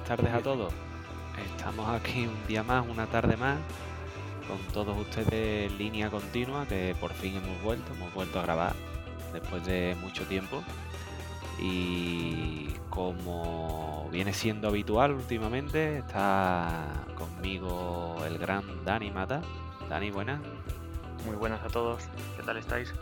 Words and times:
buenas 0.00 0.16
tardes 0.16 0.34
a 0.34 0.42
todos. 0.42 0.72
Estamos 1.56 1.88
aquí 1.88 2.26
un 2.26 2.46
día 2.46 2.62
más, 2.62 2.86
una 2.88 3.06
tarde 3.06 3.36
más, 3.36 3.58
con 4.48 4.58
todos 4.72 4.96
ustedes 4.98 5.70
en 5.70 5.78
línea 5.78 6.10
continua, 6.10 6.66
que 6.66 6.94
por 7.00 7.12
fin 7.12 7.36
hemos 7.36 7.62
vuelto, 7.62 7.92
hemos 7.94 8.12
vuelto 8.14 8.38
a 8.38 8.42
grabar 8.42 8.74
después 9.32 9.64
de 9.66 9.96
mucho 10.00 10.24
tiempo. 10.24 10.62
Y 11.60 12.68
como 12.88 14.08
viene 14.10 14.32
siendo 14.32 14.68
habitual 14.68 15.12
últimamente, 15.12 15.98
está 15.98 17.04
conmigo 17.16 18.16
el 18.26 18.38
gran 18.38 18.84
Dani 18.84 19.10
Mata. 19.10 19.42
Dani, 19.88 20.10
buenas. 20.10 20.40
Muy 21.26 21.36
buenas 21.36 21.62
a 21.62 21.68
todos, 21.68 22.04
¿qué 22.36 22.42
tal 22.42 22.56
estáis? 22.56 22.94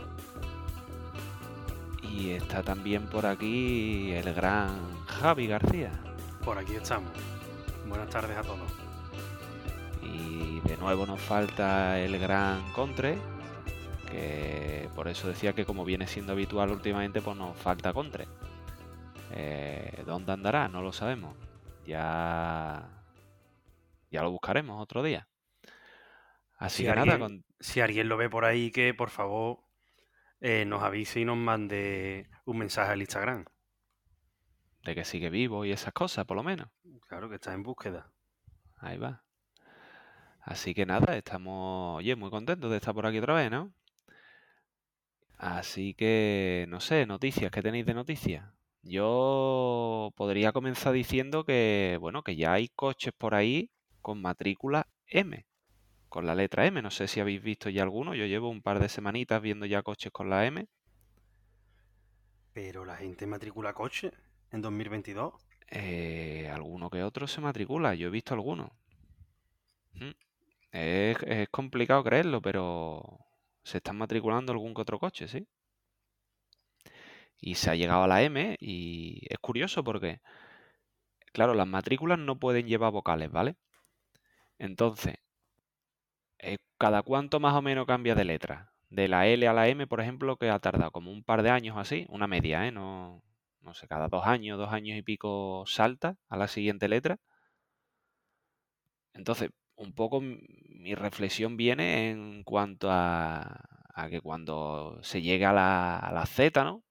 Y 2.01 2.31
está 2.31 2.61
también 2.61 3.07
por 3.07 3.25
aquí 3.25 4.11
el 4.11 4.33
gran 4.33 4.69
Javi 5.07 5.47
García. 5.47 5.91
Por 6.49 6.57
aquí 6.57 6.73
estamos. 6.77 7.11
Buenas 7.87 8.09
tardes 8.09 8.35
a 8.35 8.41
todos. 8.41 8.71
Y 10.01 10.59
de 10.61 10.77
nuevo 10.77 11.05
nos 11.05 11.21
falta 11.21 11.99
el 11.99 12.17
gran 12.17 12.73
Contre, 12.73 13.19
que 14.09 14.89
por 14.95 15.07
eso 15.09 15.27
decía 15.27 15.53
que 15.53 15.63
como 15.63 15.85
viene 15.85 16.07
siendo 16.07 16.31
habitual 16.31 16.71
últimamente, 16.71 17.21
pues 17.21 17.37
nos 17.37 17.55
falta 17.55 17.93
Contre. 17.93 18.27
Eh, 19.31 20.01
¿Dónde 20.07 20.31
andará? 20.31 20.67
No 20.69 20.81
lo 20.81 20.91
sabemos. 20.91 21.37
Ya, 21.85 22.83
ya 24.09 24.23
lo 24.23 24.31
buscaremos 24.31 24.81
otro 24.81 25.03
día. 25.03 25.27
Así 26.57 26.77
Si 26.77 26.83
que 26.85 26.89
alguien, 26.89 27.07
nada, 27.09 27.19
con- 27.19 27.45
si 27.59 27.79
alguien 27.79 28.09
lo 28.09 28.17
ve 28.17 28.27
por 28.27 28.45
ahí, 28.45 28.71
que 28.71 28.95
por 28.95 29.11
favor 29.11 29.59
eh, 30.41 30.65
nos 30.65 30.81
avise 30.81 31.19
y 31.19 31.25
nos 31.25 31.37
mande 31.37 32.27
un 32.45 32.57
mensaje 32.57 32.91
al 32.93 33.01
Instagram. 33.01 33.45
De 34.83 34.95
que 34.95 35.05
sigue 35.05 35.29
vivo 35.29 35.65
y 35.65 35.71
esas 35.71 35.93
cosas, 35.93 36.25
por 36.25 36.37
lo 36.37 36.43
menos. 36.43 36.69
Claro 37.07 37.29
que 37.29 37.35
está 37.35 37.53
en 37.53 37.63
búsqueda. 37.63 38.11
Ahí 38.77 38.97
va. 38.97 39.23
Así 40.41 40.73
que 40.73 40.85
nada, 40.85 41.15
estamos, 41.15 41.97
oye, 41.97 42.15
muy 42.15 42.29
contentos 42.29 42.71
de 42.71 42.77
estar 42.77 42.93
por 42.93 43.05
aquí 43.05 43.19
otra 43.19 43.35
vez, 43.35 43.51
¿no? 43.51 43.71
Así 45.37 45.93
que, 45.93 46.65
no 46.69 46.79
sé, 46.79 47.05
noticias, 47.05 47.51
¿qué 47.51 47.61
tenéis 47.61 47.85
de 47.85 47.93
noticias? 47.93 48.45
Yo 48.81 50.13
podría 50.15 50.51
comenzar 50.51 50.93
diciendo 50.93 51.45
que, 51.45 51.97
bueno, 51.99 52.23
que 52.23 52.35
ya 52.35 52.53
hay 52.53 52.69
coches 52.69 53.13
por 53.17 53.35
ahí 53.35 53.71
con 54.01 54.21
matrícula 54.21 54.87
M, 55.07 55.45
con 56.07 56.25
la 56.25 56.35
letra 56.35 56.65
M. 56.65 56.81
No 56.81 56.91
sé 56.91 57.07
si 57.07 57.19
habéis 57.19 57.41
visto 57.41 57.69
ya 57.69 57.83
alguno. 57.83 58.15
Yo 58.15 58.25
llevo 58.25 58.49
un 58.49 58.61
par 58.61 58.79
de 58.79 58.89
semanitas 58.89 59.41
viendo 59.41 59.65
ya 59.65 59.83
coches 59.83 60.11
con 60.11 60.29
la 60.29 60.45
M. 60.45 60.67
Pero 62.53 62.85
la 62.85 62.95
gente 62.95 63.27
matricula 63.27 63.73
coche 63.73 64.11
en 64.51 64.61
2022. 64.61 65.33
Eh, 65.71 66.49
alguno 66.51 66.89
que 66.89 67.03
otro 67.03 67.27
se 67.27 67.41
matricula, 67.41 67.95
yo 67.95 68.07
he 68.07 68.11
visto 68.11 68.33
algunos. 68.33 68.71
Mm. 69.93 70.11
Es, 70.71 71.17
es 71.23 71.49
complicado 71.49 72.03
creerlo, 72.03 72.41
pero 72.41 73.19
se 73.63 73.77
están 73.77 73.97
matriculando 73.97 74.51
algún 74.51 74.73
que 74.73 74.81
otro 74.81 74.99
coche, 74.99 75.27
¿sí? 75.27 75.47
Y 77.41 77.55
se 77.55 77.69
ha 77.69 77.75
llegado 77.75 78.03
a 78.03 78.07
la 78.07 78.21
M 78.23 78.57
y 78.59 79.21
es 79.29 79.37
curioso 79.39 79.83
porque, 79.83 80.21
claro, 81.33 81.53
las 81.53 81.67
matrículas 81.67 82.19
no 82.19 82.39
pueden 82.39 82.67
llevar 82.67 82.91
vocales, 82.91 83.31
¿vale? 83.31 83.55
Entonces, 84.59 85.15
eh, 86.39 86.57
¿cada 86.77 87.03
cuánto 87.03 87.39
más 87.39 87.53
o 87.55 87.61
menos 87.61 87.85
cambia 87.85 88.15
de 88.15 88.25
letra? 88.25 88.73
De 88.89 89.07
la 89.07 89.27
L 89.27 89.47
a 89.47 89.53
la 89.53 89.67
M, 89.69 89.87
por 89.87 90.01
ejemplo, 90.01 90.37
que 90.37 90.49
ha 90.49 90.59
tardado 90.59 90.91
como 90.91 91.11
un 91.11 91.23
par 91.23 91.43
de 91.43 91.49
años 91.51 91.77
así, 91.77 92.05
una 92.09 92.27
media, 92.27 92.67
¿eh? 92.67 92.71
No, 92.71 93.23
no 93.69 93.75
sé, 93.75 93.87
cada 93.87 94.09
dos 94.09 94.25
años, 94.27 94.57
dos 94.59 94.73
años 94.73 94.97
y 94.97 95.03
pico 95.03 95.65
salta 95.67 96.17
a 96.29 96.37
la 96.37 96.47
siguiente 96.49 96.87
letra. 96.89 97.19
Entonces, 99.13 99.49
un 99.75 99.93
poco 99.93 100.21
mi 100.21 100.95
reflexión 100.95 101.57
viene 101.57 102.11
en 102.11 102.43
cuanto 102.43 102.89
a, 102.91 103.65
a 103.93 104.09
que 104.09 104.21
cuando 104.21 104.99
se 105.03 105.21
llegue 105.21 105.45
a 105.45 105.53
la, 105.53 105.97
a 105.97 106.11
la 106.13 106.25
Z, 106.25 106.63
¿no? 106.63 106.83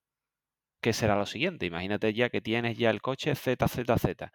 ¿Qué 0.83 0.93
será 0.93 1.17
lo 1.17 1.27
siguiente? 1.27 1.67
Imagínate 1.67 2.15
ya 2.15 2.31
que 2.31 2.41
tienes 2.43 2.79
ya 2.79 2.91
el 2.91 3.03
coche 3.03 3.35
ZZZ, 3.35 4.33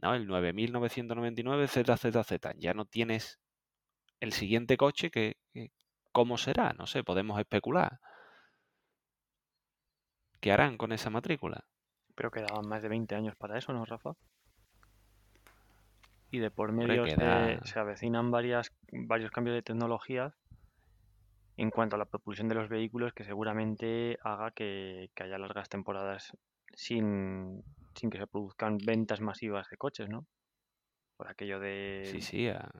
¿no? 0.00 0.14
El 0.14 0.26
9999 0.28 1.68
ZZZ. 1.68 2.54
Ya 2.58 2.74
no 2.74 2.86
tienes 2.86 3.40
el 4.20 4.32
siguiente 4.32 4.76
coche 4.78 5.10
que, 5.10 5.36
que- 5.54 5.72
¿cómo 6.12 6.38
será? 6.38 6.74
No 6.74 6.86
sé, 6.86 7.04
podemos 7.04 7.38
especular. 7.40 8.00
¿Qué 10.40 10.50
harán 10.52 10.76
con 10.76 10.90
esa 10.92 11.10
matrícula? 11.10 11.64
Pero 12.14 12.30
quedaban 12.30 12.68
más 12.68 12.82
de 12.82 12.90
20 12.90 13.14
años 13.14 13.34
para 13.36 13.56
eso, 13.56 13.72
¿no, 13.72 13.86
Rafa? 13.86 14.12
Y 16.30 16.38
de 16.38 16.50
por 16.50 16.72
medio 16.72 17.02
queda- 17.04 17.60
se 17.64 17.78
avecinan 17.78 18.30
varias, 18.30 18.72
varios 18.92 19.30
cambios 19.30 19.54
de 19.56 19.62
tecnologías 19.62 20.34
en 21.56 21.70
cuanto 21.70 21.96
a 21.96 21.98
la 21.98 22.04
propulsión 22.06 22.48
de 22.48 22.54
los 22.54 22.68
vehículos 22.68 23.12
que 23.12 23.24
seguramente 23.24 24.18
haga 24.22 24.50
que, 24.52 25.10
que 25.14 25.24
haya 25.24 25.38
largas 25.38 25.68
temporadas 25.68 26.32
sin, 26.74 27.64
sin 27.94 28.10
que 28.10 28.18
se 28.18 28.26
produzcan 28.26 28.78
ventas 28.86 29.20
masivas 29.20 29.68
de 29.68 29.76
coches, 29.76 30.08
¿no? 30.08 30.26
Por 31.16 31.28
aquello 31.28 31.58
de, 31.60 32.10
Sí, 32.10 32.20
sí, 32.20 32.48
a- 32.48 32.70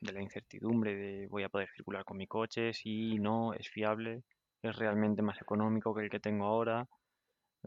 de 0.00 0.12
la 0.12 0.22
incertidumbre 0.22 0.94
de 0.96 1.26
voy 1.28 1.42
a 1.44 1.48
poder 1.48 1.68
circular 1.70 2.04
con 2.04 2.16
mi 2.16 2.26
coche, 2.26 2.72
sí, 2.72 3.18
no, 3.18 3.54
es 3.54 3.68
fiable, 3.68 4.22
es 4.62 4.76
realmente 4.76 5.22
más 5.22 5.40
económico 5.42 5.94
que 5.94 6.02
el 6.04 6.10
que 6.10 6.20
tengo 6.20 6.46
ahora, 6.46 6.86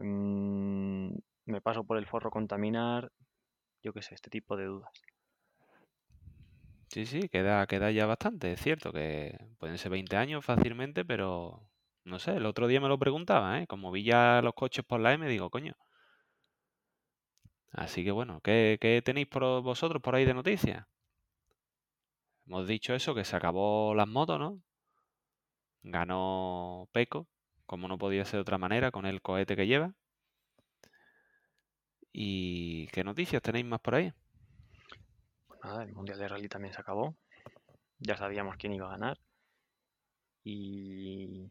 mm, 0.02 1.14
me 1.46 1.60
paso 1.60 1.84
por 1.84 1.96
el 1.98 2.06
forro 2.06 2.30
contaminar, 2.30 3.10
yo 3.82 3.92
qué 3.92 4.02
sé, 4.02 4.14
este 4.14 4.30
tipo 4.30 4.56
de 4.56 4.66
dudas. 4.66 4.90
sí, 6.88 7.06
sí, 7.06 7.28
queda, 7.28 7.66
queda 7.66 7.90
ya 7.90 8.06
bastante. 8.06 8.52
Es 8.52 8.60
cierto 8.60 8.92
que 8.92 9.36
pueden 9.58 9.78
ser 9.78 9.90
20 9.90 10.16
años 10.16 10.44
fácilmente, 10.44 11.04
pero 11.04 11.68
no 12.04 12.18
sé, 12.18 12.36
el 12.36 12.46
otro 12.46 12.66
día 12.66 12.80
me 12.80 12.88
lo 12.88 12.98
preguntaba, 12.98 13.60
¿eh? 13.60 13.66
Como 13.66 13.90
vi 13.92 14.04
ya 14.04 14.40
los 14.42 14.54
coches 14.54 14.84
por 14.84 15.00
la 15.00 15.12
M, 15.14 15.28
digo, 15.28 15.50
coño. 15.50 15.74
Así 17.72 18.02
que 18.04 18.12
bueno, 18.12 18.40
¿qué, 18.42 18.78
qué 18.80 19.02
tenéis 19.04 19.26
por 19.26 19.62
vosotros 19.62 20.00
por 20.02 20.14
ahí 20.14 20.24
de 20.24 20.32
noticias? 20.34 20.86
Hemos 22.46 22.68
dicho 22.68 22.94
eso, 22.94 23.16
que 23.16 23.24
se 23.24 23.34
acabó 23.34 23.96
las 23.96 24.06
motos, 24.06 24.38
¿no? 24.38 24.62
Ganó 25.84 26.88
Peco, 26.92 27.28
como 27.72 27.88
no 27.88 27.96
podía 27.96 28.26
ser 28.26 28.34
de 28.34 28.42
otra 28.42 28.58
manera, 28.58 28.90
con 28.90 29.06
el 29.06 29.22
cohete 29.22 29.56
que 29.56 29.66
lleva. 29.66 29.94
¿Y 32.12 32.86
qué 32.88 33.02
noticias 33.02 33.40
tenéis 33.40 33.64
más 33.64 33.80
por 33.80 33.94
ahí? 33.94 34.12
Pues 35.46 35.58
nada, 35.64 35.82
el 35.82 35.94
Mundial 35.94 36.18
de 36.18 36.28
Rally 36.28 36.48
también 36.50 36.74
se 36.74 36.82
acabó, 36.82 37.16
ya 37.98 38.18
sabíamos 38.18 38.56
quién 38.58 38.74
iba 38.74 38.88
a 38.88 38.90
ganar 38.90 39.18
y, 40.44 41.50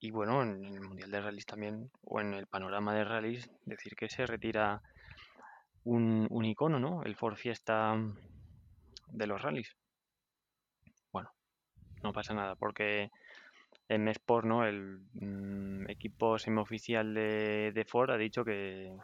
y 0.00 0.10
bueno, 0.10 0.44
en 0.44 0.64
el 0.64 0.80
Mundial 0.80 1.10
de 1.10 1.20
Rallys 1.20 1.44
también, 1.44 1.90
o 2.00 2.22
en 2.22 2.32
el 2.32 2.46
panorama 2.46 2.94
de 2.94 3.04
rallies, 3.04 3.50
decir 3.66 3.96
que 3.96 4.08
se 4.08 4.24
retira 4.24 4.80
un, 5.82 6.26
un 6.30 6.44
icono, 6.46 6.80
¿no? 6.80 7.02
El 7.02 7.16
Ford 7.16 7.36
Fiesta 7.36 7.94
de 9.08 9.26
los 9.26 9.42
rallies. 9.42 9.76
Bueno, 11.12 11.30
no 12.02 12.14
pasa 12.14 12.32
nada 12.32 12.56
porque 12.56 13.10
en 13.88 14.08
Sport, 14.08 14.46
¿no? 14.46 14.66
El 14.66 15.00
mm, 15.14 15.90
equipo 15.90 16.38
semioficial 16.38 17.14
de, 17.14 17.72
de 17.74 17.84
Ford 17.84 18.10
ha 18.10 18.16
dicho 18.18 18.44
que, 18.44 18.96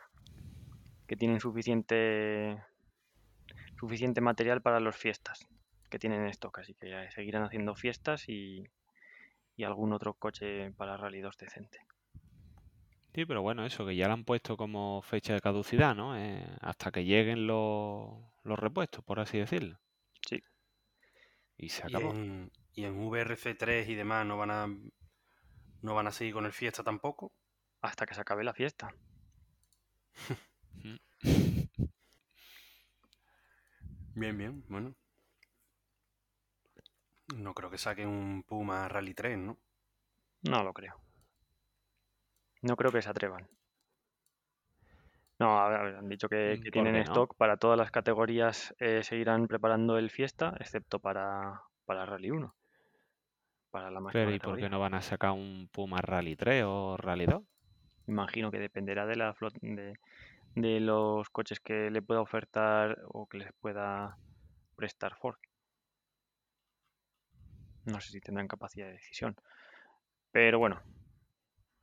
que 1.07 1.17
tienen 1.17 1.41
suficiente 1.41 2.63
suficiente 3.81 4.21
material 4.21 4.63
para 4.63 4.79
los 4.79 4.97
fiestas 4.97 5.49
que 5.89 5.99
tienen 5.99 6.21
en 6.23 6.29
stock, 6.29 6.61
así 6.61 6.75
que 6.75 6.89
ya 6.91 7.11
seguirán 7.11 7.43
haciendo 7.43 7.75
fiestas 7.75 8.29
y, 8.29 8.63
y 9.57 9.65
algún 9.65 9.93
otro 9.93 10.15
coche 10.15 10.73
para 10.73 10.97
Rally 10.97 11.21
2 11.21 11.39
decente. 11.39 11.81
Sí, 13.15 13.25
pero 13.27 13.43
bueno, 13.43 13.65
eso, 13.67 13.85
que 13.87 13.95
ya 13.97 14.07
le 14.07 14.13
han 14.15 14.25
puesto 14.25 14.57
como 14.57 15.01
fecha 15.03 15.35
de 15.35 15.41
caducidad, 15.41 15.95
¿no? 15.95 16.17
Eh, 16.17 16.45
hasta 16.61 16.91
que 16.93 17.05
lleguen 17.05 17.47
los, 17.47 18.09
los 18.45 18.59
repuestos, 18.59 19.05
por 19.05 19.21
así 19.21 19.39
decirlo. 19.39 19.79
Sí. 20.27 20.41
Y 21.57 21.69
se 21.69 21.85
Y 21.85 21.87
acabó. 21.87 22.13
en, 22.13 22.51
y 22.75 22.85
en 22.85 22.99
VRC3 22.99 23.87
y 23.89 23.95
demás 23.95 24.27
no 24.27 24.37
van 24.39 24.51
a 24.51 24.67
no 25.83 25.95
van 25.95 26.07
a 26.07 26.13
seguir 26.13 26.35
con 26.35 26.47
el 26.47 26.53
fiesta 26.53 26.83
tampoco. 26.83 27.33
Hasta 27.83 28.07
que 28.07 28.15
se 28.15 28.21
acabe 28.21 28.45
la 28.45 28.53
fiesta. 28.55 28.95
Bien, 34.15 34.37
bien, 34.37 34.65
bueno. 34.69 34.95
No 37.35 37.55
creo 37.55 37.71
que 37.71 37.79
saquen 37.79 38.09
un 38.09 38.43
Puma 38.45 38.89
Rally 38.89 39.15
3, 39.15 39.39
¿no? 39.39 39.59
No 40.43 40.63
lo 40.63 40.73
creo. 40.75 41.01
No 42.63 42.75
creo 42.77 42.91
que 42.93 43.03
se 43.03 43.11
atrevan. 43.11 43.49
No, 45.39 45.59
han 45.59 46.09
dicho 46.09 46.29
que, 46.29 46.59
Mm, 46.59 46.63
que 46.63 46.71
¿por 46.73 46.85
tienen 46.85 46.97
no? 47.03 47.03
stock 47.03 47.35
para 47.37 47.57
todas 47.57 47.79
las 47.79 47.91
categorías, 47.91 48.75
eh, 48.79 49.03
seguirán 49.03 49.49
preparando 49.49 49.97
el 49.99 50.11
Fiesta, 50.11 50.55
excepto 50.61 50.99
para, 51.01 51.63
para 51.87 52.07
Rally 52.07 52.31
1. 52.31 52.55
Para 53.71 53.91
la 53.91 54.01
máxima 54.01 54.25
Pero 54.25 54.35
¿y 54.35 54.39
por 54.41 54.59
qué 54.59 54.69
no 54.69 54.81
van 54.81 54.95
a 54.95 55.01
sacar 55.03 55.31
un 55.33 55.69
Puma 55.73 56.01
Rally 56.01 56.35
3 56.37 56.65
o 56.67 56.97
Rally 56.97 57.27
2? 57.27 57.43
Imagino 58.07 58.51
que 58.51 58.59
dependerá 58.59 59.07
de 59.07 59.17
la 59.17 59.33
flot- 59.35 59.59
de, 59.61 59.95
de 60.57 60.81
los 60.81 61.29
coches 61.31 61.61
que 61.61 61.91
le 61.91 62.03
pueda 62.03 62.21
ofertar 62.21 62.99
o 63.09 63.27
que 63.27 63.39
les 63.39 63.53
pueda 63.61 64.19
prestar 64.77 65.15
Ford. 65.17 65.37
No 67.85 68.01
sé 68.01 68.11
si 68.13 68.21
tendrán 68.21 68.49
capacidad 68.49 68.87
de 68.87 68.95
decisión. 68.95 69.37
Pero 70.33 70.59
bueno, 70.59 70.81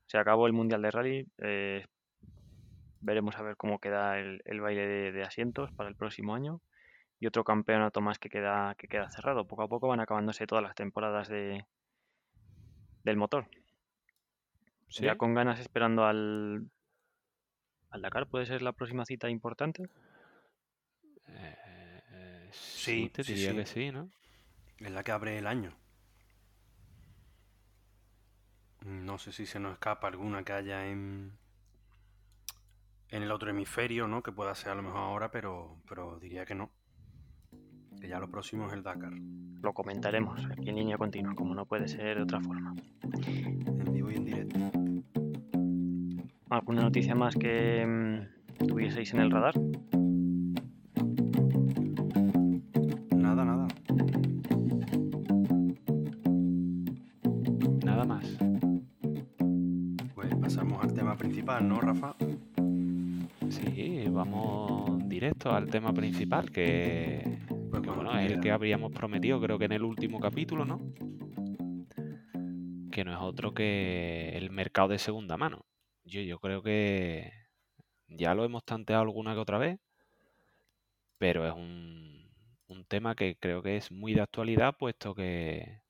se 0.08 0.18
acabó 0.18 0.48
el 0.48 0.54
Mundial 0.54 0.82
de 0.82 0.92
Rally. 0.92 1.28
eh, 1.38 1.86
veremos 3.00 3.38
a 3.38 3.44
ver 3.44 3.56
cómo 3.56 3.80
queda 3.80 4.20
el, 4.20 4.42
el 4.46 4.60
baile 4.60 4.86
de, 4.86 5.12
de 5.12 5.24
asientos 5.24 5.72
para 5.72 5.88
el 5.90 5.96
próximo 5.96 6.36
año. 6.36 6.60
Y 7.20 7.28
otro 7.28 7.44
campeonato 7.44 8.02
más 8.02 8.20
que 8.20 8.30
queda, 8.30 8.76
que 8.76 8.88
queda 8.88 9.10
cerrado. 9.10 9.48
Poco 9.48 9.64
a 9.64 9.68
poco 9.68 9.88
van 9.88 10.00
acabándose 10.02 10.46
todas 10.46 10.64
las 10.64 10.76
temporadas 10.76 11.28
de, 11.30 11.66
del 13.08 13.18
motor. 13.18 13.48
¿Sí? 14.90 15.04
Ya 15.04 15.16
con 15.18 15.34
ganas 15.34 15.60
esperando 15.60 16.06
al, 16.06 16.70
al 17.90 18.02
Dakar, 18.02 18.28
¿puede 18.28 18.46
ser 18.46 18.62
la 18.62 18.74
próxima 18.74 19.06
cita 19.06 19.30
importante? 19.30 19.90
Eh, 21.28 22.50
Sí, 22.52 23.04
sí, 23.04 23.10
te 23.10 23.24
sí, 23.24 23.34
diría 23.34 23.52
sí. 23.52 23.56
que 23.56 23.66
sí, 23.66 23.92
¿no? 23.92 24.10
Es 24.80 24.92
la 24.92 25.04
que 25.04 25.12
abre 25.12 25.38
el 25.38 25.48
año. 25.48 25.78
No 28.86 29.20
sé 29.20 29.32
si 29.32 29.46
se 29.46 29.60
nos 29.60 29.74
escapa 29.74 30.08
alguna 30.08 30.44
que 30.44 30.54
haya 30.54 30.88
en, 30.88 31.38
en 33.10 33.22
el 33.24 33.32
otro 33.32 33.50
hemisferio, 33.50 34.08
¿no? 34.08 34.24
Que 34.24 34.32
pueda 34.32 34.56
ser 34.56 34.72
a 34.72 34.76
lo 34.76 34.84
mejor 34.84 35.02
ahora, 35.02 35.30
pero, 35.32 35.82
pero 35.88 36.20
diría 36.20 36.46
que 36.46 36.56
no. 36.56 36.72
Que 38.00 38.08
ya 38.08 38.20
lo 38.20 38.30
próximo 38.30 38.68
es 38.68 38.74
el 38.74 38.84
Dakar. 38.84 39.14
Lo 39.62 39.74
comentaremos 39.74 40.46
aquí 40.46 40.70
en 40.70 40.76
línea 40.76 40.98
continua, 40.98 41.34
como 41.36 41.56
no 41.56 41.66
puede 41.66 41.88
ser 41.88 42.18
de 42.18 42.24
otra 42.24 42.40
forma. 42.40 42.76
En 43.04 43.94
vivo 43.94 44.12
y 44.12 44.16
en 44.16 44.26
directo. 44.26 44.60
¿Alguna 46.50 46.84
noticia 46.84 47.14
más 47.16 47.36
que 47.36 47.86
mm, 47.86 48.68
tuvieseis 48.68 49.14
en 49.14 49.20
el 49.20 49.32
radar? 49.32 49.56
Nada, 53.16 53.44
nada. 53.44 53.68
Nada 57.84 58.06
más. 58.06 58.38
Pues 60.16 60.36
pasamos 60.36 60.84
al 60.84 60.94
tema 60.94 61.18
principal, 61.18 61.68
¿no, 61.68 61.82
Rafa? 61.82 62.16
Sí, 63.50 64.06
vamos 64.10 65.10
directo 65.10 65.52
al 65.52 65.68
tema 65.70 65.92
principal, 65.92 66.50
que, 66.52 67.40
que, 67.88 67.94
bueno, 67.94 68.20
es 68.20 68.32
el 68.32 68.42
que 68.42 68.52
habríamos 68.52 68.92
prometido, 68.92 69.40
creo 69.40 69.58
que 69.58 69.66
en 69.66 69.72
el 69.72 69.84
último 69.84 70.20
capítulo, 70.20 70.66
¿no? 70.66 70.80
Que 72.92 73.06
no 73.06 73.14
es 73.14 73.20
otro 73.20 73.54
que 73.54 74.30
el 74.36 74.50
mercado 74.52 74.90
de 74.90 75.00
segunda 75.00 75.38
mano. 75.38 75.66
Yo, 76.04 76.22
yo 76.22 76.40
creo 76.40 76.62
que 76.62 77.32
ya 78.08 78.34
lo 78.36 78.44
hemos 78.44 78.66
tanteado 78.66 79.04
alguna 79.04 79.34
que 79.34 79.40
otra 79.40 79.58
vez, 79.58 79.80
pero 81.18 81.48
es 81.48 81.54
un, 81.54 82.30
un 82.68 82.86
tema 82.86 83.16
que 83.16 83.38
creo 83.38 83.64
que 83.64 83.78
es 83.78 83.92
muy 83.92 84.14
de 84.14 84.22
actualidad, 84.22 84.76
puesto 84.78 85.16
que, 85.16 85.82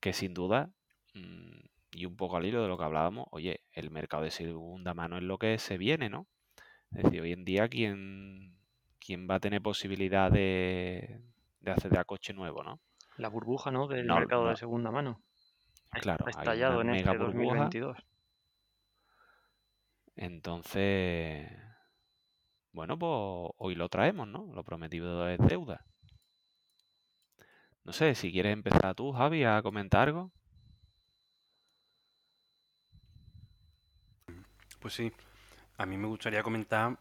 que 0.00 0.12
sin 0.12 0.34
duda, 0.34 0.70
mm, 1.14 1.60
y 1.92 2.04
un 2.06 2.16
poco 2.16 2.36
al 2.36 2.46
hilo 2.46 2.62
de 2.62 2.68
lo 2.68 2.78
que 2.78 2.84
hablábamos, 2.84 3.26
oye, 3.32 3.64
el 3.72 3.90
mercado 3.90 4.22
de 4.22 4.30
segunda 4.30 4.94
mano 4.94 5.16
es 5.16 5.24
lo 5.24 5.38
que 5.38 5.58
se 5.58 5.78
viene, 5.78 6.08
¿no? 6.10 6.28
Es 6.92 7.04
decir, 7.04 7.22
hoy 7.22 7.32
en 7.32 7.44
día, 7.44 7.68
¿quién, 7.68 8.59
quién 9.00 9.26
va 9.28 9.36
a 9.36 9.40
tener 9.40 9.62
posibilidad 9.62 10.30
de, 10.30 11.20
de 11.60 11.70
acceder 11.70 11.98
a 11.98 12.04
coche 12.04 12.32
nuevo, 12.32 12.62
¿no? 12.62 12.80
La 13.16 13.28
burbuja, 13.28 13.70
¿no? 13.70 13.86
Del 13.88 14.06
No, 14.06 14.16
mercado 14.16 14.44
no. 14.44 14.50
de 14.50 14.56
segunda 14.56 14.90
mano. 14.90 15.20
Claro, 16.00 16.24
ha 16.24 16.28
hay 16.28 16.30
estallado 16.30 16.80
una 16.80 16.92
en 16.92 16.96
mega 16.98 17.12
este 17.12 17.24
burbuja. 17.24 17.68
2022. 17.68 17.96
Entonces, 20.16 21.50
bueno, 22.72 22.98
pues 22.98 23.52
hoy 23.58 23.74
lo 23.74 23.88
traemos, 23.88 24.28
¿no? 24.28 24.46
Lo 24.54 24.62
prometido 24.64 25.28
es 25.28 25.38
deuda. 25.38 25.84
No 27.84 27.92
sé, 27.92 28.14
si 28.14 28.30
quieres 28.30 28.52
empezar 28.52 28.94
tú, 28.94 29.12
Javi, 29.12 29.44
a 29.44 29.62
comentar 29.62 30.08
algo. 30.08 30.30
Pues 34.80 34.94
sí, 34.94 35.12
a 35.76 35.86
mí 35.86 35.96
me 35.96 36.06
gustaría 36.08 36.42
comentar, 36.42 36.96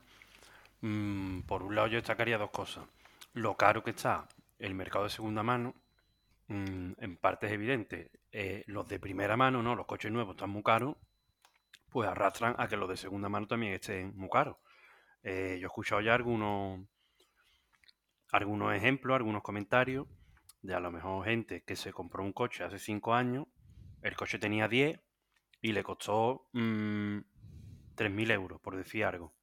mm, 0.82 1.42
por 1.42 1.64
un 1.64 1.76
lado 1.76 1.88
yo 1.88 1.98
destacaría 1.98 2.38
dos 2.38 2.52
cosas. 2.52 2.86
Lo 3.34 3.56
caro 3.56 3.84
que 3.84 3.92
está 3.92 4.28
el 4.60 4.76
mercado 4.76 5.06
de 5.06 5.10
segunda 5.10 5.44
mano, 5.44 5.76
mm, 6.48 6.92
en 6.98 7.18
parte 7.18 7.48
es 7.48 7.54
evidente. 7.54 8.12
Eh, 8.32 8.64
los 8.68 8.88
de 8.88 9.00
primera 9.00 9.38
mano, 9.38 9.64
¿no? 9.64 9.76
Los 9.76 9.86
coches 9.86 10.12
nuevos 10.12 10.36
están 10.36 10.50
muy 10.50 10.64
caros, 10.64 10.96
pues 11.90 12.10
arrastran 12.10 12.56
a 12.58 12.68
que 12.68 12.78
los 12.78 12.90
de 12.90 12.98
segunda 12.98 13.30
mano 13.30 13.48
también 13.48 13.74
estén 13.74 14.16
muy 14.16 14.30
caros. 14.30 14.58
Eh, 15.24 15.58
yo 15.60 15.66
he 15.66 15.70
escuchado 15.70 16.02
ya 16.02 16.16
algunos, 16.16 16.82
algunos 18.32 18.74
ejemplos, 18.74 19.16
algunos 19.16 19.42
comentarios 19.42 20.08
de 20.62 20.76
a 20.76 20.80
lo 20.80 20.92
mejor 20.92 21.26
gente 21.26 21.64
que 21.64 21.76
se 21.76 21.94
compró 21.94 22.24
un 22.24 22.34
coche 22.34 22.64
hace 22.64 22.80
5 22.80 23.14
años, 23.14 23.48
el 24.02 24.16
coche 24.16 24.40
tenía 24.40 24.68
10 24.68 25.00
y 25.62 25.72
le 25.72 25.84
costó 25.84 26.50
mm, 26.54 27.20
3.000 27.96 28.32
euros, 28.32 28.62
por 28.62 28.76
decir 28.76 29.06
algo. 29.06 29.34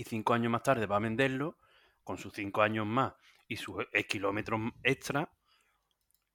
Y 0.00 0.04
5 0.04 0.32
años 0.32 0.50
más 0.50 0.62
tarde 0.62 0.86
va 0.86 0.96
a 0.96 1.00
venderlo 1.00 1.58
con 2.04 2.16
sus 2.16 2.32
5 2.32 2.62
años 2.62 2.86
más 2.86 3.12
y 3.46 3.56
sus 3.58 3.84
kilómetros 4.08 4.58
extra 4.82 5.30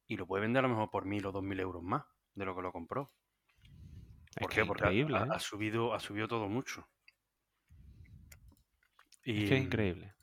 y 0.06 0.18
lo 0.18 0.28
puede 0.28 0.44
vender 0.44 0.60
a 0.64 0.68
lo 0.68 0.76
mejor 0.76 0.92
por 0.92 1.06
1.000 1.06 1.26
o 1.26 1.32
2.000 1.32 1.60
euros 1.60 1.82
más 1.82 2.04
de 2.36 2.46
lo 2.46 2.56
que 2.56 2.62
lo 2.62 2.72
compró. 2.72 3.12
¿Por 4.38 4.52
qué? 4.52 4.64
Porque 4.66 4.86
ha- 4.86 5.24
¿eh? 5.24 5.28
ha 5.32 5.40
subido, 5.40 5.96
ha 5.96 6.00
subido 6.00 6.28
todo 6.28 6.48
mucho. 6.48 6.88
Es 9.24 9.34
Y 9.36 9.46
que 9.46 9.56
es 9.58 9.64
increíble. 9.64 10.14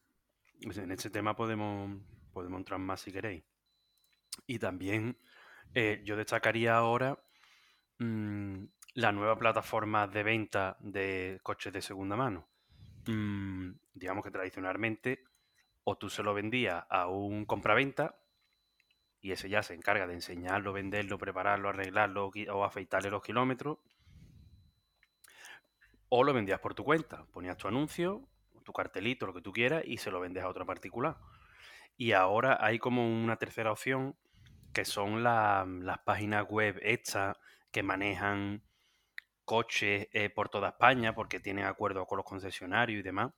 pues, 0.62 0.79
en 0.79 0.93
este 0.93 1.11
tema 1.11 1.35
podemos, 1.35 2.00
podemos 2.33 2.59
entrar 2.61 2.79
más 2.79 3.00
si 3.00 3.11
queréis. 3.12 3.43
Y 4.47 4.61
también 4.61 5.19
eh, 5.75 6.00
yo 6.05 6.17
destacaría 6.17 6.77
ahora 6.77 7.19
mm, 7.99 8.64
la 8.95 9.12
nueva 9.12 9.37
plataforma 9.37 10.07
de 10.07 10.23
venta 10.23 10.76
de 10.81 11.40
coches 11.43 11.73
de 11.73 11.83
segunda 11.83 12.14
mano. 12.16 12.51
Mm, 13.06 13.73
digamos 13.94 14.25
que 14.25 14.30
tradicionalmente 14.30 15.25
o 15.85 15.97
tú 15.97 16.09
se 16.09 16.23
lo 16.23 16.35
vendías 16.35 16.85
a 16.88 17.09
un 17.09 17.44
compraventa 17.44 18.16
y 19.21 19.32
ese 19.32 19.49
ya 19.49 19.62
se 19.62 19.75
encarga 19.75 20.06
de 20.06 20.14
enseñarlo, 20.14 20.73
venderlo, 20.73 21.18
prepararlo, 21.18 21.68
arreglarlo 21.68 22.30
o 22.52 22.64
afeitarle 22.64 23.11
los 23.11 23.23
kilómetros. 23.23 23.78
O 26.09 26.25
lo 26.25 26.32
vendías 26.32 26.61
por 26.61 26.75
tu 26.75 26.85
cuenta, 26.85 27.25
ponías 27.32 27.56
tu 27.56 27.68
anuncio, 27.68 28.28
tu 28.64 28.73
cartelito, 28.73 29.26
lo 29.26 29.32
que 29.32 29.40
tú 29.40 29.52
quieras 29.52 29.82
y 29.87 29.97
se 29.97 30.11
lo 30.11 30.21
vendes 30.21 30.42
a 30.44 30.49
otro 30.49 30.66
particular. 30.66 31.16
Y 31.97 32.12
ahora 32.12 32.59
hay 32.61 32.78
como 32.78 33.06
una 33.06 33.37
tercera 33.37 33.73
opción 33.73 34.16
que 34.73 34.85
son 34.85 35.23
la- 35.23 35.66
las 35.66 35.99
páginas 36.00 36.47
web 36.49 36.78
estas 36.82 37.37
que 37.71 37.82
manejan 37.82 38.62
coches 39.52 40.09
eh, 40.12 40.30
por 40.30 40.49
toda 40.49 40.68
España 40.71 41.14
porque 41.14 41.40
tienen 41.40 41.66
acuerdos 41.66 42.06
con 42.09 42.16
los 42.18 42.26
concesionarios 42.26 43.00
y 43.00 43.02
demás. 43.02 43.32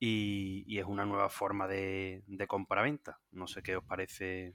Y, 0.00 0.64
y 0.66 0.78
es 0.78 0.86
una 0.86 1.06
nueva 1.06 1.28
forma 1.30 1.66
de, 1.68 2.22
de 2.26 2.46
compra-venta. 2.48 3.20
No 3.32 3.46
sé 3.46 3.62
qué 3.62 3.76
os 3.76 3.84
parece 3.84 4.54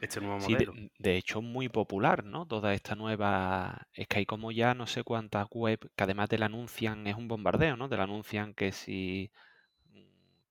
este 0.00 0.20
nuevo 0.20 0.38
Sí, 0.38 0.56
de, 0.56 0.66
modelo. 0.66 0.78
de 0.98 1.16
hecho 1.16 1.38
es 1.38 1.44
muy 1.44 1.68
popular, 1.68 2.24
¿no? 2.24 2.46
Toda 2.46 2.74
esta 2.74 2.94
nueva... 2.94 3.86
Es 3.92 4.08
que 4.08 4.18
hay 4.18 4.26
como 4.26 4.50
ya 4.52 4.74
no 4.74 4.86
sé 4.86 5.04
cuántas 5.04 5.46
web 5.50 5.78
que 5.96 6.04
además 6.04 6.28
te 6.28 6.38
la 6.38 6.46
anuncian, 6.46 7.06
es 7.06 7.16
un 7.16 7.28
bombardeo, 7.28 7.76
¿no? 7.76 7.88
Te 7.88 7.96
la 7.96 8.04
anuncian 8.04 8.54
que 8.54 8.72
si 8.72 9.30
mm, 9.86 10.00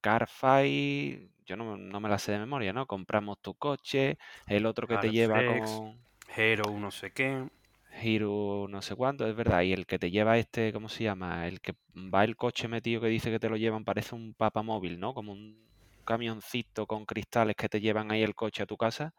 Carfy, 0.01 1.31
yo 1.45 1.57
no, 1.57 1.77
no 1.77 1.99
me 1.99 2.09
la 2.09 2.19
sé 2.19 2.31
de 2.33 2.39
memoria, 2.39 2.73
¿no? 2.73 2.87
Compramos 2.87 3.41
tu 3.41 3.55
coche, 3.55 4.17
el 4.47 4.65
otro 4.65 4.87
que 4.87 4.97
te 4.99 5.11
lleva 5.11 5.43
con 5.43 6.01
Hero, 6.35 6.79
no 6.79 6.89
sé 6.91 7.11
qué. 7.11 7.47
Hero 7.91 8.67
no 8.69 8.81
sé 8.81 8.95
cuánto, 8.95 9.27
es 9.27 9.35
verdad, 9.35 9.61
y 9.61 9.73
el 9.73 9.85
que 9.85 9.99
te 9.99 10.11
lleva 10.11 10.37
este, 10.37 10.73
¿cómo 10.73 10.89
se 10.89 11.03
llama? 11.03 11.47
El 11.47 11.61
que 11.61 11.73
va 11.95 12.23
el 12.23 12.35
coche 12.35 12.67
metido 12.67 13.01
que 13.01 13.07
dice 13.07 13.31
que 13.31 13.39
te 13.39 13.49
lo 13.49 13.57
llevan, 13.57 13.85
parece 13.85 14.15
un 14.15 14.33
papamóvil, 14.33 14.99
¿no? 14.99 15.13
Como 15.13 15.31
un 15.33 15.69
camioncito 16.05 16.87
con 16.87 17.05
cristales 17.05 17.55
que 17.55 17.69
te 17.69 17.81
llevan 17.81 18.11
ahí 18.11 18.23
el 18.23 18.35
coche 18.35 18.63
a 18.63 18.65
tu 18.65 18.77
casa. 18.77 19.13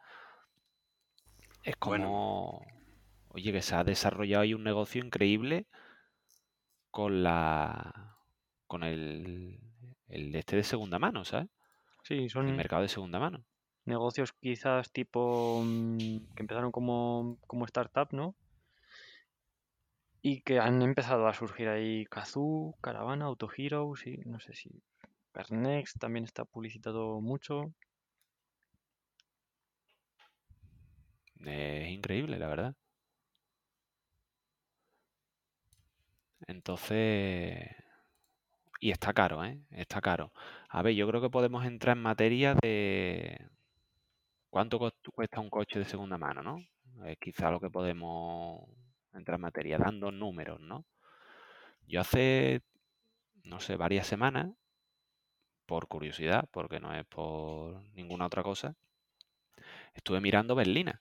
Es 1.64 1.76
Bueno, 1.81 2.17
como, 2.17 2.64
oye, 3.29 3.52
que 3.52 3.62
se 3.62 3.75
ha 3.75 3.85
desarrollado 3.85 4.43
ahí 4.43 4.55
un 4.55 4.64
negocio 4.64 5.05
increíble 5.05 5.67
con 6.91 7.23
la, 7.23 8.19
con 8.67 8.83
el, 8.85 9.59
el 10.09 10.35
este 10.35 10.57
de 10.57 10.64
segunda 10.64 10.99
mano, 10.99 11.25
¿sabes? 11.25 11.49
Sí, 12.05 12.29
El 12.45 12.52
son 12.52 12.55
mercado 12.55 12.83
de 12.83 12.88
segunda 12.88 13.19
mano. 13.19 13.47
negocios 13.85 14.33
quizás 14.33 14.91
tipo 14.93 15.62
mm, 15.64 16.19
que 16.35 16.43
empezaron 16.43 16.73
como, 16.73 17.38
como 17.47 17.64
startup, 17.67 18.09
¿no? 18.12 18.37
Y 20.23 20.41
que 20.41 20.59
han 20.59 20.81
empezado 20.83 21.29
a 21.29 21.35
surgir 21.35 21.69
ahí 21.69 22.07
Kazoo, 22.07 22.75
Caravana, 22.81 23.26
Auto 23.26 23.49
Hero, 23.57 23.95
sí, 23.95 24.19
no 24.25 24.41
sé 24.41 24.55
si 24.55 24.83
Carnex 25.33 25.95
también 25.99 26.25
está 26.25 26.45
publicitado 26.45 27.21
mucho. 27.21 27.73
Es 31.45 31.91
increíble, 31.91 32.38
la 32.38 32.49
verdad. 32.49 32.75
Entonces, 36.47 37.75
Y 38.81 38.91
está 38.91 39.12
caro, 39.14 39.45
¿eh? 39.45 39.59
Está 39.71 40.00
caro. 40.02 40.33
A 40.69 40.83
ver, 40.83 40.95
yo 40.95 41.07
creo 41.09 41.21
que 41.23 41.31
podemos 41.31 41.64
entrar 41.64 41.97
en 41.97 42.02
materia 42.02 42.55
de 42.55 43.49
cuánto 44.50 44.79
cuesta 45.14 45.41
un 45.41 45.50
coche 45.50 45.79
de 45.81 45.85
segunda 45.85 46.17
mano, 46.19 46.43
¿no? 46.43 46.59
Es 47.07 47.19
quizá 47.19 47.50
lo 47.50 47.61
que 47.61 47.71
podemos 47.71 48.69
entrar 49.14 49.37
en 49.37 49.42
materia, 49.42 49.78
dando 49.78 50.11
números, 50.11 50.61
¿no? 50.61 50.85
Yo 51.87 52.00
hace, 52.00 52.62
no 53.45 53.61
sé, 53.61 53.76
varias 53.76 54.07
semanas, 54.07 54.52
por 55.66 55.88
curiosidad, 55.88 56.49
porque 56.50 56.81
no 56.81 56.95
es 56.95 57.04
por 57.07 57.83
ninguna 57.95 58.26
otra 58.26 58.42
cosa, 58.42 58.76
estuve 59.95 60.21
mirando 60.21 60.54
berlinas. 60.54 61.00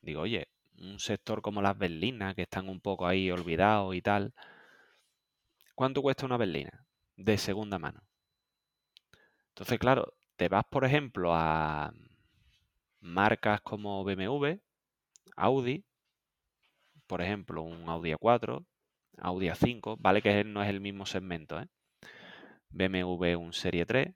Digo, 0.00 0.22
oye, 0.22 0.48
un 0.78 0.98
sector 0.98 1.42
como 1.42 1.62
las 1.62 1.78
berlinas, 1.78 2.34
que 2.34 2.42
están 2.42 2.68
un 2.68 2.80
poco 2.80 3.06
ahí 3.06 3.30
olvidados 3.30 3.94
y 3.94 4.02
tal, 4.02 4.34
¿cuánto 5.74 6.02
cuesta 6.02 6.26
una 6.26 6.36
berlina 6.36 6.84
de 7.16 7.38
segunda 7.38 7.78
mano? 7.78 8.02
Entonces, 9.48 9.78
claro, 9.78 10.14
te 10.36 10.48
vas, 10.48 10.64
por 10.64 10.84
ejemplo, 10.84 11.34
a 11.34 11.92
marcas 13.00 13.60
como 13.60 14.04
BMW, 14.04 14.60
Audi, 15.36 15.84
por 17.12 17.20
ejemplo, 17.20 17.62
un 17.62 17.90
Audi 17.90 18.12
A4, 18.12 18.64
Audi 19.18 19.48
A5, 19.48 19.96
vale 20.00 20.22
que 20.22 20.44
no 20.44 20.62
es 20.62 20.70
el 20.70 20.80
mismo 20.80 21.04
segmento, 21.04 21.60
¿eh? 21.60 21.68
BMW 22.70 23.36
un 23.36 23.52
Serie 23.52 23.84
3. 23.84 24.14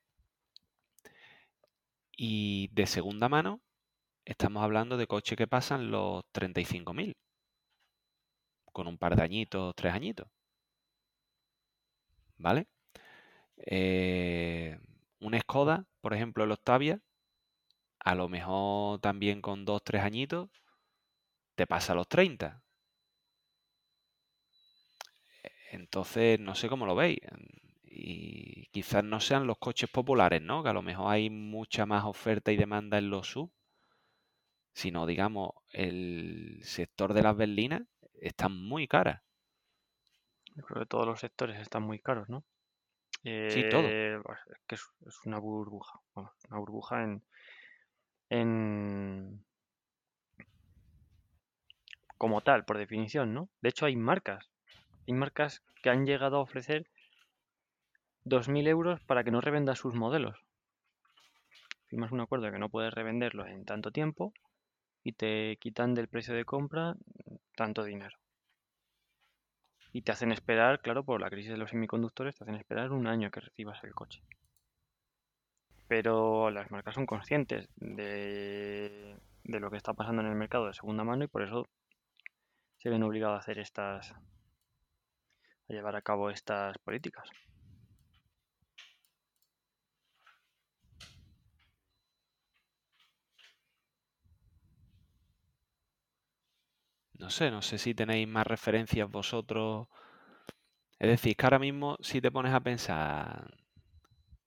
Y 2.17 2.69
de 2.73 2.87
segunda 2.87 3.29
mano, 3.29 3.61
estamos 4.25 4.63
hablando 4.63 4.97
de 4.97 5.07
coches 5.07 5.37
que 5.37 5.47
pasan 5.47 5.91
los 5.91 6.25
35.000, 6.33 7.13
con 8.73 8.87
un 8.87 8.97
par 8.97 9.15
de 9.15 9.25
añitos, 9.25 9.75
tres 9.77 9.93
añitos. 9.93 10.29
¿Vale? 12.39 12.67
Eh, 13.59 14.79
un 15.21 15.39
Skoda, 15.39 15.85
por 16.01 16.15
ejemplo, 16.15 16.45
el 16.45 16.53
Octavia, 16.53 16.99
a 18.01 18.15
lo 18.15 18.31
mejor 18.31 19.01
también 19.01 19.43
con 19.43 19.67
dos, 19.67 19.83
tres 19.85 20.03
añitos, 20.03 20.49
te 21.57 21.67
pasa 21.67 21.95
los 21.95 22.09
30. 22.09 22.63
Entonces, 25.77 26.41
no 26.41 26.55
sé 26.55 26.69
cómo 26.69 26.87
lo 26.87 26.95
veis. 26.95 27.19
Y 27.85 28.67
quizás 28.67 29.05
no 29.05 29.21
sean 29.21 29.47
los 29.47 29.59
coches 29.59 29.91
populares, 29.91 30.43
¿no? 30.43 30.63
Que 30.63 30.71
a 30.71 30.73
lo 30.73 30.83
mejor 30.83 31.13
hay 31.13 31.31
mucha 31.31 31.87
más 31.87 32.05
oferta 32.05 32.51
y 32.51 32.57
demanda 32.57 32.99
en 32.99 33.11
los 33.11 33.29
sub. 33.29 33.51
Sino, 34.73 35.07
digamos, 35.07 35.53
el 35.71 36.61
sector 36.63 37.15
de 37.15 37.23
las 37.23 37.37
berlinas 37.37 37.83
está 38.21 38.49
muy 38.49 38.89
cara. 38.89 39.23
Yo 40.55 40.63
creo 40.65 40.81
que 40.81 40.87
todos 40.87 41.07
los 41.07 41.21
sectores 41.21 41.59
están 41.61 41.83
muy 41.83 41.99
caros, 41.99 42.29
¿no? 42.29 42.45
Sí, 43.23 43.65
todo. 43.71 43.83
Eh, 43.85 44.19
pues, 44.23 44.39
es 44.51 44.59
que 44.67 44.75
es, 44.77 44.83
es 45.07 45.27
una 45.27 45.39
burbuja. 45.39 46.01
Bueno, 46.15 46.33
una 46.49 46.59
burbuja 46.59 47.03
en, 47.03 47.23
en 48.31 49.45
como 52.17 52.41
tal, 52.41 52.65
por 52.65 52.79
definición, 52.79 53.35
¿no? 53.35 53.49
De 53.61 53.71
hecho, 53.71 53.87
hay 53.87 53.97
marcas. 53.97 54.51
Hay 55.07 55.15
marcas 55.15 55.63
que 55.83 55.91
han 55.91 56.05
llegado 56.05 56.37
a 56.37 56.41
ofrecer 56.41 56.87
2.000 58.25 58.67
euros 58.67 59.01
para 59.03 59.23
que 59.23 59.31
no 59.31 59.41
revendas 59.41 59.79
sus 59.79 59.95
modelos. 59.95 60.37
Firmas 61.87 62.11
un 62.11 62.21
acuerdo 62.21 62.47
de 62.47 62.53
que 62.53 62.59
no 62.59 62.69
puedes 62.69 62.93
revenderlos 62.93 63.49
en 63.49 63.65
tanto 63.65 63.93
tiempo 63.93 64.33
y 65.05 65.13
te 65.13 65.57
quitan 65.61 65.95
del 65.95 66.09
precio 66.09 66.35
de 66.35 66.45
compra 66.45 66.97
tanto 67.55 67.85
dinero. 67.85 68.19
Y 69.93 70.03
te 70.03 70.11
hacen 70.11 70.33
esperar, 70.33 70.81
claro, 70.81 71.05
por 71.05 71.21
la 71.21 71.31
crisis 71.31 71.53
de 71.53 71.57
los 71.57 71.71
semiconductores, 71.71 72.35
te 72.35 72.43
hacen 72.43 72.57
esperar 72.57 72.91
un 72.91 73.07
año 73.07 73.31
que 73.31 73.41
recibas 73.41 73.83
el 73.85 73.95
coche. 73.95 74.21
Pero 75.87 76.51
las 76.51 76.73
marcas 76.73 76.97
son 76.97 77.07
conscientes 77.07 77.69
de, 77.77 79.17
de 79.45 79.61
lo 79.61 79.71
que 79.71 79.77
está 79.77 79.95
pasando 79.95 80.23
en 80.23 80.29
el 80.29 80.35
mercado 80.35 80.67
de 80.67 80.75
segunda 80.75 81.05
mano 81.05 81.23
y 81.23 81.29
por 81.29 81.43
eso 81.43 81.69
se 82.79 82.91
ven 82.91 83.05
obligados 83.05 83.37
a 83.37 83.39
hacer 83.39 83.61
estas, 83.61 84.13
a 85.69 85.73
llevar 85.73 85.95
a 85.97 86.03
cabo 86.03 86.31
estas 86.31 86.77
políticas. 86.79 87.29
No 97.19 97.31
sé, 97.31 97.51
no 97.51 97.63
sé 97.63 97.79
si 97.79 97.95
tenéis 97.95 98.29
más 98.29 98.47
referencias 98.47 99.11
vosotros. 99.11 99.89
Es 100.99 101.09
decir, 101.09 101.37
que 101.37 101.47
ahora 101.47 101.59
mismo 101.59 101.97
si 102.01 102.21
te 102.21 102.31
pones 102.31 102.53
a 102.53 102.61
pensar 102.61 103.57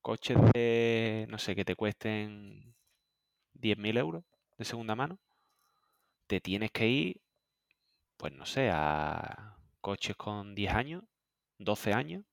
coches 0.02 0.38
de, 0.54 1.26
no 1.30 1.38
sé, 1.38 1.54
que 1.56 1.64
te 1.64 1.76
cuesten 1.76 2.74
10.000 3.54 3.96
euros 3.98 4.24
de 4.58 4.64
segunda 4.66 4.94
mano, 4.96 5.18
te 6.26 6.40
tienes 6.40 6.70
que 6.70 6.88
ir, 6.88 7.20
pues 8.16 8.32
no 8.34 8.46
sé, 8.46 8.70
a 8.72 9.56
coches 9.80 10.16
con 10.16 10.54
10 10.54 10.72
años, 10.74 11.04
12 11.60 11.92
años, 11.92 12.24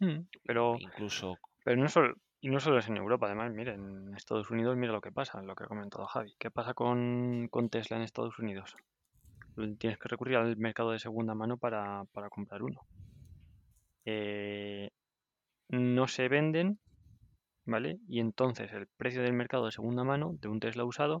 Mm, 0.00 0.20
Pero, 0.46 0.76
incluso 0.78 1.38
pero 1.64 1.76
no 1.80 1.88
solo, 1.88 2.14
y 2.40 2.48
no 2.48 2.58
solo 2.58 2.78
es 2.78 2.88
en 2.88 2.96
Europa, 2.96 3.26
además, 3.26 3.52
mira, 3.52 3.74
en 3.74 4.14
Estados 4.16 4.50
Unidos 4.50 4.76
mira 4.76 4.92
lo 4.92 5.00
que 5.02 5.12
pasa, 5.12 5.42
lo 5.42 5.54
que 5.54 5.64
ha 5.64 5.68
comentado 5.68 6.06
Javi. 6.06 6.34
¿Qué 6.38 6.50
pasa 6.50 6.72
con, 6.74 7.48
con 7.50 7.68
Tesla 7.68 7.96
en 7.98 8.02
Estados 8.02 8.38
Unidos? 8.38 8.76
Tienes 9.78 9.98
que 9.98 10.08
recurrir 10.08 10.36
al 10.36 10.56
mercado 10.56 10.92
de 10.92 10.98
segunda 10.98 11.34
mano 11.34 11.58
para, 11.58 12.04
para 12.12 12.30
comprar 12.30 12.62
uno. 12.62 12.80
Eh, 14.06 14.90
no 15.68 16.08
se 16.08 16.28
venden, 16.28 16.78
¿vale? 17.66 17.98
Y 18.08 18.20
entonces 18.20 18.72
el 18.72 18.86
precio 18.86 19.22
del 19.22 19.34
mercado 19.34 19.66
de 19.66 19.72
segunda 19.72 20.04
mano 20.04 20.34
de 20.40 20.48
un 20.48 20.60
Tesla 20.60 20.84
usado, 20.84 21.20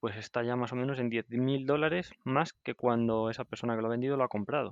pues 0.00 0.16
está 0.16 0.42
ya 0.42 0.56
más 0.56 0.72
o 0.72 0.76
menos 0.76 0.98
en 0.98 1.10
10.000 1.10 1.66
dólares 1.66 2.12
más 2.24 2.52
que 2.52 2.74
cuando 2.74 3.30
esa 3.30 3.44
persona 3.44 3.74
que 3.76 3.82
lo 3.82 3.88
ha 3.88 3.92
vendido 3.92 4.16
lo 4.18 4.24
ha 4.24 4.28
comprado. 4.28 4.70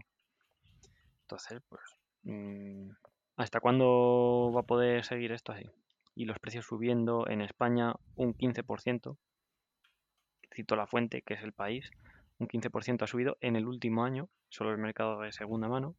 Entonces, 1.26 1.60
pues, 1.68 1.82
mm, 2.22 2.90
¿hasta 3.36 3.58
cuándo 3.58 4.52
va 4.54 4.60
a 4.60 4.66
poder 4.66 5.04
seguir 5.04 5.32
esto 5.32 5.50
así? 5.50 5.68
Y 6.14 6.24
los 6.24 6.38
precios 6.38 6.66
subiendo 6.66 7.26
en 7.28 7.40
España 7.40 7.96
un 8.14 8.32
15%, 8.32 9.18
cito 10.54 10.76
la 10.76 10.86
fuente, 10.86 11.22
que 11.22 11.34
es 11.34 11.42
el 11.42 11.52
país, 11.52 11.90
un 12.38 12.46
15% 12.46 13.04
ha 13.04 13.08
subido 13.08 13.38
en 13.40 13.56
el 13.56 13.66
último 13.66 14.04
año, 14.04 14.28
solo 14.50 14.70
el 14.70 14.78
mercado 14.78 15.20
de 15.20 15.32
segunda 15.32 15.66
mano. 15.66 15.96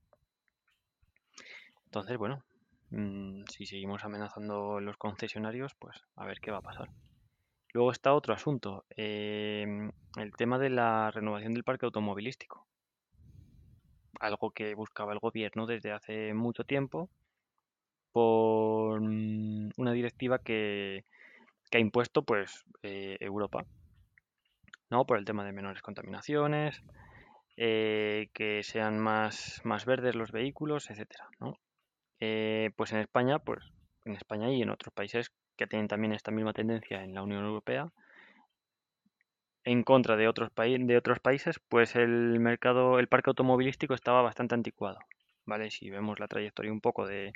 Entonces, 1.83 2.17
bueno, 2.17 2.45
mm, 2.91 3.43
si 3.51 3.65
seguimos 3.65 4.05
amenazando 4.05 4.79
los 4.79 4.95
concesionarios, 4.95 5.75
pues 5.75 6.05
a 6.15 6.25
ver 6.25 6.39
qué 6.39 6.51
va 6.51 6.59
a 6.59 6.61
pasar. 6.61 6.89
Luego 7.73 7.91
está 7.91 8.13
otro 8.13 8.33
asunto, 8.33 8.85
em, 8.91 9.91
el 10.15 10.31
tema 10.37 10.57
de 10.57 10.69
la 10.69 11.11
renovación 11.11 11.53
del 11.53 11.65
parque 11.65 11.85
automovilístico. 11.85 12.65
Algo 14.19 14.51
que 14.51 14.75
buscaba 14.75 15.13
el 15.13 15.19
gobierno 15.19 15.65
desde 15.65 15.91
hace 15.91 16.33
mucho 16.33 16.63
tiempo 16.63 17.09
por 18.11 19.01
mm, 19.01 19.71
una 19.77 19.91
directiva 19.91 20.39
que, 20.39 21.05
que 21.69 21.77
ha 21.77 21.81
impuesto 21.81 22.23
pues 22.23 22.65
eh, 22.83 23.17
Europa, 23.19 23.65
¿no? 24.89 25.05
Por 25.05 25.17
el 25.17 25.25
tema 25.25 25.45
de 25.45 25.51
menores 25.51 25.81
contaminaciones, 25.81 26.83
eh, 27.57 28.29
que 28.33 28.63
sean 28.63 28.99
más, 28.99 29.61
más 29.63 29.85
verdes 29.85 30.15
los 30.15 30.31
vehículos, 30.31 30.89
etcétera, 30.89 31.29
¿no? 31.39 31.59
Eh, 32.19 32.71
pues 32.75 32.93
en 32.93 32.99
España, 32.99 33.39
pues 33.39 33.63
en 34.05 34.15
España 34.15 34.49
y 34.49 34.61
en 34.61 34.69
otros 34.69 34.93
países 34.93 35.31
que 35.55 35.67
tienen 35.67 35.87
también 35.87 36.13
esta 36.13 36.31
misma 36.31 36.53
tendencia 36.53 37.03
en 37.03 37.13
la 37.13 37.23
Unión 37.23 37.45
Europea, 37.45 37.91
en 39.67 39.83
contra 39.83 40.15
de 40.15 40.29
otros, 40.29 40.49
de 40.55 40.97
otros 40.97 41.19
países, 41.19 41.59
pues 41.67 41.95
el 41.97 42.39
mercado, 42.39 42.99
el 42.99 43.07
parque 43.09 43.29
automovilístico 43.29 43.93
estaba 43.93 44.21
bastante 44.21 44.55
anticuado, 44.55 44.99
¿vale? 45.45 45.69
Si 45.71 45.89
vemos 45.89 46.19
la 46.21 46.27
trayectoria 46.29 46.71
un 46.71 46.79
poco 46.79 47.05
de, 47.05 47.33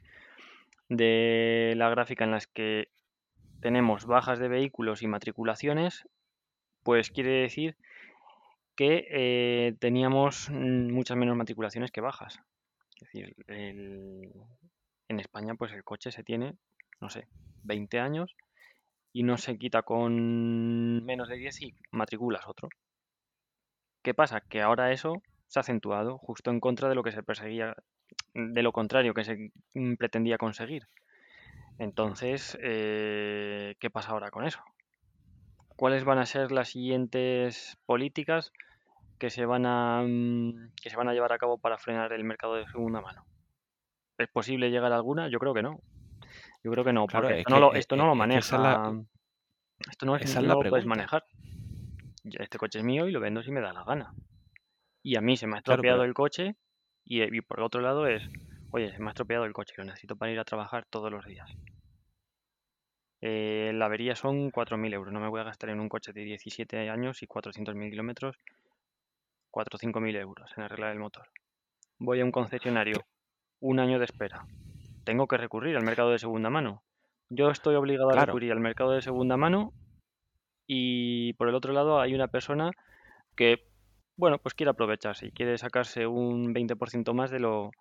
de 0.88 1.74
la 1.76 1.90
gráfica 1.90 2.24
en 2.24 2.32
las 2.32 2.48
que 2.48 2.88
tenemos 3.60 4.06
bajas 4.06 4.40
de 4.40 4.48
vehículos 4.48 5.04
y 5.04 5.08
matriculaciones, 5.08 6.08
pues 6.84 7.12
quiere 7.12 7.32
decir 7.42 7.76
que 8.76 9.08
eh, 9.12 9.74
teníamos 9.80 10.50
muchas 10.50 11.18
menos 11.18 11.36
matriculaciones 11.36 11.92
que 11.92 12.02
bajas. 12.02 12.40
Es 12.96 13.02
decir, 13.08 13.36
el- 13.48 14.32
en 15.10 15.20
España 15.20 15.56
pues 15.56 15.74
el 15.74 15.84
coche 15.84 16.12
se 16.12 16.24
tiene, 16.24 16.56
no 17.02 17.10
sé, 17.10 17.28
20 17.64 18.00
años 18.00 18.36
y 19.14 19.24
no 19.24 19.38
se 19.38 19.58
quita 19.58 19.82
con 19.84 21.04
menos 21.04 21.28
de 21.30 21.36
10 21.38 21.62
y 21.62 21.76
matriculas 21.92 22.48
otro. 22.48 22.70
¿Qué 24.04 24.14
pasa? 24.14 24.42
Que 24.42 24.62
ahora 24.62 24.92
eso 24.92 25.22
se 25.48 25.60
ha 25.60 25.62
acentuado 25.62 26.18
justo 26.18 26.50
en 26.50 26.60
contra 26.60 26.90
de 26.90 26.96
lo 26.96 27.04
que 27.04 27.12
se 27.12 27.24
perseguía, 27.24 27.76
de 28.34 28.64
lo 28.64 28.72
contrario 28.72 29.14
que 29.14 29.24
se 29.24 29.52
pretendía 29.98 30.38
conseguir. 30.38 30.88
Entonces, 31.78 32.58
eh, 32.62 33.76
¿qué 33.80 33.90
pasa 33.90 34.12
ahora 34.12 34.32
con 34.32 34.46
eso? 34.46 34.62
¿Cuáles 35.76 36.04
van 36.04 36.20
a 36.20 36.26
ser 36.26 36.52
las 36.52 36.70
siguientes 36.70 37.78
políticas 37.86 38.52
que 39.20 39.30
se 39.30 39.46
van 39.46 39.66
a, 39.66 40.04
mm, 40.04 40.74
que 40.82 40.90
se 40.90 40.96
van 40.96 41.10
a 41.10 41.14
llevar 41.14 41.34
a 41.34 41.38
cabo 41.38 41.58
para 41.58 41.78
frenar 41.78 42.14
el 42.14 42.24
mercado 42.24 42.56
de 42.56 42.68
segunda 42.68 43.02
mano? 43.02 43.26
¿Es 44.18 44.30
posible 44.30 44.70
llegar 44.70 44.92
a 44.94 44.96
alguna? 44.96 45.28
Yo 45.28 45.40
creo 45.40 45.54
que 45.54 45.64
no. 45.64 45.80
Yo 46.64 46.72
creo 46.72 46.84
que 46.84 46.94
no, 46.94 47.08
Claro, 47.08 47.28
porque 47.28 47.40
es 47.40 47.40
esto 47.42 47.54
no 47.54 47.60
lo, 47.60 47.74
esto 47.74 47.96
no 47.96 48.04
lo 48.04 48.10
la, 48.10 48.16
maneja. 48.16 48.40
Esto 49.90 50.06
no 50.06 50.16
es, 50.16 50.24
esa 50.24 50.40
es 50.40 50.46
la 50.46 50.54
lo 50.54 50.62
puedes 50.62 50.86
manejar. 50.86 51.24
Este 52.24 52.58
coche 52.58 52.80
es 52.80 52.86
mío 52.86 53.08
y 53.08 53.12
lo 53.12 53.20
vendo 53.20 53.42
si 53.42 53.52
me 53.52 53.62
da 53.62 53.74
la 53.74 53.84
gana. 53.84 54.14
Y 55.02 55.16
a 55.16 55.22
mí 55.22 55.38
se 55.38 55.48
me 55.48 55.58
ha 55.58 55.62
Claro, 55.62 55.82
estropeado 55.82 56.00
pero 56.00 56.08
el 56.08 56.14
coche 56.14 56.56
y, 57.04 57.24
y 57.24 57.42
por 57.42 57.62
otro 57.62 57.82
lado 57.82 58.06
es, 58.06 58.24
oye, 58.72 58.92
se 58.92 59.00
me 59.00 59.08
ha 59.08 59.10
estropeado 59.10 59.46
el 59.46 59.54
coche, 59.54 59.74
lo 59.78 59.86
necesito 59.86 60.16
para 60.16 60.32
ir 60.32 60.40
a 60.40 60.46
trabajar 60.46 60.86
todos 60.86 61.12
los 61.12 61.26
días. 61.26 61.50
Eh, 63.22 63.72
la 63.74 63.86
avería 63.86 64.16
son 64.16 64.52
4.000 64.52 64.94
euros. 64.94 65.14
No 65.14 65.20
me 65.20 65.30
voy 65.30 65.42
a 65.42 65.46
gastar 65.46 65.70
en 65.70 65.80
un 65.80 65.90
coche 65.90 66.12
de 66.12 66.24
17 66.24 66.90
años 66.90 67.22
y 67.22 67.28
400.000 67.28 67.90
kilómetros 67.90 68.36
4 69.52 69.76
o 69.76 69.80
5.000 69.80 70.18
euros 70.18 70.50
en 70.56 70.64
arreglar 70.64 70.94
el 70.94 71.00
motor. 71.00 71.28
Voy 72.00 72.22
a 72.22 72.26
un 72.26 72.32
concesionario, 72.32 73.06
un 73.60 73.80
año 73.80 74.00
de 74.00 74.06
espera. 74.06 74.48
Tengo 75.04 75.28
que 75.28 75.38
recurrir 75.38 75.76
al 75.76 75.84
mercado 75.84 76.12
de 76.12 76.20
segunda 76.20 76.50
mano. 76.50 76.84
Yo 77.30 77.50
estoy 77.50 77.76
obligado 77.76 78.10
a 78.10 78.14
claro, 78.14 78.28
recurrir 78.28 78.52
al 78.52 78.60
mercado 78.60 78.92
de 78.92 79.02
segunda 79.02 79.38
mano 79.38 79.74
y 80.68 81.34
por 81.34 81.50
el 81.50 81.56
otro 81.56 81.74
lado 81.74 82.00
hay 82.00 82.14
una 82.14 82.28
persona 82.28 82.72
que, 83.36 83.68
bueno, 84.18 84.38
pues 84.40 84.54
quiere 84.54 84.72
aprovecharse 84.72 85.28
y 85.28 85.32
quiere 85.32 85.58
sacarse 85.58 86.08
un 86.08 86.54
20% 86.54 87.14
más 87.14 87.32
de 87.32 87.40
lo, 87.40 87.72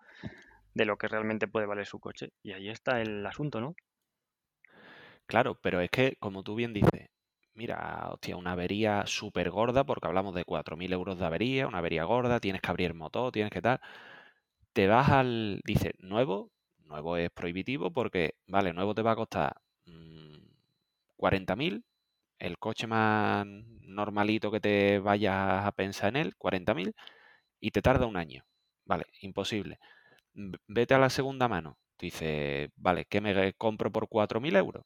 de 0.73 0.85
lo 0.85 0.97
que 0.97 1.07
realmente 1.07 1.47
puede 1.47 1.65
valer 1.65 1.85
su 1.85 1.99
coche. 1.99 2.29
Y 2.43 2.53
ahí 2.53 2.69
está 2.69 3.01
el 3.01 3.25
asunto, 3.25 3.61
¿no? 3.61 3.75
claro, 5.31 5.57
pero 5.61 5.79
es 5.79 5.89
que, 5.89 6.17
como 6.19 6.43
tú 6.43 6.55
bien 6.55 6.73
dices, 6.73 7.09
mira, 7.53 8.09
hostia, 8.11 8.35
una 8.35 8.51
avería 8.51 9.05
súper 9.05 9.49
gorda, 9.49 9.85
porque 9.85 10.07
hablamos 10.07 10.35
de 10.35 10.43
4.000 10.43 10.91
euros 10.91 11.17
de 11.19 11.25
avería, 11.25 11.67
una 11.67 11.77
avería 11.77 12.03
gorda, 12.03 12.41
tienes 12.41 12.61
que 12.61 12.69
abrir 12.69 12.87
el 12.87 12.97
motor, 12.97 13.31
tienes 13.31 13.51
que 13.51 13.61
tal. 13.61 13.79
Te 14.73 14.87
vas 14.87 15.09
al, 15.09 15.61
dice, 15.65 15.93
nuevo, 15.99 16.51
nuevo 16.91 17.17
es 17.17 17.31
prohibitivo 17.31 17.91
porque, 17.91 18.35
vale, 18.47 18.73
nuevo 18.73 18.93
te 18.95 19.01
va 19.01 19.11
a 19.13 19.15
costar 19.15 19.55
mm, 19.85 20.37
40.000, 21.17 21.83
el 22.39 22.57
coche 22.59 22.87
más 22.87 23.45
normalito 23.47 24.51
que 24.51 24.59
te 24.59 24.99
vayas 24.99 25.65
a 25.65 25.71
pensar 25.73 26.09
en 26.09 26.17
él, 26.17 26.35
40.000, 26.37 26.93
y 27.59 27.71
te 27.71 27.81
tarda 27.81 28.05
un 28.07 28.17
año. 28.17 28.43
Vale, 28.85 29.05
imposible. 29.21 29.79
Vete 30.67 30.93
a 30.95 30.99
la 30.99 31.09
segunda 31.09 31.47
mano. 31.47 31.77
Dices, 31.99 32.69
vale, 32.75 33.05
¿qué 33.05 33.21
me 33.21 33.53
compro 33.53 33.91
por 33.91 34.07
4.000 34.09 34.55
euros? 34.55 34.83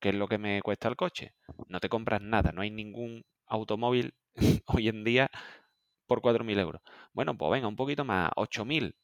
¿Qué 0.00 0.10
es 0.10 0.14
lo 0.16 0.28
que 0.28 0.38
me 0.38 0.62
cuesta 0.62 0.88
el 0.88 0.96
coche? 0.96 1.34
No 1.68 1.80
te 1.80 1.88
compras 1.88 2.22
nada, 2.22 2.52
no 2.52 2.62
hay 2.62 2.70
ningún 2.70 3.24
automóvil 3.46 4.14
hoy 4.66 4.88
en 4.88 5.04
día 5.04 5.30
por 6.06 6.20
4.000 6.22 6.58
euros. 6.58 6.82
Bueno, 7.12 7.36
pues 7.36 7.52
venga, 7.52 7.68
un 7.68 7.76
poquito 7.76 8.04
más, 8.04 8.30
8.000, 8.36 8.94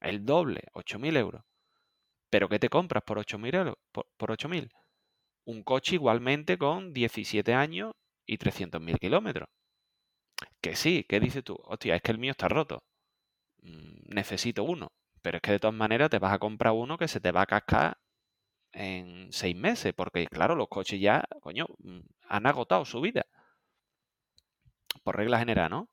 el 0.00 0.24
doble, 0.24 0.62
8.000 0.74 1.16
euros. 1.16 1.42
¿Pero 2.30 2.48
qué 2.48 2.58
te 2.58 2.70
compras 2.70 3.02
por 3.04 3.18
8.000 3.18 3.54
euros? 3.54 3.76
Por, 3.92 4.06
por 4.16 4.30
8.000. 4.30 4.70
Un 5.44 5.62
coche 5.62 5.96
igualmente 5.96 6.58
con 6.58 6.92
17 6.94 7.54
años 7.54 7.92
y 8.26 8.38
300.000 8.38 8.98
kilómetros. 8.98 9.48
Que 10.60 10.76
sí, 10.76 11.04
¿qué 11.08 11.20
dices 11.20 11.44
tú? 11.44 11.56
Hostia, 11.64 11.96
es 11.96 12.02
que 12.02 12.12
el 12.12 12.18
mío 12.18 12.30
está 12.32 12.48
roto. 12.48 12.82
Mm, 13.62 14.14
Necesito 14.14 14.64
uno. 14.64 14.88
Pero 15.22 15.38
es 15.38 15.42
que 15.42 15.52
de 15.52 15.60
todas 15.60 15.76
maneras 15.76 16.10
te 16.10 16.18
vas 16.20 16.32
a 16.34 16.38
comprar 16.40 16.74
uno 16.74 16.98
que 16.98 17.08
se 17.08 17.20
te 17.20 17.32
va 17.32 17.42
a 17.42 17.46
cascar 17.46 17.98
en 18.72 19.32
seis 19.32 19.56
meses, 19.56 19.94
porque 19.94 20.26
claro, 20.28 20.54
los 20.56 20.68
coches 20.68 21.00
ya, 21.00 21.24
coño, 21.42 21.66
mm, 21.80 22.00
han 22.28 22.46
agotado 22.46 22.84
su 22.86 23.00
vida, 23.00 23.26
por 25.02 25.16
regla 25.16 25.38
general, 25.38 25.70
¿no? 25.70 25.88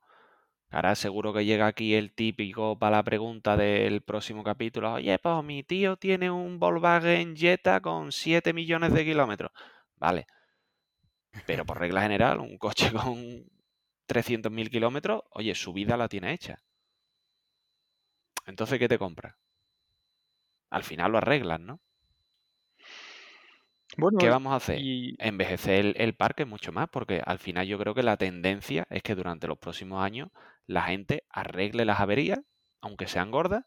Ahora 0.76 0.94
seguro 0.96 1.32
que 1.32 1.46
llega 1.46 1.68
aquí 1.68 1.96
el 1.96 2.12
típico 2.12 2.78
para 2.78 2.98
la 2.98 3.04
pregunta 3.04 3.56
del 3.56 4.02
próximo 4.02 4.44
capítulo. 4.44 4.96
Oye, 4.96 5.18
pues 5.20 5.42
mi 5.42 5.64
tío 5.64 5.96
tiene 5.96 6.30
un 6.30 6.60
Volkswagen 6.60 7.34
Jetta 7.38 7.80
con 7.80 8.12
7 8.12 8.52
millones 8.52 8.92
de 8.92 9.06
kilómetros. 9.06 9.52
Vale, 9.96 10.28
pero 11.46 11.66
por 11.66 11.80
regla 11.80 12.02
general, 12.02 12.42
un 12.42 12.58
coche 12.58 12.92
con 12.92 13.16
300.000 14.06 14.70
kilómetros, 14.70 15.22
oye, 15.30 15.56
su 15.56 15.72
vida 15.72 15.96
la 15.96 16.10
tiene 16.10 16.34
hecha. 16.34 16.60
Entonces, 18.46 18.78
¿qué 18.78 18.90
te 18.90 18.98
compras? 18.98 19.34
Al 20.72 20.84
final 20.84 21.14
lo 21.14 21.20
arreglas, 21.20 21.62
¿no? 21.62 21.80
Bueno, 23.98 24.18
¿Qué 24.20 24.28
vamos 24.28 24.52
a 24.52 24.58
hacer? 24.58 24.80
y 24.80 25.16
Envejecer 25.20 25.86
el, 25.86 25.96
el 25.98 26.16
parque 26.16 26.44
mucho 26.44 26.74
más, 26.74 26.90
porque 26.90 27.22
al 27.26 27.40
final 27.40 27.66
yo 27.66 27.80
creo 27.80 27.96
que 27.96 28.04
la 28.04 28.18
tendencia 28.18 28.86
es 28.90 29.02
que 29.04 29.16
durante 29.16 29.48
los 29.48 29.58
próximos 29.58 30.04
años 30.04 30.32
la 30.68 30.84
gente 30.84 31.24
arregle 31.30 31.86
las 31.86 32.00
averías, 32.00 32.40
aunque 32.82 33.08
sean 33.08 33.32
gordas, 33.32 33.66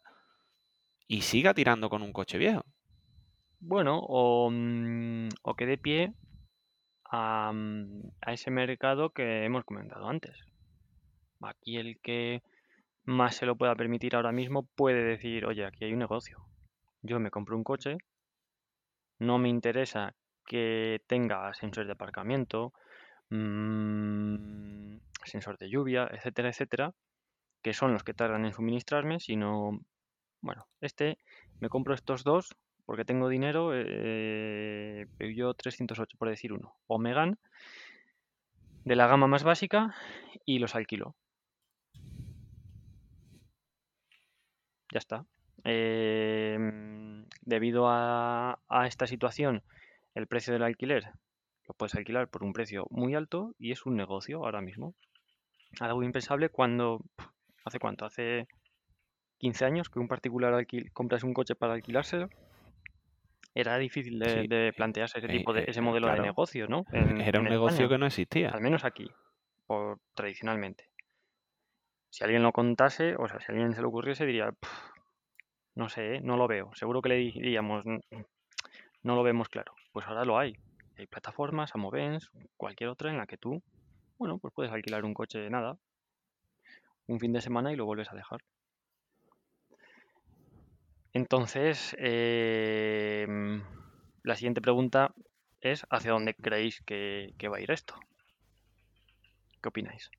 y 1.07 1.21
siga 1.21 1.53
tirando 1.53 1.89
con 1.89 2.01
un 2.01 2.13
coche 2.13 2.37
viejo. 2.37 2.63
bueno, 3.61 3.99
o, 4.01 4.49
mm, 4.51 5.29
o 5.43 5.53
que 5.55 5.77
pie 5.77 6.13
a, 7.11 7.51
mm, 7.53 8.11
a 8.21 8.33
ese 8.33 8.51
mercado 8.51 9.09
que 9.11 9.43
hemos 9.45 9.65
comentado 9.65 10.07
antes. 10.07 10.37
Aquí 11.41 11.77
el 11.77 11.99
que 12.01 12.41
más 13.03 13.35
se 13.35 13.45
lo 13.45 13.55
pueda 13.57 13.75
permitir 13.75 14.15
ahora 14.15 14.31
mismo 14.31 14.67
puede 14.75 15.03
decir, 15.03 15.45
oye, 15.45 15.65
aquí 15.65 15.85
hay 15.85 15.93
un 15.93 15.99
negocio. 15.99 16.45
Yo 17.01 17.19
me 17.19 17.31
compro 17.31 17.57
un 17.57 17.63
coche, 17.63 17.97
no 19.19 19.37
me 19.37 19.49
interesa 19.49 20.15
que 20.45 21.01
tenga 21.07 21.53
sensor 21.53 21.85
de 21.85 21.93
aparcamiento, 21.93 22.73
mm, 23.29 24.97
sensor 25.25 25.57
de 25.57 25.69
lluvia, 25.69 26.09
etcétera, 26.11 26.49
etcétera, 26.49 26.93
que 27.61 27.73
son 27.73 27.93
los 27.93 28.03
que 28.03 28.13
tardan 28.13 28.45
en 28.45 28.53
suministrarme, 28.53 29.19
sino, 29.19 29.79
bueno, 30.41 30.67
este, 30.81 31.17
me 31.59 31.69
compro 31.69 31.93
estos 31.93 32.23
dos 32.23 32.55
porque 32.85 33.05
tengo 33.05 33.29
dinero, 33.29 33.71
eh, 33.73 35.05
Peugeot 35.17 35.55
308 35.55 36.17
por 36.17 36.29
decir 36.29 36.53
uno, 36.53 36.75
o 36.87 36.99
de 38.85 38.95
la 38.95 39.07
gama 39.07 39.27
más 39.27 39.43
básica 39.43 39.93
y 40.45 40.57
los 40.57 40.73
alquilo. 40.73 41.15
Ya 44.91 44.97
está. 44.97 45.25
Em, 45.63 47.27
debido 47.41 47.85
a 47.89 48.57
esta 48.87 49.05
situación, 49.05 49.61
el 50.15 50.25
precio 50.25 50.53
del 50.53 50.63
alquiler 50.63 51.13
lo 51.69 51.75
puedes 51.75 51.93
alquilar 51.95 52.27
por 52.29 52.43
un 52.43 52.51
precio 52.51 52.87
muy 52.89 53.13
alto 53.13 53.53
y 53.59 53.71
es 53.71 53.85
un 53.85 53.95
negocio 53.95 54.43
ahora 54.43 54.59
mismo. 54.59 54.95
Algo 55.79 56.01
impensable 56.03 56.49
cuando, 56.49 56.99
¿hace 57.63 57.77
cuánto? 57.79 58.05
Hace 58.05 58.47
15 59.37 59.65
años 59.65 59.89
que 59.89 59.99
un 59.99 60.07
particular 60.07 60.53
alquil, 60.53 60.91
compras 60.91 61.23
un 61.23 61.33
coche 61.33 61.53
para 61.55 61.73
alquilárselo. 61.73 62.27
Era 63.53 63.77
difícil 63.77 64.17
de, 64.19 64.29
Sí, 64.29 64.47
de 64.47 64.67
eh, 64.69 64.73
plantearse 64.73 65.19
ese 65.19 65.27
eh, 65.27 65.31
tipo 65.37 65.53
de, 65.53 65.61
eh, 65.61 65.65
ese 65.67 65.81
modelo 65.81 66.07
de 66.11 66.19
negocio, 66.21 66.67
¿no? 66.67 66.85
En, 66.91 67.21
era 67.21 67.39
un 67.39 67.45
negocio 67.45 67.85
España, 67.85 67.89
que 67.89 67.97
no 67.99 68.05
existía. 68.07 68.49
al 68.49 68.61
menos 68.61 68.83
aquí, 68.83 69.07
por, 69.67 69.99
tradicionalmente. 70.15 70.89
Si 72.09 72.23
alguien 72.23 72.41
lo 72.41 72.51
contase, 72.51 73.15
o 73.15 73.27
sea, 73.27 73.39
si 73.39 73.45
a 73.51 73.53
alguien 73.53 73.73
se 73.73 73.81
le 73.81 73.87
ocurriese, 73.87 74.25
diría, 74.25 74.51
"Pf, 74.51 74.91
no 75.75 75.87
sé, 75.89 76.19
no 76.21 76.35
lo 76.35 76.47
veo. 76.47 76.71
Seguro 76.73 77.01
que 77.01 77.09
le 77.09 77.15
diríamos, 77.17 77.85
"N- 77.85 78.01
no 79.03 79.15
lo 79.15 79.23
vemos 79.23 79.49
claro. 79.49 79.73
Pues 79.91 80.05
ahora 80.07 80.25
lo 80.25 80.37
hay. 80.37 80.55
Hay 80.99 81.07
plataformas, 81.07 81.73
Amovens, 81.73 82.29
cualquier 82.57 82.89
otra 82.89 83.09
en 83.09 83.17
la 83.17 83.25
que 83.25 83.37
tú, 83.37 83.63
bueno, 84.17 84.37
pues 84.37 84.53
puedes 84.53 84.73
alquilar 84.73 85.05
un 85.05 85.13
coche, 85.13 85.49
nada, 85.49 85.77
un 87.07 87.21
fin 87.21 87.31
de 87.31 87.39
semana 87.41 87.71
y 87.71 87.77
lo 87.77 87.85
vuelves 87.85 88.11
a 88.11 88.15
dejar. 88.15 88.41
Entonces, 91.13 91.95
em, 91.99 93.63
la 94.23 94.35
siguiente 94.35 94.59
pregunta 94.61 95.13
es, 95.61 95.85
¿hacia 95.89 96.11
dónde 96.11 96.33
creéis 96.33 96.81
que, 96.81 97.33
que 97.37 97.47
va 97.47 97.57
a 97.57 97.61
ir 97.61 97.71
esto? 97.71 97.95
¿Qué 99.61 99.69
opináis? 99.69 100.11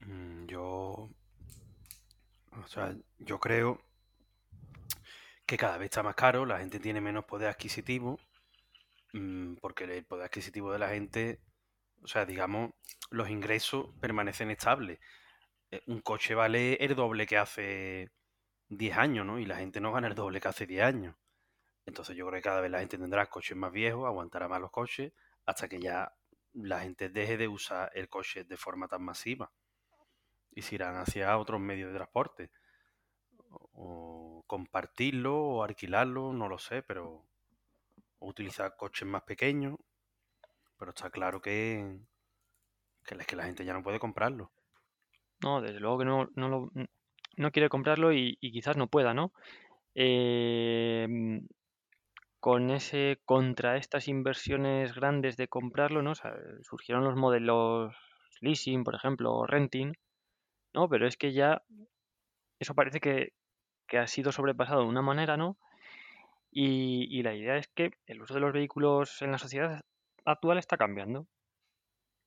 Mm, 0.00 0.46
Yo, 0.46 1.08
o 2.62 2.66
sea, 2.66 2.96
yo 3.18 3.38
creo 3.38 3.80
que 5.46 5.56
cada 5.56 5.78
vez 5.78 5.86
está 5.86 6.02
más 6.02 6.16
caro, 6.16 6.44
la 6.44 6.58
gente 6.58 6.80
tiene 6.80 7.00
menos 7.00 7.24
poder 7.24 7.48
adquisitivo, 7.48 8.18
porque 9.60 9.84
el 9.84 10.04
poder 10.04 10.26
adquisitivo 10.26 10.72
de 10.72 10.78
la 10.78 10.88
gente, 10.88 11.40
o 12.02 12.06
sea, 12.06 12.26
digamos, 12.26 12.72
los 13.10 13.30
ingresos 13.30 13.88
permanecen 14.00 14.50
estables. 14.50 14.98
Eh, 15.70 15.82
Un 15.86 16.00
coche 16.00 16.34
vale 16.34 16.74
el 16.74 16.94
doble 16.94 17.26
que 17.26 17.38
hace 17.38 18.10
10 18.68 18.96
años, 18.96 19.26
¿no? 19.26 19.38
Y 19.38 19.46
la 19.46 19.56
gente 19.56 19.80
no 19.80 19.92
gana 19.92 20.08
el 20.08 20.14
doble 20.14 20.40
que 20.40 20.48
hace 20.48 20.66
10 20.66 20.82
años. 20.84 21.16
Entonces 21.86 22.16
yo 22.16 22.26
creo 22.26 22.38
que 22.38 22.48
cada 22.48 22.60
vez 22.60 22.70
la 22.70 22.80
gente 22.80 22.98
tendrá 22.98 23.26
coches 23.26 23.56
más 23.56 23.72
viejos, 23.72 24.06
aguantará 24.06 24.48
más 24.48 24.60
los 24.60 24.70
coches, 24.70 25.12
hasta 25.46 25.68
que 25.68 25.80
ya 25.80 26.12
la 26.52 26.80
gente 26.80 27.08
deje 27.08 27.36
de 27.36 27.48
usar 27.48 27.90
el 27.94 28.08
coche 28.08 28.44
de 28.44 28.56
forma 28.56 28.88
tan 28.88 29.02
masiva 29.02 29.52
y 30.50 30.62
se 30.62 30.74
irán 30.74 30.96
hacia 30.96 31.38
otros 31.38 31.60
medios 31.60 31.90
de 31.90 31.96
transporte. 31.96 32.50
O 33.50 34.44
compartirlo 34.46 35.36
o 35.36 35.62
alquilarlo, 35.62 36.32
no 36.32 36.48
lo 36.48 36.58
sé, 36.58 36.82
pero 36.82 37.26
o 38.18 38.28
utilizar 38.28 38.76
coches 38.76 39.06
más 39.08 39.22
pequeños. 39.22 39.76
Pero 40.78 40.90
está 40.90 41.10
claro 41.10 41.40
que, 41.40 41.98
que, 43.04 43.16
que 43.16 43.36
la 43.36 43.44
gente 43.44 43.64
ya 43.64 43.72
no 43.72 43.82
puede 43.82 43.98
comprarlo. 43.98 44.52
No, 45.42 45.60
desde 45.60 45.80
luego 45.80 45.98
que 45.98 46.04
no, 46.04 46.28
no 46.34 46.48
lo, 46.48 46.70
no 47.36 47.50
quiere 47.50 47.68
comprarlo 47.68 48.12
y, 48.12 48.36
quizás 48.40 48.76
no 48.76 48.88
pueda, 48.88 49.14
¿no? 49.14 49.32
Em, 49.94 51.46
con 52.40 52.70
ese 52.70 53.20
contra 53.24 53.76
estas 53.76 54.08
inversiones 54.08 54.94
grandes 54.94 55.36
de 55.36 55.48
comprarlo, 55.48 56.02
¿no? 56.02 56.12
surgieron 56.62 57.04
los 57.04 57.16
modelos 57.16 57.94
leasing, 58.40 58.84
por 58.84 58.94
ejemplo, 58.94 59.34
o 59.34 59.46
renting, 59.46 59.94
¿no? 60.74 60.88
Pero 60.88 61.06
es 61.06 61.16
que 61.16 61.32
ya 61.32 61.62
eso 62.58 62.74
parece 62.74 63.00
que, 63.00 63.32
que 63.88 63.98
ha 63.98 64.06
sido 64.06 64.32
sobrepasado 64.32 64.82
de 64.82 64.88
una 64.88 65.02
manera, 65.02 65.36
¿no? 65.36 65.58
Y, 66.50 67.22
la 67.22 67.34
idea 67.34 67.56
es 67.56 67.68
que 67.68 67.90
el 68.06 68.22
uso 68.22 68.34
de 68.34 68.40
los 68.40 68.52
vehículos 68.52 69.20
en 69.20 69.32
la 69.32 69.38
sociedad 69.38 69.84
actual 70.24 70.58
está 70.58 70.76
cambiando. 70.76 71.26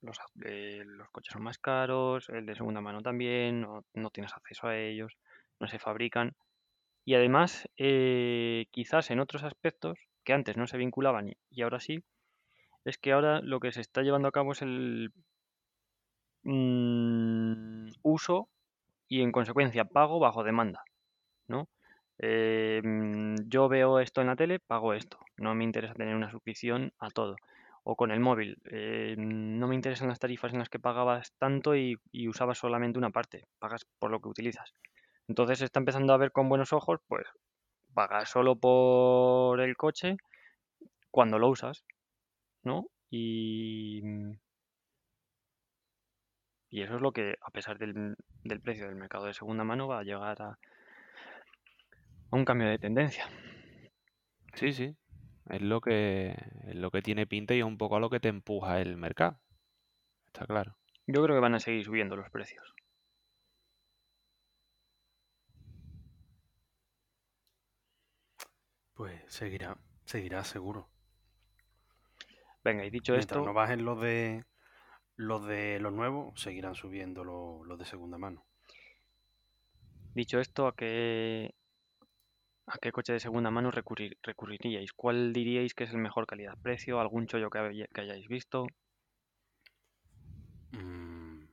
Los, 0.01 0.17
eh, 0.45 0.83
los 0.85 1.09
coches 1.09 1.33
son 1.33 1.43
más 1.43 1.57
caros, 1.57 2.29
el 2.29 2.45
de 2.45 2.55
segunda 2.55 2.79
mano 2.79 3.01
también, 3.01 3.61
no, 3.61 4.09
tienes 4.11 4.33
acceso 4.33 4.67
a 4.67 4.77
ellos, 4.77 5.17
no 5.59 5.67
se 5.67 5.79
fabrican. 5.79 6.35
Y 7.05 7.15
además, 7.15 7.67
eh, 7.77 8.67
quizás 8.71 9.09
en 9.11 9.19
otros 9.19 9.43
aspectos 9.43 9.97
que 10.23 10.33
antes 10.33 10.57
no 10.57 10.67
se 10.67 10.77
vinculaban 10.77 11.33
y, 11.49 11.61
ahora 11.63 11.79
sí, 11.79 12.03
es 12.85 12.97
que 12.97 13.13
ahora 13.13 13.41
lo 13.41 13.59
que 13.59 13.71
se 13.71 13.81
está 13.81 14.01
llevando 14.03 14.27
a 14.27 14.31
cabo 14.31 14.51
es 14.53 14.61
el 14.61 15.11
mm, 16.43 17.89
uso 18.03 18.49
y 19.07 19.21
en 19.21 19.31
consecuencia 19.31 19.85
pago 19.85 20.19
bajo 20.19 20.43
demanda, 20.43 20.83
¿no? 21.47 21.67
Eh, 22.19 22.81
mm, 22.83 23.47
yo 23.47 23.69
veo 23.69 23.99
esto 23.99 24.21
en 24.21 24.27
la 24.27 24.35
tele, 24.35 24.59
pago 24.59 24.93
esto. 24.93 25.19
No 25.37 25.55
me 25.55 25.63
interesa 25.63 25.93
tener 25.93 26.15
una 26.15 26.29
suscripción 26.29 26.93
a 26.99 27.09
todo. 27.09 27.37
O 27.83 27.95
con 27.95 28.11
el 28.11 28.19
móvil. 28.19 28.57
Eh, 28.71 29.15
no 29.17 29.67
me 29.67 29.75
interesan 29.75 30.09
las 30.09 30.19
tarifas 30.19 30.53
en 30.53 30.59
las 30.59 30.69
que 30.69 30.79
pagabas 30.79 31.33
tanto 31.37 31.75
y, 31.75 31.97
usabas 32.27 32.57
solamente 32.57 32.99
una 32.99 33.09
parte. 33.11 33.47
Pagas 33.59 33.85
por 33.99 34.11
lo 34.11 34.19
que 34.21 34.29
utilizas. 34.29 34.73
Entonces 35.27 35.61
está 35.61 35.79
empezando 35.79 36.13
a 36.13 36.17
ver 36.17 36.31
con 36.31 36.49
buenos 36.49 36.73
ojos, 36.73 36.99
pues 37.07 37.25
pagas 37.93 38.29
solo 38.29 38.55
por 38.55 39.59
el 39.61 39.75
coche 39.77 40.17
cuando 41.11 41.39
lo 41.39 41.49
usas, 41.49 41.83
¿no? 42.63 42.87
Y, 43.09 44.01
y 46.69 46.81
eso 46.83 46.95
es 46.95 47.01
lo 47.01 47.11
que, 47.11 47.35
a 47.41 47.51
pesar 47.51 47.77
del, 47.77 48.15
precio 48.63 48.85
del 48.85 48.95
mercado 48.95 49.25
de 49.25 49.33
segunda 49.33 49.63
mano, 49.63 49.87
va 49.87 49.99
a 49.99 50.03
llegar 50.03 50.41
a, 52.31 52.35
un 52.35 52.45
cambio 52.45 52.67
de 52.67 52.77
tendencia. 52.77 53.27
Sí, 54.53 54.73
sí. 54.73 54.95
Es 55.49 55.61
lo 55.61 55.81
que, 55.81 56.35
es 56.67 56.75
lo 56.75 56.91
que 56.91 57.01
tiene 57.01 57.25
pinta 57.25 57.55
y 57.55 57.59
es 57.59 57.65
un 57.65 57.77
poco 57.77 57.95
a 57.95 57.99
lo 57.99 58.09
que 58.09 58.19
te 58.19 58.27
empuja 58.27 58.81
el 58.81 58.97
mercado. 58.97 59.39
Está 60.27 60.45
claro. 60.45 60.75
Yo 61.07 61.23
creo 61.23 61.35
que 61.35 61.41
van 61.41 61.55
a 61.55 61.59
seguir 61.59 61.83
subiendo 61.83 62.15
los 62.15 62.29
precios. 62.29 62.75
Pues 68.93 69.21
seguirá, 69.27 69.77
seguirá 70.05 70.43
seguro. 70.43 70.89
Venga, 72.63 72.85
y 72.85 72.89
dicho 72.89 73.15
esto. 73.15 73.43
no 73.43 73.53
bajen 73.53 73.85
los 73.85 74.01
de 74.01 74.43
los 75.15 75.45
de 75.45 75.79
los 75.79 75.93
nuevos, 75.93 76.39
seguirán 76.39 76.75
subiendo 76.75 77.23
los, 77.23 77.65
los 77.65 77.79
de 77.79 77.85
segunda 77.85 78.17
mano. 78.17 78.45
Dicho 80.13 80.39
esto, 80.39 80.67
¿a 80.67 80.75
qué, 80.75 81.55
¿A 82.71 82.77
qué 82.77 82.91
coche 82.91 83.13
de 83.13 83.19
segunda 83.19 83.49
mano 83.49 83.71
recurriríais? 83.71 84.93
¿Cuál 84.93 85.33
diríais 85.33 85.73
que 85.73 85.85
es 85.85 85.89
el 85.89 85.97
mejor 85.97 86.27
calidad-precio? 86.27 86.99
¿Algún 86.99 87.25
chollo 87.25 87.49
que, 87.49 87.87
hayáis 87.95 88.27
visto? 88.27 88.67
Mm. 90.73 91.45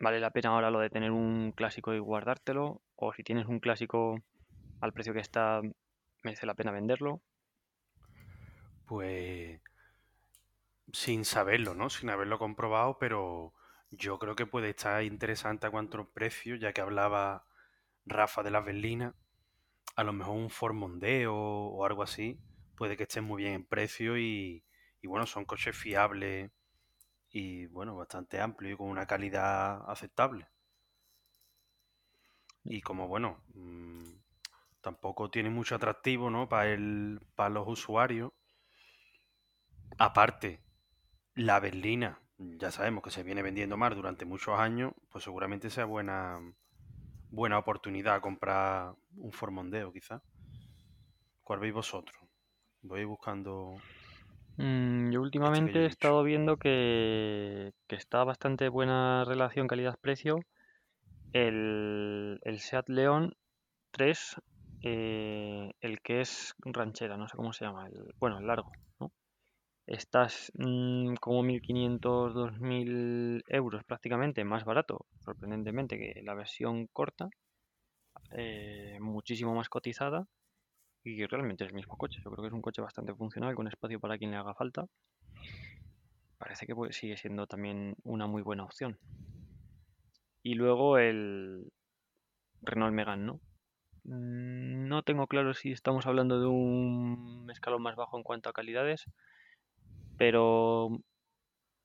¿Vale 0.00 0.18
la 0.18 0.32
pena 0.32 0.48
ahora 0.50 0.72
lo 0.72 0.80
de 0.80 0.90
tener 0.90 1.12
un 1.12 1.52
clásico 1.52 1.94
y 1.94 2.00
guardártelo? 2.00 2.82
¿O 2.96 3.12
si 3.12 3.22
tienes 3.22 3.46
un 3.46 3.60
clásico 3.60 4.18
al 4.80 4.92
precio 4.92 5.14
que 5.14 5.20
está, 5.20 5.60
merece 6.24 6.46
la 6.46 6.54
pena 6.54 6.72
venderlo? 6.72 7.20
Pues 8.86 9.60
sin 10.92 11.24
saberlo, 11.24 11.74
¿no? 11.74 11.90
Sin 11.90 12.10
haberlo 12.10 12.40
comprobado, 12.40 12.98
pero 12.98 13.54
yo 13.90 14.18
creo 14.18 14.34
que 14.34 14.46
puede 14.46 14.70
estar 14.70 15.04
interesante 15.04 15.68
a 15.68 15.70
cuánto 15.70 16.10
precio, 16.10 16.56
ya 16.56 16.72
que 16.72 16.80
hablaba 16.80 17.44
Rafa 18.04 18.42
de 18.42 18.50
las 18.50 18.64
berlinas 18.64 19.14
a 19.96 20.04
lo 20.04 20.12
mejor 20.12 20.36
un 20.36 20.50
Ford 20.50 20.74
Mondeo 20.74 21.34
o 21.34 21.84
algo 21.84 22.02
así, 22.02 22.38
puede 22.76 22.96
que 22.96 23.04
esté 23.04 23.22
muy 23.22 23.42
bien 23.42 23.54
en 23.54 23.64
precio 23.66 24.18
y, 24.18 24.62
bueno, 25.02 25.26
son 25.26 25.44
coches 25.46 25.76
fiables 25.76 26.50
y 27.30 27.66
bueno, 27.66 27.96
bastante 27.96 28.40
amplios 28.40 28.74
y 28.74 28.76
con 28.76 28.88
una 28.88 29.06
calidad 29.06 29.82
aceptable. 29.90 30.48
Y 32.64 32.82
como 32.82 33.08
bueno, 33.08 33.42
mm, 33.54 34.10
tampoco 34.82 35.30
tiene 35.30 35.50
mucho 35.50 35.76
atractivo, 35.76 36.28
¿no? 36.28 36.48
Para 36.48 36.72
el, 36.72 37.20
para 37.34 37.50
los 37.50 37.66
usuarios. 37.66 38.32
Aparte, 39.98 40.62
la 41.34 41.60
berlina, 41.60 42.20
ya 42.38 42.70
sabemos 42.70 43.02
que 43.02 43.10
se 43.10 43.22
viene 43.22 43.42
vendiendo 43.42 43.76
más 43.76 43.94
durante 43.94 44.24
muchos 44.24 44.58
años, 44.58 44.92
pues 45.10 45.24
seguramente 45.24 45.70
sea 45.70 45.84
buena 45.86 46.40
buena 47.30 47.58
oportunidad 47.58 48.16
a 48.16 48.20
comprar 48.20 48.94
un 49.16 49.32
Formondeo, 49.32 49.92
quizá. 49.92 50.22
¿Cuál 51.42 51.60
veis 51.60 51.74
vosotros? 51.74 52.16
Voy 52.82 53.04
buscando. 53.04 53.76
Mm, 54.56 55.10
yo 55.10 55.20
últimamente 55.20 55.80
he 55.80 55.86
estado 55.86 56.22
viendo 56.22 56.56
que, 56.56 57.72
está 57.88 58.24
bastante 58.24 58.68
buena 58.68 59.24
relación 59.24 59.66
calidad-precio. 59.66 60.40
El, 61.32 62.40
el 62.42 62.58
Seat 62.60 62.88
León 62.88 63.36
3, 63.90 64.36
eh, 64.82 65.72
el 65.80 66.00
que 66.00 66.20
es 66.20 66.54
ranchera, 66.60 67.16
no 67.16 67.28
sé 67.28 67.36
cómo 67.36 67.52
se 67.52 67.64
llama, 67.64 67.86
el, 67.86 68.14
bueno, 68.18 68.38
el 68.38 68.46
largo, 68.46 68.72
¿no? 69.00 69.12
Estás 69.86 70.50
mm, 70.54 71.14
como 71.20 71.42
1.500, 71.44 72.34
2.000 72.34 73.44
euros 73.46 73.84
prácticamente 73.84 74.44
más 74.44 74.64
barato, 74.64 75.06
sorprendentemente, 75.24 75.96
que 75.96 76.22
la 76.22 76.34
versión 76.34 76.88
corta, 76.88 77.28
eh, 78.32 78.98
muchísimo 79.00 79.54
más 79.54 79.68
cotizada 79.68 80.26
y 81.04 81.24
realmente 81.26 81.64
es 81.64 81.70
el 81.70 81.76
mismo 81.76 81.96
coche. 81.96 82.20
Yo 82.24 82.30
creo 82.32 82.42
que 82.42 82.48
es 82.48 82.52
un 82.52 82.62
coche 82.62 82.82
bastante 82.82 83.14
funcional, 83.14 83.54
con 83.54 83.68
espacio 83.68 84.00
para 84.00 84.18
quien 84.18 84.32
le 84.32 84.38
haga 84.38 84.54
falta. 84.54 84.86
Parece 86.38 86.66
que 86.66 86.74
sigue 86.90 87.16
siendo 87.16 87.46
también 87.46 87.94
una 88.02 88.26
muy 88.26 88.42
buena 88.42 88.64
opción. 88.64 88.98
Y 90.42 90.54
luego 90.54 90.98
el 90.98 91.72
Renault 92.62 92.94
Megane, 92.94 93.24
¿no? 93.24 93.40
Mm, 94.04 94.88
no 94.88 95.02
tengo 95.02 95.26
claro 95.28 95.54
si 95.54 95.70
estamos 95.70 96.06
hablando 96.06 96.40
de 96.40 96.46
un 96.46 97.48
escalón 97.52 97.82
más 97.82 97.96
bajo 97.96 98.16
en 98.16 98.24
cuanto 98.24 98.48
a 98.48 98.52
calidades 98.52 99.06
pero 100.16 100.88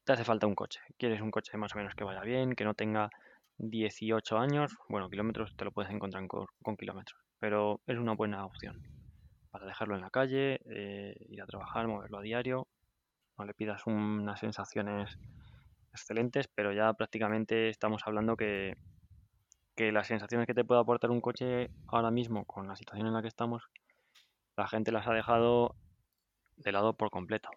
te 0.03 0.13
hace 0.13 0.23
falta 0.23 0.47
un 0.47 0.55
coche. 0.55 0.79
Quieres 0.97 1.21
un 1.21 1.31
coche 1.31 1.57
más 1.57 1.73
o 1.75 1.77
menos 1.77 1.95
que 1.95 2.03
vaya 2.03 2.21
bien, 2.21 2.53
que 2.55 2.63
no 2.63 2.73
tenga 2.73 3.09
18 3.57 4.37
años. 4.37 4.75
Bueno, 4.89 5.09
kilómetros 5.09 5.55
te 5.55 5.65
lo 5.65 5.71
puedes 5.71 5.91
encontrar 5.91 6.25
con, 6.27 6.77
kilómetros, 6.77 7.19
pero 7.39 7.81
es 7.87 7.97
una 7.97 8.13
buena 8.13 8.45
opción 8.45 8.81
para 9.51 9.65
dejarlo 9.65 9.95
en 9.95 10.01
la 10.01 10.09
calle, 10.09 10.59
eh, 10.65 11.15
ir 11.29 11.41
a 11.41 11.45
trabajar, 11.45 11.87
moverlo 11.87 12.19
a 12.19 12.21
diario. 12.21 12.67
No 13.37 13.45
le 13.45 13.53
pidas 13.53 13.85
unas 13.85 14.39
sensaciones 14.39 15.17
excelentes, 15.93 16.47
pero 16.47 16.71
ya 16.71 16.93
prácticamente 16.93 17.69
estamos 17.69 18.03
hablando 18.05 18.37
que, 18.37 18.77
que 19.75 19.91
las 19.91 20.07
sensaciones 20.07 20.47
que 20.47 20.53
te 20.53 20.63
puede 20.63 20.81
aportar 20.81 21.11
un 21.11 21.21
coche 21.21 21.69
ahora 21.87 22.11
mismo, 22.11 22.45
con 22.45 22.67
la 22.67 22.75
situación 22.75 23.07
en 23.07 23.13
la 23.13 23.21
que 23.21 23.27
estamos, 23.27 23.63
la 24.55 24.67
gente 24.67 24.91
las 24.91 25.07
ha 25.07 25.13
dejado 25.13 25.75
de 26.57 26.71
lado 26.71 26.93
por 26.93 27.09
completo. 27.09 27.49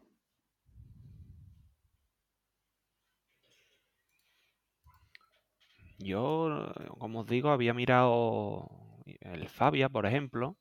Yo, 6.04 6.70
como 6.98 7.20
os 7.20 7.26
digo, 7.26 7.48
había 7.48 7.72
mirado 7.72 8.68
el 9.06 9.48
Fabia, 9.48 9.88
por 9.88 10.04
ejemplo. 10.04 10.58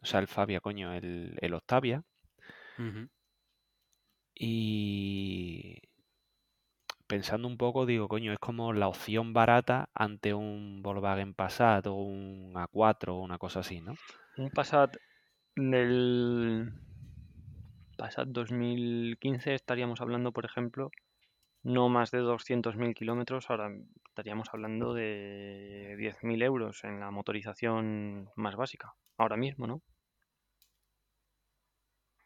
O 0.00 0.06
sea, 0.06 0.18
el 0.18 0.26
Fabia, 0.26 0.60
coño, 0.60 0.92
el, 0.92 1.38
el 1.40 1.54
Octavia. 1.54 2.02
Y 4.34 5.80
pensando 7.06 7.46
un 7.46 7.56
poco, 7.58 7.86
digo, 7.86 8.08
coño, 8.08 8.32
es 8.32 8.40
como 8.40 8.72
la 8.72 8.88
opción 8.88 9.32
barata 9.32 9.88
ante 9.94 10.34
un 10.34 10.82
Volkswagen 10.82 11.34
Passat 11.34 11.86
o 11.86 11.94
un 11.94 12.54
A4 12.54 13.10
o 13.10 13.20
una 13.20 13.38
cosa 13.38 13.60
así, 13.60 13.80
¿no? 13.80 13.94
Un 14.36 14.50
Passat 14.50 14.96
del 15.54 16.72
Passat 17.96 18.26
2015 18.28 19.54
estaríamos 19.54 20.00
hablando, 20.00 20.32
por 20.32 20.44
ejemplo, 20.44 20.90
no 21.62 21.88
más 21.88 22.10
de 22.10 22.18
200.000 22.18 22.94
kilómetros, 22.94 23.48
ahora 23.48 23.70
estaríamos 24.12 24.48
hablando 24.52 24.92
de 24.92 25.96
10.000 25.96 26.42
euros 26.42 26.84
en 26.84 27.00
la 27.00 27.10
motorización 27.10 28.28
más 28.36 28.56
básica, 28.56 28.92
ahora 29.16 29.38
mismo, 29.38 29.66
¿no? 29.66 29.80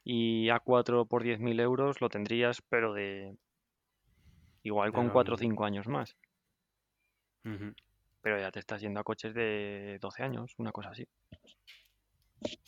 Y 0.02 0.48
A4 0.48 1.06
por 1.06 1.22
10.000 1.22 1.60
euros 1.60 2.00
lo 2.00 2.08
tendrías, 2.08 2.60
pero 2.68 2.92
de 2.92 3.36
igual 4.64 4.92
con 4.92 5.10
4 5.10 5.36
o 5.36 5.38
5 5.38 5.64
años 5.64 5.86
más. 5.86 6.16
Pero 8.20 8.40
ya 8.40 8.50
te 8.50 8.58
estás 8.58 8.80
yendo 8.80 8.98
a 8.98 9.04
coches 9.04 9.32
de 9.32 9.98
12 10.00 10.24
años, 10.24 10.54
una 10.58 10.72
cosa 10.72 10.90
así. 10.90 11.06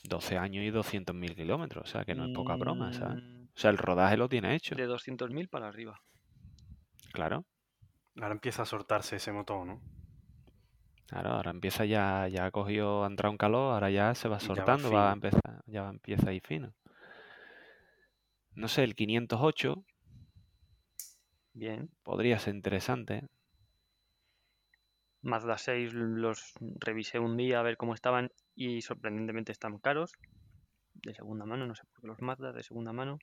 12 0.05 0.39
años 0.39 0.65
y 0.65 0.71
200.000 0.71 1.35
kilómetros, 1.35 1.89
o 1.89 1.93
sea 1.93 2.05
que 2.05 2.15
no 2.15 2.27
es 2.27 2.31
poca 2.33 2.55
broma, 2.55 2.93
¿sabes? 2.93 3.23
Mm, 3.23 3.43
O 3.47 3.59
sea, 3.59 3.71
el 3.71 3.79
rodaje 3.79 4.17
lo 4.17 4.29
tiene 4.29 4.55
hecho, 4.55 4.77
De 4.77 4.87
200.000 4.87 5.49
para 5.49 5.67
arriba. 5.67 6.01
claro. 7.13 7.45
Ahora 8.21 8.35
empieza 8.35 8.63
a 8.63 8.67
soltarse 8.67 9.17
ese 9.17 9.33
motor, 9.33 9.67
¿no? 9.67 9.81
Claro, 11.07 11.31
ahora 11.31 11.51
empieza 11.53 11.85
ya, 11.85 12.29
ya 12.29 12.47
ha 12.47 12.51
cogido, 12.51 13.05
ha 13.05 13.07
entrado 13.07 13.33
en 13.33 13.39
calor, 13.39 13.73
ahora 13.73 13.91
ya 13.91 14.15
se 14.15 14.29
va 14.29 14.41
soltando, 14.41 14.91
va 14.91 15.11
a 15.11 15.13
empezar, 15.15 15.63
ya 15.67 15.89
empieza 15.89 16.31
a 16.31 16.33
ir 16.33 16.43
fino. 16.45 16.75
No 18.55 18.69
sé, 18.69 18.83
el 18.83 18.95
508 18.95 19.85
Bien. 21.55 21.91
podría 22.03 22.39
ser 22.39 22.55
interesante. 22.57 23.29
Mazda 25.23 25.57
6 25.57 25.95
los 25.95 26.55
revisé 26.81 27.19
un 27.19 27.37
día 27.37 27.61
a 27.61 27.63
ver 27.63 27.77
cómo 27.77 27.95
estaban 27.95 28.31
y 28.55 28.83
sorprendentemente 28.83 29.53
están 29.53 29.79
caros. 29.79 30.13
De 30.93 31.15
segunda 31.15 31.47
mano, 31.47 31.67
no 31.67 31.75
sé 31.75 31.85
por 31.87 32.01
qué 32.01 32.07
los 32.09 32.21
Mazda 32.21 32.53
de 32.53 32.63
segunda 32.63 32.93
mano 32.93 33.19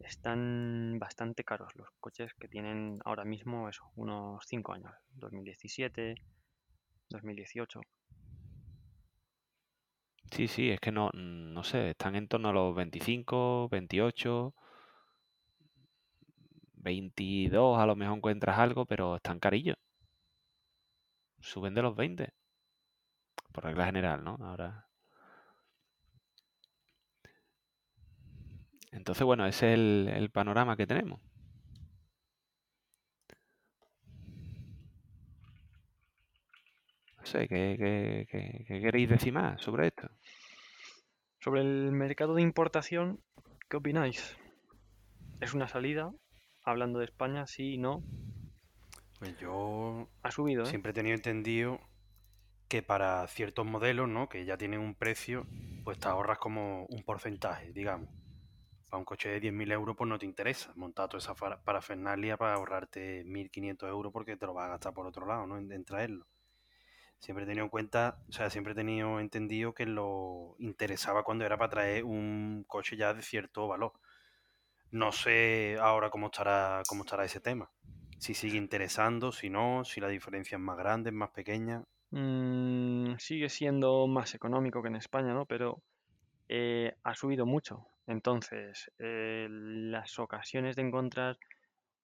están 0.00 0.98
bastante 0.98 1.44
caros 1.44 1.74
los 1.76 1.88
coches 2.00 2.32
que 2.34 2.48
tienen 2.48 2.98
ahora 3.04 3.24
mismo 3.24 3.68
eso, 3.68 3.90
unos 3.96 4.44
5 4.46 4.72
años, 4.72 4.92
2017, 5.14 6.14
2018. 7.10 7.80
Sí, 10.30 10.46
sí, 10.46 10.70
es 10.70 10.80
que 10.80 10.92
no, 10.92 11.10
no 11.14 11.64
sé, 11.64 11.90
están 11.90 12.14
en 12.14 12.28
torno 12.28 12.50
a 12.50 12.52
los 12.52 12.74
25, 12.74 13.68
28, 13.70 14.54
22, 16.74 17.78
a 17.78 17.86
lo 17.86 17.96
mejor 17.96 18.16
encuentras 18.16 18.58
algo, 18.58 18.84
pero 18.86 19.16
están 19.16 19.40
carillos. 19.40 19.76
Suben 21.40 21.74
de 21.74 21.82
los 21.82 21.96
20, 21.96 22.32
por 23.52 23.64
regla 23.64 23.86
general, 23.86 24.24
¿no? 24.24 24.36
Ahora. 24.40 24.87
Entonces, 28.92 29.24
bueno, 29.24 29.46
ese 29.46 29.72
es 29.72 29.78
el, 29.78 30.08
el 30.14 30.30
panorama 30.30 30.76
que 30.76 30.86
tenemos. 30.86 31.20
No 37.18 37.26
sé, 37.26 37.48
¿qué, 37.48 37.76
qué- 37.78 38.26
qué- 38.30 38.64
qué 38.66 38.80
queréis 38.80 39.08
decir 39.10 39.32
más 39.32 39.60
sobre 39.62 39.88
esto? 39.88 40.08
Sobre 41.40 41.60
el 41.60 41.92
mercado 41.92 42.34
de 42.34 42.42
importación, 42.42 43.20
¿qué 43.68 43.76
opináis? 43.76 44.36
¿Es 45.40 45.54
una 45.54 45.68
salida? 45.68 46.12
Hablando 46.64 46.98
de 46.98 47.04
España, 47.06 47.46
sí, 47.46 47.78
no. 47.78 48.02
Pues 49.18 49.36
yo 49.38 50.08
Ha 50.22 50.30
subido, 50.30 50.62
¿eh? 50.62 50.66
siempre 50.66 50.90
he 50.90 50.94
tenido 50.94 51.16
entendido 51.16 51.80
que 52.68 52.82
para 52.82 53.26
ciertos 53.28 53.66
modelos, 53.66 54.08
¿no? 54.08 54.28
Que 54.28 54.44
ya 54.44 54.56
tienen 54.56 54.80
un 54.80 54.94
precio, 54.94 55.46
pues 55.84 55.98
te 55.98 56.08
ahorras 56.08 56.38
como 56.38 56.84
un 56.86 57.02
porcentaje, 57.02 57.72
digamos. 57.72 58.08
Para 58.88 58.98
un 58.98 59.04
coche 59.04 59.28
de 59.28 59.40
10.000 59.40 59.70
euros, 59.72 59.96
pues 59.96 60.08
no 60.08 60.18
te 60.18 60.26
interesa 60.26 60.72
montar 60.76 61.08
toda 61.08 61.18
esa 61.18 61.34
parafernalia 61.34 62.36
para 62.36 62.54
ahorrarte 62.54 63.22
1.500 63.24 63.88
euros 63.88 64.12
porque 64.12 64.36
te 64.36 64.46
lo 64.46 64.54
vas 64.54 64.66
a 64.66 64.70
gastar 64.70 64.94
por 64.94 65.06
otro 65.06 65.26
lado, 65.26 65.46
¿no? 65.46 65.58
En, 65.58 65.70
en 65.72 65.84
traerlo. 65.84 66.26
Siempre 67.18 67.44
he 67.44 67.46
tenido 67.46 67.64
en 67.64 67.70
cuenta, 67.70 68.18
o 68.28 68.32
sea, 68.32 68.48
siempre 68.48 68.72
he 68.72 68.76
tenido 68.76 69.18
entendido 69.18 69.74
que 69.74 69.86
lo 69.86 70.54
interesaba 70.58 71.24
cuando 71.24 71.44
era 71.44 71.58
para 71.58 71.70
traer 71.70 72.04
un 72.04 72.64
coche 72.66 72.96
ya 72.96 73.12
de 73.12 73.22
cierto 73.22 73.66
valor. 73.66 73.92
No 74.90 75.12
sé 75.12 75.76
ahora 75.80 76.10
cómo 76.10 76.26
estará, 76.26 76.82
cómo 76.88 77.02
estará 77.02 77.24
ese 77.24 77.40
tema. 77.40 77.70
Si 78.18 78.34
sigue 78.34 78.56
interesando, 78.56 79.32
si 79.32 79.50
no, 79.50 79.84
si 79.84 80.00
la 80.00 80.08
diferencia 80.08 80.56
es 80.56 80.62
más 80.62 80.78
grande, 80.78 81.10
es 81.10 81.14
más 81.14 81.30
pequeña. 81.30 81.84
Mm, 82.10 83.16
sigue 83.18 83.48
siendo 83.48 84.06
más 84.06 84.34
económico 84.34 84.80
que 84.80 84.88
en 84.88 84.96
España, 84.96 85.34
¿no? 85.34 85.44
Pero 85.44 85.82
eh, 86.48 86.96
ha 87.02 87.14
subido 87.14 87.46
mucho. 87.46 87.86
Entonces, 88.08 88.90
eh, 88.98 89.46
las 89.50 90.18
ocasiones 90.18 90.76
de 90.76 90.82
encontrar 90.82 91.36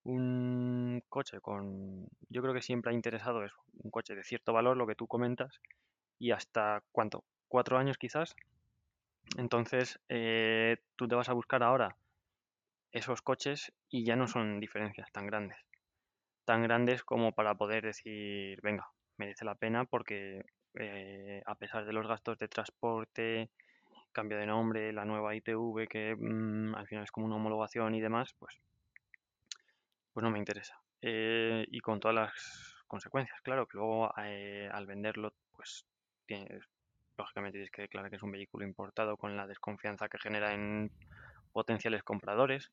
un 0.02 1.02
coche 1.08 1.40
con... 1.40 2.06
Yo 2.28 2.42
creo 2.42 2.52
que 2.52 2.60
siempre 2.60 2.92
ha 2.92 2.94
interesado 2.94 3.42
eso, 3.42 3.56
un 3.82 3.90
coche 3.90 4.14
de 4.14 4.22
cierto 4.22 4.52
valor, 4.52 4.76
lo 4.76 4.86
que 4.86 4.96
tú 4.96 5.06
comentas, 5.08 5.60
y 6.18 6.32
hasta, 6.32 6.82
¿cuánto? 6.92 7.24
¿Cuatro 7.48 7.78
años 7.78 7.96
quizás? 7.96 8.36
Entonces, 9.38 9.98
eh, 10.10 10.76
tú 10.96 11.08
te 11.08 11.14
vas 11.14 11.30
a 11.30 11.32
buscar 11.32 11.62
ahora 11.62 11.96
esos 12.92 13.22
coches 13.22 13.72
y 13.88 14.04
ya 14.04 14.14
no 14.14 14.28
son 14.28 14.60
diferencias 14.60 15.10
tan 15.10 15.26
grandes. 15.26 15.58
Tan 16.44 16.62
grandes 16.62 17.02
como 17.02 17.32
para 17.32 17.54
poder 17.54 17.82
decir, 17.82 18.60
venga, 18.62 18.90
merece 19.16 19.46
la 19.46 19.54
pena 19.54 19.86
porque 19.86 20.44
eh, 20.74 21.42
a 21.46 21.54
pesar 21.54 21.86
de 21.86 21.94
los 21.94 22.06
gastos 22.06 22.38
de 22.38 22.48
transporte, 22.48 23.48
cambio 24.14 24.38
de 24.38 24.46
nombre, 24.46 24.92
la 24.94 25.04
nueva 25.04 25.34
ITV 25.34 25.86
que 25.88 26.16
mm, 26.18 26.74
al 26.74 26.86
final 26.88 27.04
es 27.04 27.10
como 27.10 27.26
una 27.26 27.36
homologación 27.36 27.94
y 27.94 28.00
demás, 28.00 28.34
pues, 28.38 28.54
pues 30.14 30.24
no 30.24 30.30
me 30.30 30.38
interesa. 30.38 30.80
Eh, 31.02 31.66
y 31.68 31.80
con 31.80 32.00
todas 32.00 32.14
las 32.14 32.76
consecuencias, 32.86 33.38
claro, 33.42 33.66
que 33.66 33.76
luego 33.76 34.10
eh, 34.22 34.70
al 34.72 34.86
venderlo, 34.86 35.34
pues 35.52 35.84
tienes, 36.26 36.64
lógicamente 37.18 37.56
tienes 37.56 37.70
que 37.70 37.82
declarar 37.82 38.08
que 38.08 38.16
es 38.16 38.22
un 38.22 38.32
vehículo 38.32 38.64
importado 38.64 39.16
con 39.18 39.36
la 39.36 39.46
desconfianza 39.46 40.08
que 40.08 40.18
genera 40.18 40.54
en 40.54 40.90
potenciales 41.52 42.02
compradores. 42.02 42.70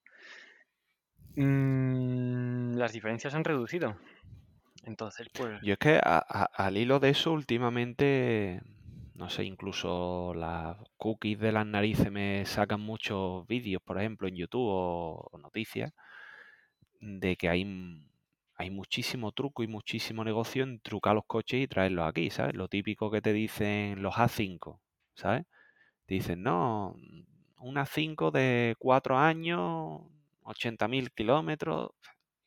Mm, 1.36 2.76
las 2.76 2.94
diferencias 2.94 3.34
han 3.36 3.44
reducido. 3.44 3.96
Entonces, 4.84 5.28
pues 5.34 5.62
Yo 5.62 5.74
es 5.74 5.80
que 5.80 5.96
a- 5.98 6.26
a- 6.28 6.46
al 6.56 6.78
hilo 6.78 7.00
de 7.00 7.10
eso 7.10 7.32
últimamente, 7.32 8.62
no 9.22 9.30
sé, 9.30 9.44
incluso 9.46 10.34
las 10.36 10.78
cookies 10.98 11.40
de 11.40 11.52
las 11.52 11.66
narices 11.66 12.12
me 12.12 12.46
sacan 12.46 12.82
muchos 12.82 13.46
vídeos, 13.48 13.82
por 13.84 14.00
ejemplo, 14.00 14.28
en 14.28 14.36
YouTube 14.36 14.66
o, 14.68 15.38
noticias, 15.40 15.94
de 17.00 17.36
que 17.36 17.50
hay, 17.50 17.62
m- 17.62 18.06
hay 18.56 18.70
muchísimo 18.70 19.32
truco 19.32 19.64
y 19.64 19.68
muchísimo 19.68 20.24
negocio 20.24 20.64
en 20.64 20.80
trucar 20.82 21.16
los 21.16 21.26
coches 21.26 21.62
y 21.62 21.68
traerlos 21.68 22.08
aquí, 22.08 22.30
¿sabes? 22.30 22.56
Lo 22.56 22.68
típico 22.68 23.10
que 23.12 23.22
te 23.22 23.34
dicen 23.34 24.02
los 24.02 24.18
A5, 24.18 24.82
¿sabes? 25.16 25.46
Dicen, 26.08 26.44
no, 26.44 26.96
un 27.60 27.78
A5 27.78 28.32
de 28.32 28.76
cuatro 28.80 29.18
años, 29.18 30.02
80.000 30.44 31.12
kilómetros, 31.12 31.92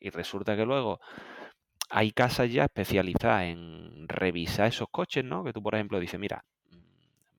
y 0.01 0.11
resulta 0.11 0.57
que 0.57 0.67
luego 0.67 1.01
hay 1.91 2.13
casas 2.13 2.53
ya 2.53 2.65
especializadas 2.65 3.45
en 3.45 4.09
revisar 4.09 4.69
esos 4.69 4.89
coches, 4.91 5.25
¿no? 5.25 5.45
Que 5.45 5.53
tú, 5.53 5.63
por 5.63 5.75
ejemplo, 5.75 6.01
dices, 6.01 6.21
mira, 6.21 6.45
mm, 6.45 6.54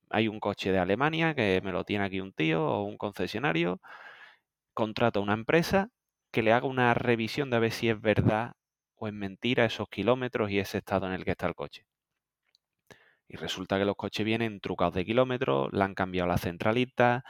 hay 0.10 0.28
un 0.28 0.40
coche 0.40 0.72
de 0.72 0.80
Alemania 0.80 1.36
que 1.36 1.62
me 1.64 1.72
lo 1.72 1.84
tiene 1.84 2.06
aquí 2.06 2.20
un 2.22 2.34
tío 2.34 2.66
o 2.66 2.84
un 2.84 2.98
concesionario, 2.98 3.80
contrata 4.74 5.20
una 5.20 5.34
empresa 5.34 5.90
que 6.32 6.44
le 6.44 6.54
haga 6.54 6.68
una 6.68 6.94
revisión 6.94 7.50
de 7.50 7.58
a 7.58 7.60
ver 7.60 7.72
si 7.72 7.90
es 7.90 8.00
verdad 8.02 8.54
o 8.96 9.08
es 9.08 9.14
mentira 9.14 9.66
esos 9.66 9.90
kilómetros 9.90 10.52
y 10.52 10.60
ese 10.60 10.80
estado 10.80 11.08
en 11.08 11.14
el 11.14 11.26
que 11.26 11.32
está 11.32 11.48
el 11.48 11.56
coche. 11.56 11.86
Y 13.28 13.38
resulta 13.38 13.78
que 13.78 13.86
los 13.86 13.96
coches 13.96 14.26
vienen 14.26 14.60
trucados 14.60 14.96
de 14.96 15.06
kilómetros, 15.06 15.70
le 15.74 15.84
han 15.84 15.96
cambiado 15.96 16.28
la 16.28 16.38
centralita, 16.38 17.24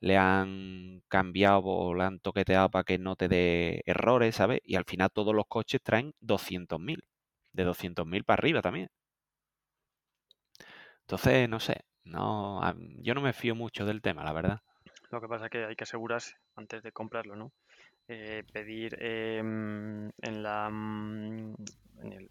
le 0.00 0.16
han 0.16 1.02
cambiado 1.08 1.62
o 1.64 1.94
le 1.94 2.04
han 2.04 2.20
toqueteado 2.20 2.70
para 2.70 2.84
que 2.84 2.98
no 2.98 3.16
te 3.16 3.28
dé 3.28 3.82
errores, 3.86 4.36
¿sabes? 4.36 4.60
Y 4.64 4.76
al 4.76 4.84
final 4.84 5.10
todos 5.12 5.34
los 5.34 5.46
coches 5.48 5.80
traen 5.82 6.14
200.000, 6.20 7.04
de 7.52 7.64
200.000 7.64 8.24
para 8.24 8.40
arriba 8.40 8.62
también. 8.62 8.90
Entonces, 11.02 11.48
no 11.48 11.58
sé, 11.60 11.84
no, 12.08 12.60
yo 13.02 13.14
no 13.14 13.20
me 13.20 13.32
fío 13.32 13.54
mucho 13.54 13.84
del 13.84 14.02
tema, 14.02 14.24
la 14.24 14.32
verdad. 14.32 14.60
lo 15.10 15.20
que 15.20 15.28
pasa 15.28 15.46
es 15.46 15.50
que 15.50 15.64
hay 15.64 15.76
que 15.76 15.84
asegurarse 15.84 16.34
antes 16.56 16.82
de 16.82 16.92
comprarlo, 16.92 17.36
¿no? 17.36 17.52
Eh, 18.08 18.44
pedir 18.52 18.96
em, 19.02 20.08
en 20.22 20.42
la 20.42 20.68
mm, 20.70 21.54
en, 22.02 22.12
el- 22.12 22.30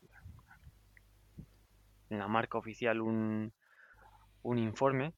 en 2.09 2.19
la 2.19 2.27
marca 2.27 2.57
oficial 2.57 3.01
un, 3.01 3.53
un 4.43 4.57
informe 4.59 5.13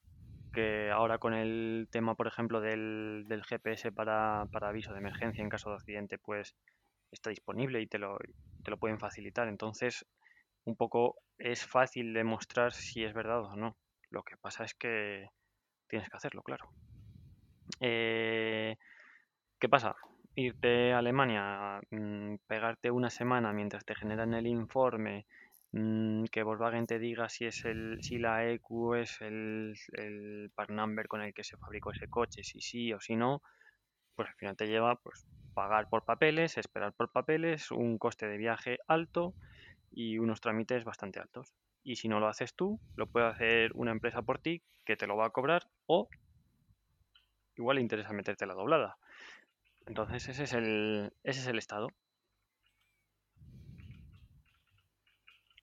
que 0.53 0.91
ahora 0.91 1.19
con 1.19 1.33
el 1.33 1.87
tema, 1.91 2.15
por 2.15 2.27
ejemplo, 2.27 2.61
del, 2.61 3.25
del 3.27 3.43
GPS 3.43 3.91
para, 3.91 4.47
para 4.51 4.69
aviso 4.69 4.93
de 4.93 4.99
emergencia 4.99 5.43
en 5.43 5.49
caso 5.49 5.69
de 5.71 5.77
accidente, 5.77 6.19
pues 6.19 6.55
está 7.11 7.31
disponible 7.31 7.81
y 7.81 7.87
te 7.87 7.99
lo, 7.99 8.17
te 8.63 8.71
lo 8.71 8.77
pueden 8.77 8.99
facilitar. 8.99 9.47
Entonces, 9.47 10.05
un 10.65 10.75
poco 10.77 11.17
es 11.37 11.65
fácil 11.67 12.13
demostrar 12.13 12.73
si 12.73 13.03
es 13.03 13.13
verdad 13.13 13.43
o 13.45 13.55
no. 13.57 13.77
Lo 14.11 14.23
que 14.23 14.37
pasa 14.37 14.63
es 14.65 14.73
que 14.75 15.29
tienes 15.87 16.09
que 16.09 16.17
hacerlo, 16.17 16.43
claro. 16.43 16.71
Eh, 17.79 18.75
¿qué 19.59 19.69
pasa? 19.69 19.95
Irte 20.35 20.93
a 20.93 20.99
Alemania, 20.99 21.81
mm, 21.91 22.35
pegarte 22.47 22.91
una 22.91 23.09
semana 23.09 23.53
mientras 23.53 23.85
te 23.85 23.95
generan 23.95 24.33
el 24.33 24.47
informe, 24.47 25.25
mm, 25.73 26.25
que 26.31 26.43
Volkswagen 26.43 26.87
te 26.87 26.99
diga 26.99 27.29
si 27.29 27.45
es 27.45 27.65
el, 27.65 27.99
si 28.01 28.17
la 28.19 28.45
EQ 28.49 28.95
es 28.95 29.21
el, 29.21 29.75
el 29.93 30.51
part 30.55 30.71
number 30.71 31.07
con 31.07 31.21
el 31.21 31.33
que 31.33 31.43
se 31.43 31.57
fabricó 31.57 31.91
ese 31.91 32.07
coche, 32.07 32.43
si 32.43 32.61
sí 32.61 32.93
o 32.93 32.99
si 32.99 33.15
no, 33.15 33.41
pues 34.15 34.29
al 34.29 34.35
final 34.35 34.57
te 34.57 34.67
lleva 34.67 34.95
pues 34.97 35.27
pagar 35.53 35.89
por 35.89 36.05
papeles, 36.05 36.57
esperar 36.57 36.93
por 36.93 37.11
papeles, 37.11 37.71
un 37.71 37.97
coste 37.97 38.27
de 38.27 38.37
viaje 38.37 38.79
alto 38.87 39.35
y 39.91 40.19
unos 40.19 40.41
trámites 40.41 40.85
bastante 40.85 41.19
altos. 41.19 41.53
Y 41.83 41.95
si 41.95 42.07
no 42.07 42.19
lo 42.19 42.27
haces 42.27 42.53
tú, 42.53 42.79
lo 42.95 43.07
puede 43.07 43.27
hacer 43.27 43.71
una 43.73 43.91
empresa 43.91 44.21
por 44.21 44.39
ti 44.39 44.61
que 44.85 44.97
te 44.97 45.07
lo 45.07 45.15
va 45.15 45.27
a 45.27 45.29
cobrar 45.31 45.67
o 45.85 46.09
igual 47.55 47.75
le 47.75 47.81
interesa 47.81 48.13
meterte 48.13 48.45
la 48.45 48.53
doblada. 48.53 48.97
Entonces 49.85 50.27
ese 50.29 50.43
es 50.43 50.53
el, 50.53 51.11
ese 51.23 51.41
es 51.41 51.47
el 51.47 51.57
estado. 51.57 51.89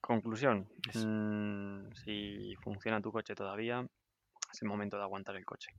Conclusión, 0.01 0.69
mm, 0.95 1.91
si 1.93 2.55
funciona 2.61 3.01
tu 3.01 3.11
coche 3.11 3.35
todavía, 3.35 3.85
es 4.53 4.61
el 4.61 4.69
momento 4.69 4.97
de 4.97 5.03
aguantar 5.03 5.35
el 5.35 5.45
coche. 5.45 5.71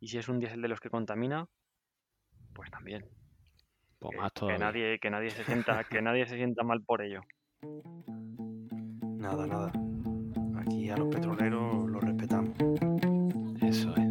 Y 0.00 0.08
si 0.08 0.18
es 0.18 0.28
un 0.28 0.38
diésel 0.38 0.60
de 0.60 0.68
los 0.68 0.80
que 0.80 0.90
contamina, 0.90 1.48
pues 2.52 2.70
también. 2.70 3.06
Pues 3.98 4.10
Que, 4.10 4.16
más 4.18 4.32
que 4.32 4.40
todavía. 4.40 4.58
nadie, 4.58 4.98
que 4.98 5.10
nadie 5.10 5.30
se 5.30 5.44
sienta, 5.44 5.84
que 5.84 6.02
nadie 6.02 6.26
se 6.26 6.36
sienta 6.36 6.62
mal 6.62 6.82
por 6.82 7.00
ello. 7.00 7.22
Nada, 9.24 9.46
nada. 9.46 9.72
Aquí 10.60 10.90
a 10.90 10.98
los 10.98 11.08
petroleros 11.08 11.88
los 11.88 12.04
respetamos. 12.04 12.50
Eso 13.62 13.88
es. 13.96 14.06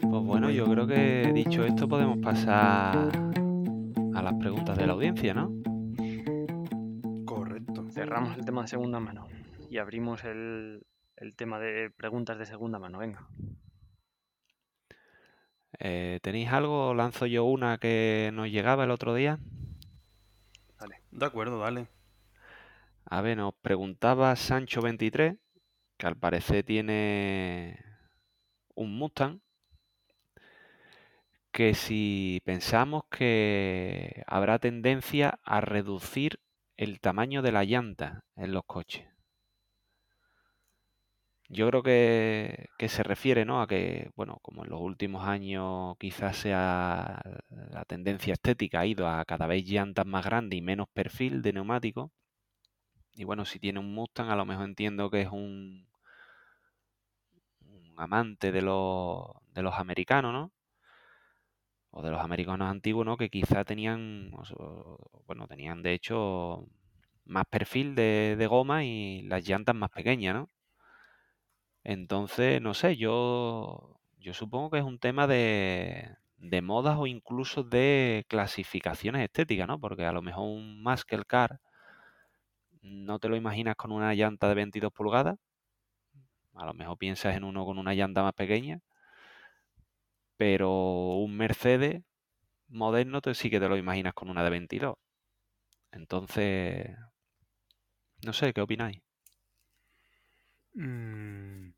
Pues 0.00 0.22
bueno, 0.22 0.48
yo 0.50 0.64
creo 0.66 0.86
que 0.86 1.32
dicho 1.34 1.64
esto 1.64 1.88
podemos 1.88 2.18
pasar 2.18 3.10
a 4.14 4.22
las 4.22 4.34
preguntas 4.34 4.78
de 4.78 4.86
la 4.86 4.92
audiencia, 4.92 5.34
¿no? 5.34 5.50
Correcto. 7.24 7.84
Cerramos 7.90 8.38
el 8.38 8.44
tema 8.44 8.62
de 8.62 8.68
segunda 8.68 9.00
mano 9.00 9.26
y 9.68 9.78
abrimos 9.78 10.22
el, 10.22 10.86
el 11.16 11.34
tema 11.34 11.58
de 11.58 11.90
preguntas 11.90 12.38
de 12.38 12.46
segunda 12.46 12.78
mano. 12.78 12.98
Venga. 12.98 13.26
Eh, 15.80 16.20
¿Tenéis 16.22 16.50
algo? 16.50 16.94
Lanzo 16.94 17.26
yo 17.26 17.44
una 17.44 17.78
que 17.78 18.30
nos 18.32 18.48
llegaba 18.48 18.84
el 18.84 18.92
otro 18.92 19.14
día. 19.14 19.40
De 21.10 21.26
acuerdo, 21.26 21.58
dale. 21.58 21.88
A 23.06 23.20
ver, 23.22 23.36
nos 23.36 23.54
preguntaba 23.62 24.34
Sancho23, 24.34 25.38
que 25.96 26.06
al 26.06 26.16
parecer 26.16 26.64
tiene 26.64 27.78
un 28.74 28.96
Mustang, 28.98 29.40
que 31.52 31.74
si 31.74 32.40
pensamos 32.44 33.04
que 33.10 34.22
habrá 34.26 34.58
tendencia 34.58 35.38
a 35.44 35.60
reducir 35.60 36.40
el 36.76 37.00
tamaño 37.00 37.42
de 37.42 37.52
la 37.52 37.64
llanta 37.64 38.24
en 38.36 38.52
los 38.52 38.64
coches. 38.66 39.06
Yo 41.48 41.68
creo 41.68 41.82
que, 41.82 42.68
que 42.78 42.88
se 42.88 43.02
refiere, 43.02 43.44
¿no? 43.44 43.60
A 43.62 43.66
que, 43.68 44.10
bueno, 44.16 44.38
como 44.42 44.64
en 44.64 44.70
los 44.70 44.80
últimos 44.80 45.26
años 45.26 45.96
quizás 45.98 46.36
sea 46.38 47.20
la 47.50 47.84
tendencia 47.84 48.32
estética 48.34 48.80
ha 48.80 48.86
ido 48.86 49.08
a 49.08 49.24
cada 49.24 49.46
vez 49.46 49.64
llantas 49.64 50.06
más 50.06 50.24
grandes 50.24 50.58
y 50.58 50.62
menos 50.62 50.88
perfil 50.92 51.42
de 51.42 51.52
neumático. 51.52 52.10
Y 53.16 53.24
bueno, 53.24 53.44
si 53.44 53.58
tiene 53.58 53.80
un 53.80 53.92
Mustang, 53.92 54.30
a 54.30 54.36
lo 54.36 54.44
mejor 54.44 54.66
entiendo 54.66 55.10
que 55.10 55.22
es 55.22 55.28
un, 55.30 55.88
un 57.66 57.94
amante 57.98 58.52
de 58.52 58.62
los, 58.62 59.26
de 59.52 59.62
los 59.62 59.74
americanos, 59.74 60.32
¿no? 60.32 60.52
O 61.96 62.02
de 62.02 62.10
los 62.10 62.20
americanos 62.20 62.68
antiguos, 62.70 63.06
¿no? 63.06 63.16
Que 63.16 63.30
quizá 63.30 63.64
tenían, 63.64 64.30
bueno, 65.26 65.46
tenían 65.48 65.82
de 65.82 65.92
hecho 65.94 66.66
más 67.24 67.44
perfil 67.46 67.94
de, 67.94 68.36
de 68.38 68.46
goma 68.46 68.84
y 68.84 69.22
las 69.22 69.46
llantas 69.48 69.74
más 69.74 69.90
pequeñas, 69.90 70.34
¿no? 70.34 70.50
Entonces, 71.84 72.60
no 72.62 72.74
sé, 72.74 72.96
yo, 72.96 74.00
yo 74.18 74.32
supongo 74.34 74.70
que 74.70 74.78
es 74.78 74.84
un 74.84 74.98
tema 74.98 75.26
de, 75.26 76.16
de 76.38 76.62
modas 76.62 76.96
o 76.98 77.06
incluso 77.06 77.62
de 77.62 78.24
clasificaciones 78.28 79.22
estéticas, 79.22 79.68
¿no? 79.68 79.78
Porque 79.80 80.04
a 80.06 80.12
lo 80.12 80.22
mejor 80.22 80.44
un 80.44 80.82
muscle 80.82 81.24
car 81.26 81.60
no 82.84 83.18
te 83.18 83.28
lo 83.28 83.36
imaginas 83.36 83.76
con 83.76 83.92
una 83.92 84.14
llanta 84.14 84.48
de 84.48 84.54
22 84.54 84.92
pulgadas. 84.92 85.36
A 86.54 86.66
lo 86.66 86.74
mejor 86.74 86.98
piensas 86.98 87.36
en 87.36 87.44
uno 87.44 87.64
con 87.64 87.78
una 87.78 87.94
llanta 87.94 88.22
más 88.22 88.34
pequeña. 88.34 88.80
Pero 90.36 90.70
un 91.16 91.36
Mercedes 91.36 92.02
moderno 92.68 93.20
te, 93.20 93.34
sí 93.34 93.50
que 93.50 93.60
te 93.60 93.68
lo 93.68 93.76
imaginas 93.76 94.14
con 94.14 94.28
una 94.30 94.44
de 94.44 94.50
22. 94.50 94.96
Entonces, 95.92 96.96
no 98.24 98.32
sé, 98.32 98.52
¿qué 98.52 98.60
opináis? 98.60 99.00
Mm, 100.74 101.70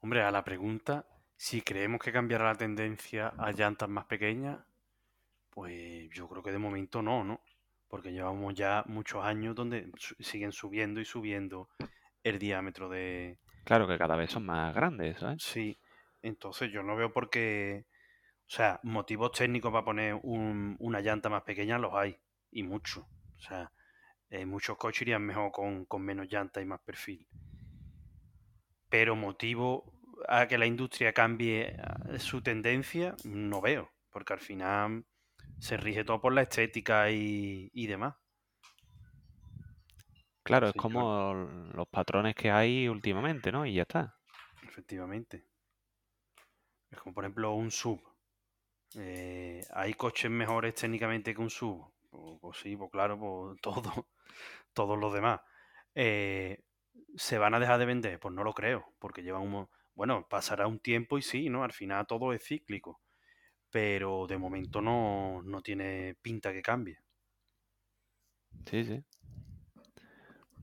hombre, 0.00 0.22
a 0.22 0.30
la 0.30 0.44
pregunta, 0.44 1.06
si 1.36 1.62
creemos 1.62 2.00
que 2.00 2.12
cambiará 2.12 2.44
la 2.46 2.54
tendencia 2.56 3.28
a 3.38 3.52
llantas 3.52 3.88
más 3.88 4.04
pequeñas, 4.04 4.58
pues 5.50 6.10
yo 6.10 6.28
creo 6.28 6.42
que 6.42 6.52
de 6.52 6.58
momento 6.58 7.02
no, 7.02 7.24
¿no? 7.24 7.40
Porque 7.88 8.12
llevamos 8.12 8.54
ya 8.54 8.84
muchos 8.86 9.24
años 9.24 9.54
donde 9.54 9.90
siguen 10.20 10.52
subiendo 10.52 11.00
y 11.00 11.04
subiendo 11.04 11.68
el 12.22 12.38
diámetro 12.38 12.88
de... 12.88 13.38
Claro 13.64 13.86
que 13.88 13.98
cada 13.98 14.16
vez 14.16 14.30
son 14.30 14.44
más 14.46 14.74
grandes, 14.74 15.18
¿sabes? 15.18 15.42
Sí, 15.42 15.78
entonces 16.22 16.70
yo 16.70 16.82
no 16.82 16.96
veo 16.96 17.12
por 17.12 17.30
qué... 17.30 17.86
O 18.46 18.50
sea, 18.50 18.80
motivos 18.82 19.32
técnicos 19.32 19.72
para 19.72 19.84
poner 19.84 20.14
un- 20.22 20.76
una 20.80 21.00
llanta 21.00 21.28
más 21.28 21.42
pequeña 21.42 21.78
los 21.78 21.94
hay, 21.94 22.16
y 22.50 22.62
muchos. 22.62 23.04
O 23.04 23.40
sea, 23.40 23.72
eh, 24.30 24.46
muchos 24.46 24.76
coches 24.76 25.02
irían 25.02 25.22
mejor 25.22 25.52
con, 25.52 25.84
con 25.84 26.02
menos 26.02 26.28
llanta 26.30 26.60
y 26.60 26.64
más 26.66 26.80
perfil. 26.80 27.26
Pero 28.88 29.16
motivo 29.16 29.92
a 30.28 30.46
que 30.48 30.58
la 30.58 30.66
industria 30.66 31.12
cambie 31.12 31.76
eh, 32.08 32.18
su 32.18 32.42
tendencia, 32.42 33.14
no 33.24 33.60
veo, 33.60 33.90
porque 34.10 34.32
al 34.32 34.40
final 34.40 35.04
se 35.58 35.76
rige 35.76 36.04
todo 36.04 36.20
por 36.20 36.32
la 36.32 36.42
estética 36.42 37.10
y, 37.10 37.70
y 37.72 37.86
demás. 37.86 38.16
Claro, 40.42 40.68
es 40.68 40.72
Sí, 40.72 40.78
como 40.78 41.32
los 41.74 41.86
patrones 41.88 42.34
que 42.34 42.50
hay 42.50 42.88
últimamente, 42.88 43.52
¿no? 43.52 43.64
Y 43.66 43.74
ya 43.74 43.82
está. 43.82 44.18
Efectivamente. 44.62 45.44
Es 46.90 46.98
como 47.00 47.14
por 47.14 47.24
ejemplo 47.24 47.52
un 47.54 47.70
sub. 47.70 48.00
Eh, 48.96 49.66
¿Hay 49.72 49.94
coches 49.94 50.30
mejores 50.30 50.74
técnicamente 50.74 51.34
que 51.34 51.40
un 51.40 51.50
sub? 51.50 51.92
Pues, 52.10 52.38
pues 52.40 52.58
sí, 52.58 52.76
pues 52.76 52.90
claro, 52.90 53.18
pues 53.18 53.60
todo, 53.62 54.08
todos 54.72 54.98
los 54.98 55.12
demás. 55.12 55.40
Eh, 55.94 56.64
¿Se 57.16 57.38
van 57.38 57.54
a 57.54 57.60
dejar 57.60 57.78
de 57.78 57.86
vender? 57.86 58.20
Pues 58.20 58.34
no 58.34 58.44
lo 58.44 58.54
creo, 58.54 58.94
porque 58.98 59.22
llevan 59.22 59.42
un... 59.42 59.68
Bueno, 59.94 60.26
pasará 60.28 60.66
un 60.66 60.80
tiempo 60.80 61.18
y 61.18 61.22
sí, 61.22 61.50
¿no? 61.50 61.64
Al 61.64 61.72
final 61.72 62.06
todo 62.06 62.32
es 62.32 62.44
cíclico. 62.44 63.00
Pero 63.70 64.26
de 64.26 64.38
momento 64.38 64.80
no, 64.80 65.42
no 65.42 65.62
tiene 65.62 66.14
pinta 66.20 66.52
que 66.52 66.62
cambie. 66.62 66.98
Sí, 68.66 68.84
sí. 68.84 69.04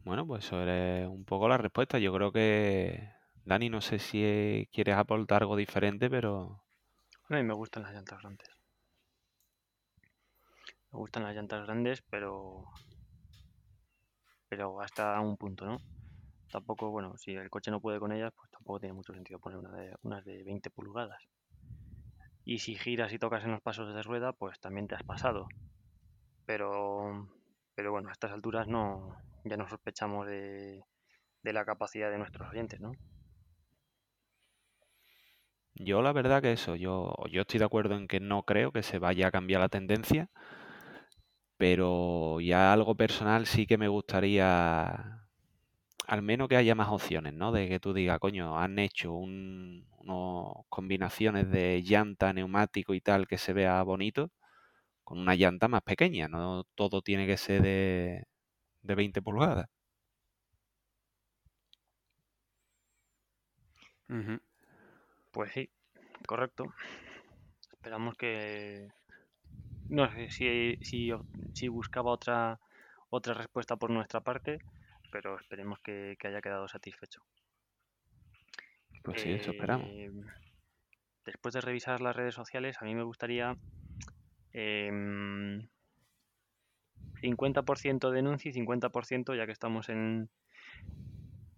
Bueno, 0.03 0.25
pues 0.27 0.45
eso 0.45 0.61
es 0.63 1.07
un 1.07 1.25
poco 1.25 1.47
la 1.47 1.57
respuesta. 1.57 1.97
Yo 1.99 2.13
creo 2.13 2.31
que, 2.31 3.09
Dani, 3.43 3.69
no 3.69 3.81
sé 3.81 3.99
si 3.99 4.69
quieres 4.71 4.95
aportar 4.95 5.41
algo 5.41 5.55
diferente, 5.55 6.09
pero 6.09 6.61
A 7.29 7.35
mí 7.35 7.43
me 7.43 7.53
gustan 7.53 7.83
las 7.83 7.93
llantas 7.93 8.19
grandes. 8.19 8.49
Me 10.91 10.99
gustan 10.99 11.23
las 11.23 11.35
llantas 11.35 11.65
grandes, 11.65 12.01
pero 12.09 12.65
pero 14.47 14.81
hasta 14.81 15.19
un 15.19 15.37
punto, 15.37 15.65
¿no? 15.65 15.77
Tampoco, 16.51 16.89
bueno, 16.89 17.17
si 17.17 17.33
el 17.33 17.49
coche 17.49 17.71
no 17.71 17.81
puede 17.81 17.99
con 17.99 18.11
ellas, 18.11 18.31
pues 18.35 18.49
tampoco 18.51 18.79
tiene 18.79 18.93
mucho 18.93 19.13
sentido 19.13 19.39
poner 19.39 19.59
una 19.59 19.71
de, 19.73 19.95
unas 20.03 20.23
de 20.25 20.43
20 20.43 20.69
pulgadas. 20.69 21.21
Y 22.45 22.59
si 22.59 22.75
giras 22.75 23.11
y 23.11 23.19
tocas 23.19 23.43
en 23.43 23.51
los 23.51 23.61
pasos 23.61 23.93
de 23.93 24.03
rueda, 24.03 24.31
pues 24.31 24.59
también 24.59 24.87
te 24.87 24.95
has 24.95 25.03
pasado. 25.03 25.47
Pero, 26.45 27.27
pero 27.73 27.91
bueno, 27.91 28.09
a 28.09 28.11
estas 28.11 28.31
alturas 28.31 28.67
no, 28.67 29.17
ya 29.43 29.57
no 29.57 29.67
sospechamos 29.67 30.27
de, 30.27 30.83
de 31.43 31.53
la 31.53 31.65
capacidad 31.65 32.11
de 32.11 32.19
nuestros 32.19 32.49
oyentes, 32.49 32.79
¿no? 32.79 32.93
yo 35.75 36.01
la 36.01 36.13
verdad 36.13 36.41
que 36.41 36.53
eso, 36.53 36.75
yo, 36.75 37.13
yo 37.29 37.41
estoy 37.41 37.59
de 37.59 37.65
acuerdo 37.65 37.95
en 37.95 38.07
que 38.07 38.19
no 38.19 38.43
creo 38.43 38.71
que 38.71 38.83
se 38.83 38.99
vaya 38.99 39.27
a 39.27 39.31
cambiar 39.31 39.61
la 39.61 39.69
tendencia, 39.69 40.29
pero 41.57 42.39
ya 42.41 42.73
algo 42.73 42.95
personal 42.95 43.45
sí 43.45 43.65
que 43.67 43.77
me 43.77 43.87
gustaría 43.87 45.24
al 46.07 46.21
menos 46.21 46.47
que 46.49 46.57
haya 46.57 46.75
más 46.75 46.89
opciones, 46.89 47.33
¿no? 47.33 47.51
De 47.51 47.67
que 47.67 47.79
tú 47.79 47.93
digas, 47.93 48.19
coño, 48.19 48.57
han 48.59 48.79
hecho 48.79 49.13
un, 49.13 49.87
unos 49.99 50.53
combinaciones 50.69 51.49
de 51.49 51.81
llanta, 51.83 52.33
neumático 52.33 52.93
y 52.93 53.01
tal 53.01 53.27
que 53.27 53.37
se 53.37 53.53
vea 53.53 53.81
bonito 53.83 54.31
con 55.03 55.19
una 55.19 55.35
llanta 55.35 55.67
más 55.69 55.83
pequeña, 55.83 56.27
no 56.27 56.65
todo 56.75 57.01
tiene 57.01 57.27
que 57.27 57.37
ser 57.37 57.61
de, 57.63 58.25
de 58.83 58.95
20 58.95 59.21
pulgadas. 59.21 59.67
Pues 65.31 65.51
sí, 65.53 65.69
correcto. 66.27 66.73
Esperamos 67.73 68.15
que... 68.17 68.89
No 69.89 70.11
sé 70.11 70.29
si, 70.31 70.77
si, 70.81 71.11
si 71.53 71.67
buscaba 71.67 72.11
otra, 72.11 72.59
otra 73.09 73.33
respuesta 73.33 73.75
por 73.75 73.91
nuestra 73.91 74.21
parte, 74.21 74.59
pero 75.15 75.37
esperemos 75.37 75.79
que, 75.79 76.17
que 76.19 76.27
haya 76.27 76.41
quedado 76.41 76.67
satisfecho. 76.67 77.21
Pues 79.01 79.21
sí, 79.21 79.31
eso 79.31 79.51
esperamos. 79.51 79.87
Eh, 79.89 80.11
Después 81.25 81.53
de 81.53 81.61
revisar 81.61 82.01
las 82.01 82.13
redes 82.13 82.35
sociales, 82.35 82.75
a 82.81 82.85
mí 82.85 82.93
me 82.93 83.03
gustaría 83.03 83.55
em, 84.51 85.69
50% 87.21 88.11
denuncia 88.11 88.49
y 88.49 88.53
50%, 88.53 89.37
ya 89.37 89.45
que 89.45 89.53
estamos 89.53 89.87
en, 89.87 90.29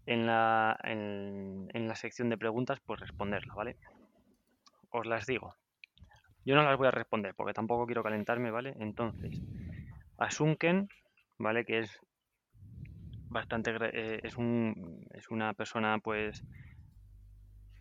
en, 0.05 0.27
la, 0.27 0.77
en, 0.83 1.67
en 1.73 1.87
la 1.87 1.95
sección 1.95 2.29
de 2.29 2.37
preguntas, 2.37 2.79
pues 2.85 2.99
responderla, 2.99 3.55
¿vale? 3.55 3.75
Os 4.91 5.07
las 5.07 5.25
digo. 5.25 5.55
Yo 6.45 6.55
no 6.55 6.61
las 6.61 6.77
voy 6.77 6.87
a 6.87 6.91
responder 6.91 7.33
porque 7.33 7.53
tampoco 7.53 7.87
quiero 7.87 8.03
calentarme, 8.03 8.51
¿vale? 8.51 8.75
Entonces, 8.79 9.41
Asunken, 10.19 10.89
¿vale? 11.39 11.65
Que 11.65 11.79
es 11.79 11.99
bastante 13.30 13.75
eh, 13.93 14.19
es 14.23 14.38
un 14.38 15.05
es 15.13 15.30
una 15.30 15.53
persona 15.53 15.99
pues 15.99 16.43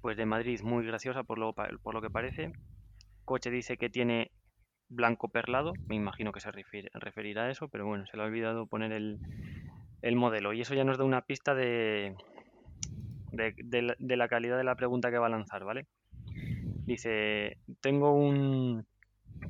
pues 0.01 0.17
de 0.17 0.27
Madrid 0.27 0.61
muy 0.63 0.87
graciosa 0.87 1.25
por 1.25 1.39
lo, 1.39 1.53
por 1.53 1.95
lo 1.95 2.01
que 2.01 2.11
parece. 2.11 2.53
Coche 3.25 3.51
dice 3.51 3.77
que 3.77 3.91
tiene 3.91 4.31
blanco 4.89 5.29
perlado, 5.29 5.73
me 5.89 5.97
imagino 5.97 6.31
que 6.31 6.39
se 6.39 6.53
referirá 6.53 7.45
a 7.45 7.51
eso, 7.51 7.69
pero 7.69 7.87
bueno, 7.87 8.07
se 8.07 8.17
le 8.17 8.23
ha 8.23 8.27
olvidado 8.27 8.67
poner 8.67 8.93
el, 8.93 9.19
el 10.03 10.15
modelo. 10.15 10.53
Y 10.53 10.61
eso 10.61 10.75
ya 10.75 10.85
nos 10.85 10.99
da 10.99 11.05
una 11.05 11.23
pista 11.23 11.57
de, 11.57 12.15
de, 13.33 13.55
de, 13.99 14.17
la, 14.17 14.29
calidad 14.29 14.57
de 14.57 14.65
la 14.65 14.77
pregunta 14.77 15.11
que 15.11 15.19
va 15.19 15.27
a 15.27 15.31
lanzar, 15.31 15.65
¿vale? 15.65 15.87
Dice, 16.85 17.59
tengo 17.81 18.13
un, 18.13 18.87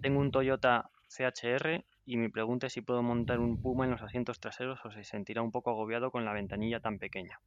tengo 0.01 0.21
un 0.21 0.31
Toyota 0.31 0.89
CHR 1.09 1.85
y 2.07 2.17
mi 2.17 2.29
pregunta 2.29 2.69
es 2.69 2.73
si 2.73 2.81
puedo 2.81 3.03
montar 3.03 3.41
un 3.41 3.61
Puma 3.61 3.85
en 3.85 3.91
los 3.91 4.01
asientos 4.01 4.39
traseros 4.39 4.79
o 4.85 4.91
se 4.93 5.03
sentirá 5.03 5.43
un 5.43 5.51
poco 5.51 5.71
agobiado 5.71 6.13
con 6.13 6.25
la 6.25 6.33
ventanilla 6.33 6.79
tan 6.79 6.99
pequeña. 6.99 7.41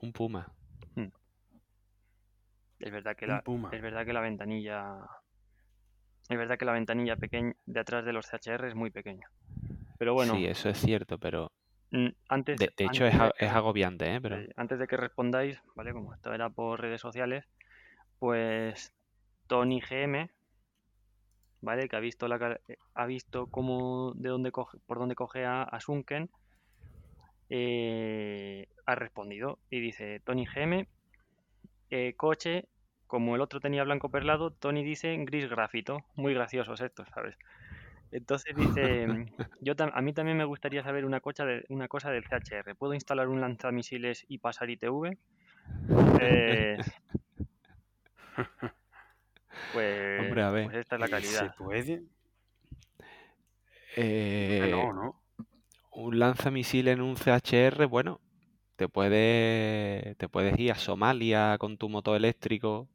Un 0.00 0.12
Puma. 0.12 0.52
Hmm. 0.94 1.08
Es 2.78 2.92
verdad 2.92 3.16
que 3.16 3.26
la, 3.26 3.42
es 3.72 3.82
verdad 3.82 4.06
que 4.06 4.12
la 4.12 4.20
ventanilla 4.20 4.98
es 6.28 6.38
verdad 6.38 6.58
que 6.58 6.64
la 6.64 6.72
ventanilla 6.72 7.16
pequeña 7.16 7.54
de 7.66 7.80
atrás 7.80 8.04
de 8.04 8.12
los 8.12 8.26
CHR 8.26 8.66
es 8.66 8.74
muy 8.74 8.90
pequeña. 8.90 9.28
Pero 9.98 10.14
bueno. 10.14 10.34
Sí, 10.34 10.46
eso 10.46 10.68
es 10.68 10.78
cierto, 10.78 11.18
pero 11.18 11.50
mm, 11.90 12.08
antes, 12.28 12.58
de, 12.58 12.72
hecho 12.76 13.06
es, 13.06 13.14
es, 13.38 13.50
agobiante, 13.50 14.14
¿eh? 14.14 14.20
Pero... 14.20 14.36
Antes 14.56 14.78
de 14.78 14.86
que 14.86 14.96
respondáis, 14.96 15.58
¿vale? 15.74 15.92
Como 15.92 16.14
esto 16.14 16.32
era 16.32 16.50
por 16.50 16.80
redes 16.80 17.00
sociales, 17.00 17.44
pues 18.18 18.92
Tony 19.46 19.80
GM, 19.80 20.30
¿vale? 21.60 21.88
Que 21.88 21.96
ha 21.96 22.00
visto 22.00 22.28
la 22.28 22.60
eh, 22.68 22.78
ha 22.94 23.06
visto 23.06 23.46
cómo 23.48 24.12
de 24.14 24.28
dónde 24.28 24.52
coge, 24.52 24.78
por 24.86 24.98
dónde 24.98 25.14
coge 25.14 25.44
a, 25.44 25.68
Sunken, 25.80 26.30
eh, 27.48 28.68
ha 28.86 28.94
respondido 28.94 29.58
y 29.70 29.80
dice 29.80 30.20
Tony 30.24 30.46
GM, 30.46 30.88
eh, 31.90 32.14
coche, 32.16 32.68
como 33.06 33.36
el 33.36 33.40
otro 33.40 33.60
tenía 33.60 33.84
blanco 33.84 34.10
perlado, 34.10 34.50
Tony 34.50 34.82
dice 34.82 35.16
gris 35.24 35.48
grafito, 35.48 36.04
muy 36.14 36.34
graciosos 36.34 36.80
estos, 36.80 37.08
¿sabes? 37.14 37.36
Entonces 38.12 38.54
dice, 38.56 39.06
yo 39.60 39.74
a 39.78 40.00
mí 40.00 40.12
también 40.12 40.36
me 40.36 40.44
gustaría 40.44 40.82
saber 40.82 41.04
una 41.04 41.20
cosa, 41.20 41.44
de, 41.44 41.64
una 41.68 41.88
cosa 41.88 42.10
del 42.10 42.24
CHR. 42.24 42.74
¿Puedo 42.74 42.94
instalar 42.94 43.28
un 43.28 43.40
lanzamisiles 43.40 44.24
y 44.28 44.38
pasar 44.38 44.70
ITV? 44.70 45.16
Eh, 46.18 46.78
pues, 49.72 50.20
Hombre, 50.20 50.42
a 50.42 50.50
ver. 50.50 50.64
Pues 50.66 50.76
esta 50.78 50.96
es 50.96 51.00
la 51.00 51.08
calidad. 51.08 51.46
¿Se 51.46 51.56
puede? 51.56 52.02
Eh, 53.96 54.68
no, 54.70 54.92
¿no? 54.92 55.22
Un 55.92 56.18
lanzamisiles 56.18 56.94
en 56.94 57.00
un 57.00 57.16
CHR, 57.16 57.86
bueno, 57.86 58.20
te 58.76 58.88
puedes, 58.88 60.16
te 60.18 60.28
puedes 60.28 60.58
ir 60.58 60.72
a 60.72 60.74
Somalia 60.74 61.56
con 61.58 61.78
tu 61.78 61.88
moto 61.88 62.14
eléctrico 62.14 62.88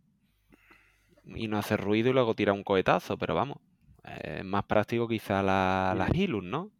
y 1.25 1.47
no 1.47 1.57
hacer 1.57 1.81
ruido 1.81 2.09
y 2.09 2.13
luego 2.13 2.35
tirar 2.35 2.53
un 2.53 2.63
cohetazo, 2.63 3.17
pero 3.17 3.33
vamos, 3.33 3.57
es 4.03 4.45
más 4.45 4.65
práctico 4.65 5.07
quizá 5.07 5.41
la, 5.41 5.95
la 5.97 6.07
Hilux, 6.13 6.45
¿no? 6.45 6.71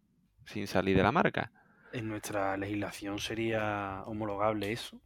Sin 0.46 0.68
salir 0.68 0.96
de 0.96 1.04
la 1.04 1.12
marca. 1.12 1.52
¿En 1.92 2.08
nuestra 2.08 2.56
legislación 2.58 3.20
sería 3.20 4.04
homologable 4.06 4.72
eso? 4.72 5.02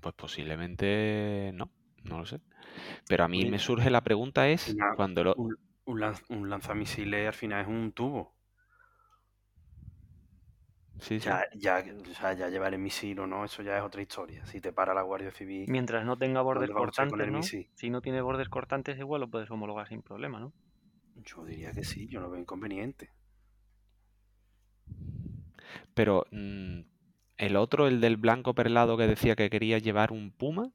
Pues 0.00 0.14
posiblemente 0.14 1.50
no, 1.54 1.70
no 2.04 2.18
lo 2.18 2.26
sé. 2.26 2.40
Pero 3.08 3.24
a 3.24 3.28
mí 3.28 3.44
me 3.50 3.58
surge 3.58 3.90
la 3.90 4.02
pregunta 4.02 4.48
es 4.48 4.74
cuando 4.96 5.24
lo... 5.24 5.34
Un, 5.34 5.56
un, 6.28 6.50
lanzamisiles 6.50 7.26
al 7.26 7.34
final 7.34 7.62
es 7.62 7.68
un 7.68 7.92
tubo. 7.92 8.34
Sí, 11.00 11.18
ya, 11.18 11.44
ya, 11.56 11.84
o 12.08 12.14
sea, 12.14 12.32
ya 12.34 12.48
llevar 12.48 12.74
el 12.74 12.80
misil 12.80 13.18
o 13.18 13.26
no, 13.26 13.44
eso 13.44 13.62
ya 13.62 13.76
es 13.76 13.82
otra 13.82 14.02
historia. 14.02 14.46
Si 14.46 14.60
te 14.60 14.72
para 14.72 14.94
la 14.94 15.02
Guardia 15.02 15.32
Civil. 15.32 15.66
Mientras 15.68 16.04
no 16.04 16.16
tenga 16.16 16.42
bordes 16.42 16.70
cortantes, 16.70 17.28
¿no? 17.28 17.42
Si 17.42 17.90
no 17.90 18.00
tiene 18.00 18.20
bordes 18.20 18.48
cortantes, 18.48 18.98
igual 18.98 19.22
lo 19.22 19.28
puedes 19.28 19.50
homologar 19.50 19.88
sin 19.88 20.02
problema, 20.02 20.38
¿no? 20.38 20.52
Yo 21.16 21.44
diría 21.44 21.72
que 21.72 21.84
sí, 21.84 22.06
yo 22.08 22.20
no 22.20 22.30
veo 22.30 22.40
inconveniente. 22.40 23.10
Pero, 25.94 26.26
mm, 26.30 26.80
el 27.36 27.56
otro, 27.56 27.86
el 27.86 28.00
del 28.00 28.16
blanco 28.16 28.54
perlado 28.54 28.96
que 28.96 29.06
decía 29.06 29.36
que 29.36 29.50
quería 29.50 29.78
llevar 29.78 30.12
un 30.12 30.30
puma. 30.30 30.70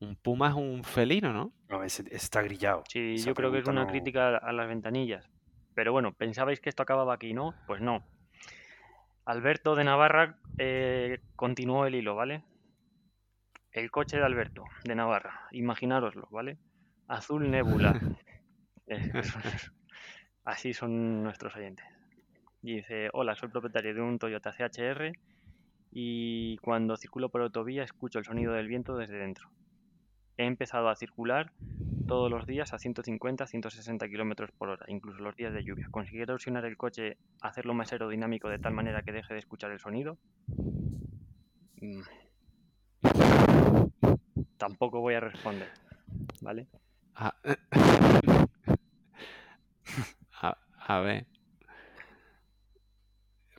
Un 0.00 0.16
puma 0.16 0.48
es 0.48 0.54
un 0.54 0.84
felino, 0.84 1.32
¿no? 1.32 1.52
No, 1.68 1.82
ese, 1.82 2.04
está 2.10 2.42
grillado. 2.42 2.84
Sí, 2.88 3.16
yo 3.16 3.34
creo 3.34 3.50
que 3.50 3.58
es 3.58 3.66
una 3.66 3.86
crítica 3.86 4.36
a 4.36 4.52
las 4.52 4.68
ventanillas. 4.68 5.30
Pero 5.74 5.92
bueno, 5.92 6.12
pensabais 6.12 6.60
que 6.60 6.68
esto 6.68 6.82
acababa 6.82 7.14
aquí, 7.14 7.32
¿no? 7.34 7.54
Pues 7.66 7.80
no. 7.80 8.04
Alberto 9.24 9.74
de 9.74 9.84
Navarra 9.84 10.38
eh, 10.58 11.20
continuó 11.34 11.86
el 11.86 11.94
hilo, 11.94 12.14
¿vale? 12.14 12.44
El 13.72 13.90
coche 13.90 14.16
de 14.16 14.24
Alberto 14.24 14.64
de 14.84 14.94
Navarra, 14.94 15.48
imaginároslo, 15.50 16.28
¿vale? 16.30 16.58
Azul 17.08 17.50
Nebula. 17.50 18.00
así 20.44 20.72
son 20.72 21.22
nuestros 21.22 21.56
oyentes. 21.56 21.86
Dice, 22.62 23.10
hola, 23.12 23.34
soy 23.34 23.48
propietario 23.48 23.94
de 23.94 24.00
un 24.00 24.18
Toyota 24.18 24.52
CHR 24.52 25.12
y 25.90 26.56
cuando 26.58 26.96
circulo 26.96 27.28
por 27.28 27.42
autovía 27.42 27.84
escucho 27.84 28.18
el 28.18 28.24
sonido 28.24 28.52
del 28.52 28.68
viento 28.68 28.96
desde 28.96 29.18
dentro. 29.18 29.50
He 30.36 30.44
empezado 30.44 30.88
a 30.88 30.96
circular 30.96 31.52
todos 32.06 32.30
los 32.30 32.46
días 32.46 32.72
a 32.72 32.78
150, 32.78 33.46
160 33.46 34.08
kilómetros 34.08 34.50
por 34.52 34.68
hora, 34.68 34.84
incluso 34.88 35.22
los 35.22 35.36
días 35.36 35.52
de 35.52 35.64
lluvia. 35.64 35.88
¿Conseguir 35.90 36.22
erosionar 36.22 36.64
el 36.64 36.76
coche, 36.76 37.16
hacerlo 37.40 37.74
más 37.74 37.92
aerodinámico 37.92 38.48
de 38.48 38.58
tal 38.58 38.74
manera 38.74 39.02
que 39.02 39.12
deje 39.12 39.34
de 39.34 39.40
escuchar 39.40 39.70
el 39.70 39.80
sonido? 39.80 40.18
Mm. 41.80 42.00
Tampoco 44.56 45.00
voy 45.00 45.14
a 45.14 45.20
responder, 45.20 45.68
¿vale? 46.40 46.66
Ah, 47.14 47.34
a 50.88 51.00
ver 51.00 51.26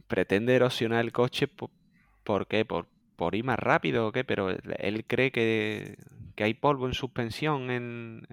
pretende 0.08 0.56
erosionar 0.56 1.04
el 1.04 1.12
coche, 1.12 1.48
¿por, 1.48 2.48
qué? 2.48 2.66
¿Por, 2.66 2.88
¿Por 3.18 3.34
ir 3.36 3.44
más 3.44 3.60
rápido 3.60 4.08
o 4.08 4.12
qué? 4.12 4.24
Pero 4.24 4.50
él 4.50 5.06
cree 5.06 5.32
que, 5.32 5.98
hay 6.38 6.54
polvo 6.54 6.86
en 6.86 6.94
suspensión 6.94 7.72
en, 7.72 8.26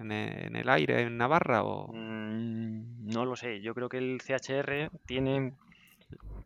el 0.55 0.69
aire 0.69 1.01
en 1.01 1.17
Navarra 1.17 1.63
o... 1.63 1.91
Mm, 1.91 3.07
no 3.07 3.25
lo 3.25 3.35
sé, 3.35 3.61
yo 3.61 3.73
creo 3.73 3.89
que 3.89 3.97
el 3.97 4.21
CHR 4.21 4.91
tiene 5.05 5.53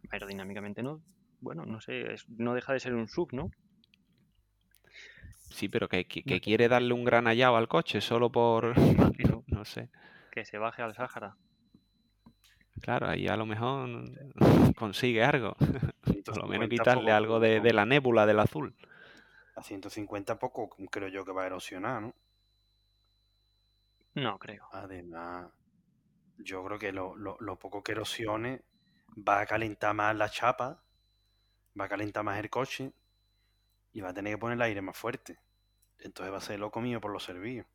aerodinámicamente 0.10 0.82
no, 0.82 1.02
bueno, 1.42 1.66
no 1.66 1.82
sé, 1.82 2.16
no 2.38 2.54
deja 2.54 2.72
de 2.72 2.80
ser 2.80 2.96
un 2.96 3.10
sub, 3.10 3.34
¿no? 3.34 3.52
Sí, 5.50 5.68
pero 5.68 5.90
que, 5.90 6.06
quiere 6.06 6.70
darle 6.70 6.94
un 6.94 7.04
gran 7.04 7.26
hallado 7.26 7.58
al 7.58 7.68
coche 7.68 8.00
solo 8.00 8.32
por... 8.32 8.74
no 9.48 9.66
sé. 9.66 9.90
Que 10.32 10.46
se 10.46 10.58
baje 10.58 10.82
al 10.82 10.96
Sáhara. 10.96 11.36
Claro, 12.82 13.10
ahí 13.10 13.28
a 13.28 13.36
lo 13.36 13.46
mejor 13.46 13.90
consigue 14.78 15.24
algo. 15.24 15.56
Por 16.26 16.38
lo 16.38 16.48
menos 16.48 16.70
quitarle 16.70 17.12
algo 17.12 17.40
de, 17.40 17.74
la 17.74 17.86
nébula 17.86 18.26
del 18.26 18.40
azul. 18.40 18.76
A 19.56 19.64
150 19.64 20.40
poco 20.40 20.70
creo 20.92 21.08
yo 21.08 21.26
que 21.26 21.32
va 21.32 21.44
a 21.44 21.48
erosionar, 21.48 22.02
¿no? 22.02 22.14
No 24.16 24.40
creo. 24.40 24.68
Además, 24.72 25.48
yo 26.38 26.64
creo 26.64 26.80
que 26.80 26.92
lo, 26.92 27.16
poco 27.60 27.84
que 27.84 27.92
erosione 27.92 28.62
va 29.18 29.42
a 29.42 29.46
calentar 29.46 29.94
más 29.94 30.16
la 30.16 30.30
chapa, 30.30 30.82
va 31.80 31.86
a 31.86 31.90
calentar 31.90 32.24
más 32.24 32.40
el 32.40 32.50
coche 32.50 32.92
y 33.94 34.02
va 34.02 34.10
a 34.10 34.14
tener 34.14 34.34
que 34.34 34.38
poner 34.38 34.56
el 34.56 34.62
aire 34.62 34.82
más 34.82 34.98
fuerte. 34.98 35.40
Entonces 36.00 36.34
va 36.34 36.38
a 36.38 36.42
ser 36.42 36.60
loco 36.60 36.80
mío 36.80 37.02
por 37.02 37.12
los 37.12 37.24
servicios 37.24 37.66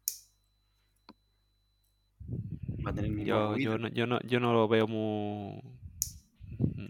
yo, 3.24 3.56
yo, 3.56 3.78
no, 3.78 3.88
yo, 3.88 4.06
no, 4.06 4.20
yo 4.20 4.40
no 4.40 4.52
lo 4.52 4.68
veo 4.68 4.86
muy. 4.86 5.62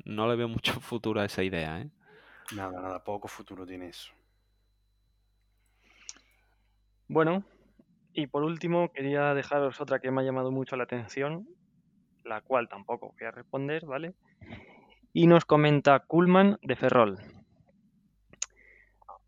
No 0.05 0.29
le 0.29 0.37
veo 0.37 0.49
mucho 0.49 0.73
futuro 0.81 1.21
a 1.21 1.25
esa 1.25 1.43
idea, 1.43 1.81
¿eh? 1.81 1.91
Nada, 2.55 2.81
nada, 2.81 3.03
poco 3.03 3.29
futuro 3.29 3.67
tiene 3.67 3.89
eso. 3.89 4.13
Bueno, 7.09 7.45
y 8.13 8.27
por 8.27 8.45
último 8.45 8.93
quería 8.93 9.35
dejaros 9.35 9.81
otra 9.81 9.99
que 9.99 10.11
me 10.11 10.21
ha 10.21 10.25
llamado 10.25 10.51
mucho 10.51 10.77
la 10.77 10.85
atención, 10.85 11.49
la 12.25 12.41
cual 12.41 12.69
tampoco 12.69 13.15
voy 13.19 13.27
a 13.27 13.31
responder, 13.31 13.85
¿vale? 13.87 14.15
Y 15.13 15.27
nos 15.27 15.45
comenta 15.45 16.01
Kuhlman 16.01 16.59
de 16.63 16.77
Ferrol. 16.77 17.19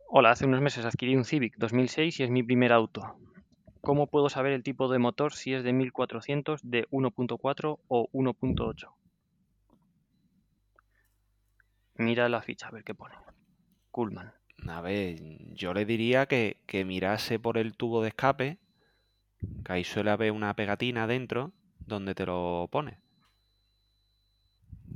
Hola, 0.08 0.30
hace 0.30 0.46
unos 0.46 0.60
meses 0.60 0.84
adquirí 0.84 1.16
un 1.16 1.24
Civic 1.24 1.56
2006 1.58 2.20
y 2.20 2.22
es 2.22 2.30
mi 2.30 2.42
primer 2.42 2.72
auto. 2.72 3.16
¿Cómo 3.80 4.06
puedo 4.06 4.28
saber 4.28 4.52
el 4.52 4.62
tipo 4.62 4.88
de 4.88 4.98
motor 4.98 5.32
si 5.32 5.52
es 5.52 5.62
de 5.62 5.72
1400, 5.72 6.60
de 6.62 6.86
1.4 6.90 7.80
o 7.88 8.08
1.8? 8.12 8.88
Mira 11.98 12.28
la 12.28 12.42
ficha, 12.42 12.68
a 12.68 12.70
ver 12.70 12.84
qué 12.84 12.94
pone. 12.94 13.14
Coolman. 13.90 14.32
A 14.68 14.80
ver, 14.80 15.16
yo 15.54 15.74
le 15.74 15.84
diría 15.84 16.26
que, 16.26 16.62
que 16.66 16.84
mirase 16.84 17.38
por 17.38 17.58
el 17.58 17.76
tubo 17.76 18.02
de 18.02 18.08
escape, 18.08 18.58
que 19.64 19.72
ahí 19.72 19.84
suele 19.84 20.10
haber 20.10 20.32
una 20.32 20.54
pegatina 20.54 21.06
dentro 21.06 21.52
donde 21.78 22.14
te 22.14 22.26
lo 22.26 22.68
pone. 22.70 22.98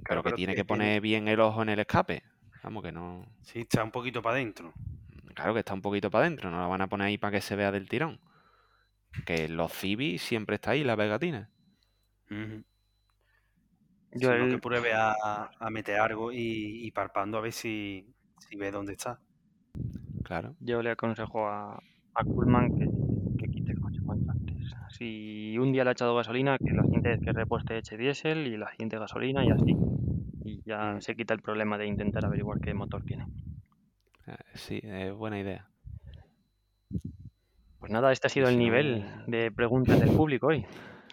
Pero 0.09 0.23
que 0.23 0.25
pero 0.25 0.37
tiene 0.37 0.55
que 0.55 0.63
que 0.63 0.65
poner 0.65 1.01
bien 1.01 1.29
el 1.29 1.41
ojo 1.41 1.63
en 1.63 1.69
el 1.69 1.79
escape. 1.79 2.23
Vamos, 2.63 2.83
que 2.83 2.93
no. 2.93 3.27
Sí, 3.43 3.61
está 3.61 3.85
un 3.85 3.91
poquito 3.91 4.23
para 4.23 4.37
adentro. 4.37 4.73
Claro 5.35 5.55
que 5.55 5.61
está 5.61 5.75
un 5.75 5.83
poquito 5.83 6.11
para 6.11 6.27
adentro, 6.27 6.51
no 6.51 6.61
la 6.61 6.67
van 6.67 6.83
a 6.83 6.89
poner 6.89 7.07
ahí 7.07 7.19
para 7.19 7.33
que 7.33 7.41
se 7.41 7.57
vea 7.57 7.71
del 7.71 7.89
tirón. 7.89 8.21
Que 9.25 9.49
los 9.49 9.73
Civi 9.73 10.19
siempre 10.19 10.57
está 10.57 10.73
ahí 10.73 10.85
la 10.85 10.97
pegatina. 10.97 11.51
Yo 14.13 14.33
el- 14.33 14.51
que 14.51 14.59
pruebe 14.59 14.93
a, 14.93 15.15
a 15.59 15.71
meter 15.71 16.01
algo 16.01 16.33
y, 16.33 16.87
y 16.87 16.91
palpando 16.91 17.39
a 17.39 17.41
ver 17.41 17.53
si, 17.53 18.07
si 18.39 18.57
ve 18.57 18.71
dónde 18.71 18.93
está. 18.95 19.21
Claro. 20.25 20.55
Yo 20.61 20.83
le 20.83 20.91
aconsejo 20.91 21.47
a, 21.49 21.75
a 22.15 22.25
Kuhlman 22.25 22.77
que, 22.77 22.89
que 23.39 23.51
quite 23.51 23.73
el 23.73 23.81
coche 23.81 24.01
cuanto 24.05 24.31
antes. 24.31 24.57
Si 24.91 25.57
un 25.59 25.73
día 25.73 25.85
le 25.85 25.91
ha 25.91 25.93
echado 25.93 26.15
gasolina, 26.17 26.59
que 26.59 26.73
la 26.73 26.83
siguiente 26.83 27.09
vez 27.11 27.21
que 27.21 27.33
repueste 27.33 27.79
eche 27.79 27.97
diésel 27.97 28.47
y 28.49 28.57
la 28.57 28.71
siguiente 28.71 28.99
gasolina 28.99 29.45
y 29.45 29.51
así. 29.51 29.77
Y 30.45 30.63
ya 30.65 30.95
Mm. 30.95 31.01
se 31.01 31.15
quita 31.15 31.33
el 31.35 31.41
problema 31.41 31.79
de 31.79 31.87
intentar 31.87 32.25
averiguar 32.25 32.61
qué 32.61 32.75
motor 32.75 33.05
tiene. 33.05 33.27
Eh, 34.27 34.35
Sí, 34.55 34.81
es 34.83 35.13
buena 35.15 35.39
idea. 35.39 35.69
Pues 37.79 37.91
nada, 37.91 38.13
este 38.13 38.27
ha 38.27 38.31
sido 38.31 38.47
si 38.47 38.53
el 38.53 38.59
no- 38.59 38.65
nivel 38.65 39.05
de 39.27 39.51
preguntas 39.51 39.99
del 40.01 40.11
público 40.11 40.49
hoy. 40.49 40.67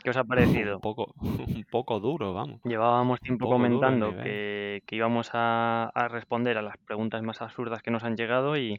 ¿Qué 0.08 0.12
os 0.12 0.16
ha 0.16 0.22
Un 0.22 0.28
parecido? 0.30 0.80
poco, 0.80 1.14
un 1.20 1.66
poco 1.70 2.00
duro, 2.00 2.34
vamos. 2.34 2.62
Llevábamos 2.64 3.20
tiempo 3.20 3.50
comentando 3.50 4.16
que, 4.16 4.82
que 4.86 4.96
íbamos 4.96 5.32
a, 5.34 5.90
a 5.94 6.08
responder 6.08 6.58
a 6.58 6.62
las 6.62 6.78
preguntas 6.78 7.22
más 7.24 7.42
absurdas 7.42 7.82
que 7.82 7.92
nos 7.92 8.06
han 8.06 8.16
llegado 8.16 8.56
y, 8.56 8.76
y 8.76 8.78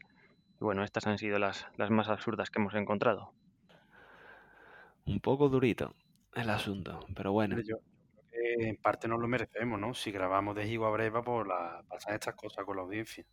bueno, 0.59 0.83
estas 0.83 1.05
han 1.05 1.19
sido 1.19 1.37
las, 1.37 1.67
las 1.77 1.91
más 1.91 2.09
absurdas 2.09 2.49
que 2.49 2.59
hemos 2.59 2.73
encontrado. 2.73 3.31
Un 5.05 5.19
poco 5.19 5.49
durito 5.49 5.93
el 6.33 6.49
asunto, 6.49 7.05
pero 7.15 7.31
bueno. 7.31 7.57
Yo 7.61 7.77
creo 7.77 8.57
que 8.57 8.67
en 8.69 8.77
parte 8.77 9.07
nos 9.07 9.19
lo 9.19 9.27
merecemos, 9.27 9.79
¿no? 9.79 9.93
Si 9.93 10.09
grabamos 10.09 10.55
de 10.55 10.67
Higo 10.67 10.87
a 10.87 10.89
Breva, 10.89 11.21
por 11.21 11.47
la, 11.47 11.83
pasan 11.87 12.15
estas 12.15 12.33
cosas 12.33 12.65
con 12.65 12.75
la 12.75 12.81
audiencia. 12.81 13.23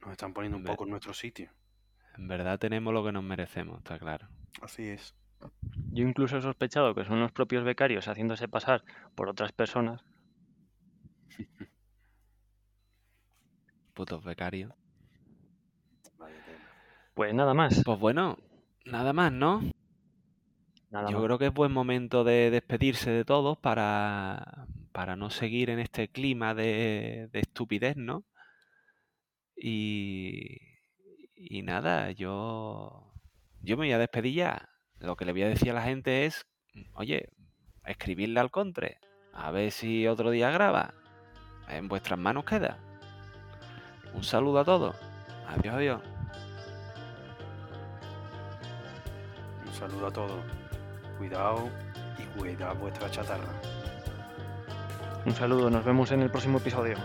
Nos 0.00 0.10
están 0.10 0.34
poniendo 0.34 0.58
un 0.58 0.64
poco 0.64 0.82
en 0.82 0.90
nuestro 0.90 1.14
sitio. 1.14 1.52
En 2.18 2.26
verdad 2.26 2.58
tenemos 2.58 2.92
lo 2.92 3.04
que 3.04 3.12
nos 3.12 3.22
merecemos, 3.22 3.78
está 3.78 3.96
claro. 3.96 4.26
Así 4.60 4.88
es. 4.88 5.14
Yo 5.92 6.06
incluso 6.06 6.36
he 6.36 6.42
sospechado 6.42 6.94
que 6.94 7.04
son 7.04 7.20
los 7.20 7.32
propios 7.32 7.64
becarios 7.64 8.06
haciéndose 8.08 8.48
pasar 8.48 8.84
por 9.14 9.28
otras 9.28 9.52
personas. 9.52 10.02
Putos 13.94 14.22
becarios. 14.24 14.72
Pues 17.14 17.32
nada 17.34 17.54
más. 17.54 17.82
Pues 17.84 17.98
bueno, 17.98 18.36
nada 18.84 19.12
más, 19.12 19.32
¿no? 19.32 19.62
Nada 20.90 21.10
Yo 21.10 21.16
más. 21.16 21.24
creo 21.24 21.38
que 21.38 21.46
es 21.46 21.54
buen 21.54 21.72
momento 21.72 22.24
de 22.24 22.50
despedirse 22.50 23.10
de 23.10 23.24
todos 23.24 23.58
para, 23.58 24.66
para 24.92 25.16
no 25.16 25.30
seguir 25.30 25.70
en 25.70 25.78
este 25.78 26.08
clima 26.08 26.54
de, 26.54 27.28
de 27.32 27.40
estupidez, 27.40 27.96
¿no? 27.96 28.24
Y, 29.56 30.58
y 31.34 31.62
nada, 31.62 32.10
yo, 32.12 33.12
yo 33.62 33.76
me 33.76 33.86
voy 33.86 33.92
a 33.92 33.98
despedir 33.98 34.34
ya. 34.34 34.68
Lo 34.98 35.16
que 35.16 35.24
le 35.24 35.32
voy 35.32 35.42
a 35.42 35.48
decir 35.48 35.70
a 35.70 35.74
la 35.74 35.82
gente 35.82 36.26
es, 36.26 36.46
oye, 36.94 37.28
escribirle 37.84 38.40
al 38.40 38.50
contre, 38.50 38.98
a 39.32 39.50
ver 39.50 39.70
si 39.70 40.06
otro 40.06 40.30
día 40.30 40.50
graba. 40.50 40.94
En 41.68 41.88
vuestras 41.88 42.18
manos 42.18 42.44
queda. 42.44 42.78
Un 44.14 44.22
saludo 44.22 44.60
a 44.60 44.64
todos. 44.64 44.96
Adiós, 45.48 45.74
adiós. 45.74 46.02
Un 49.66 49.74
saludo 49.74 50.06
a 50.06 50.12
todos. 50.12 50.44
Cuidado 51.18 51.68
y 52.18 52.38
cuidad 52.38 52.74
vuestra 52.76 53.10
chatarra. 53.10 53.52
Un 55.24 55.34
saludo, 55.34 55.70
nos 55.70 55.84
vemos 55.84 56.12
en 56.12 56.22
el 56.22 56.30
próximo 56.30 56.58
episodio. 56.58 56.96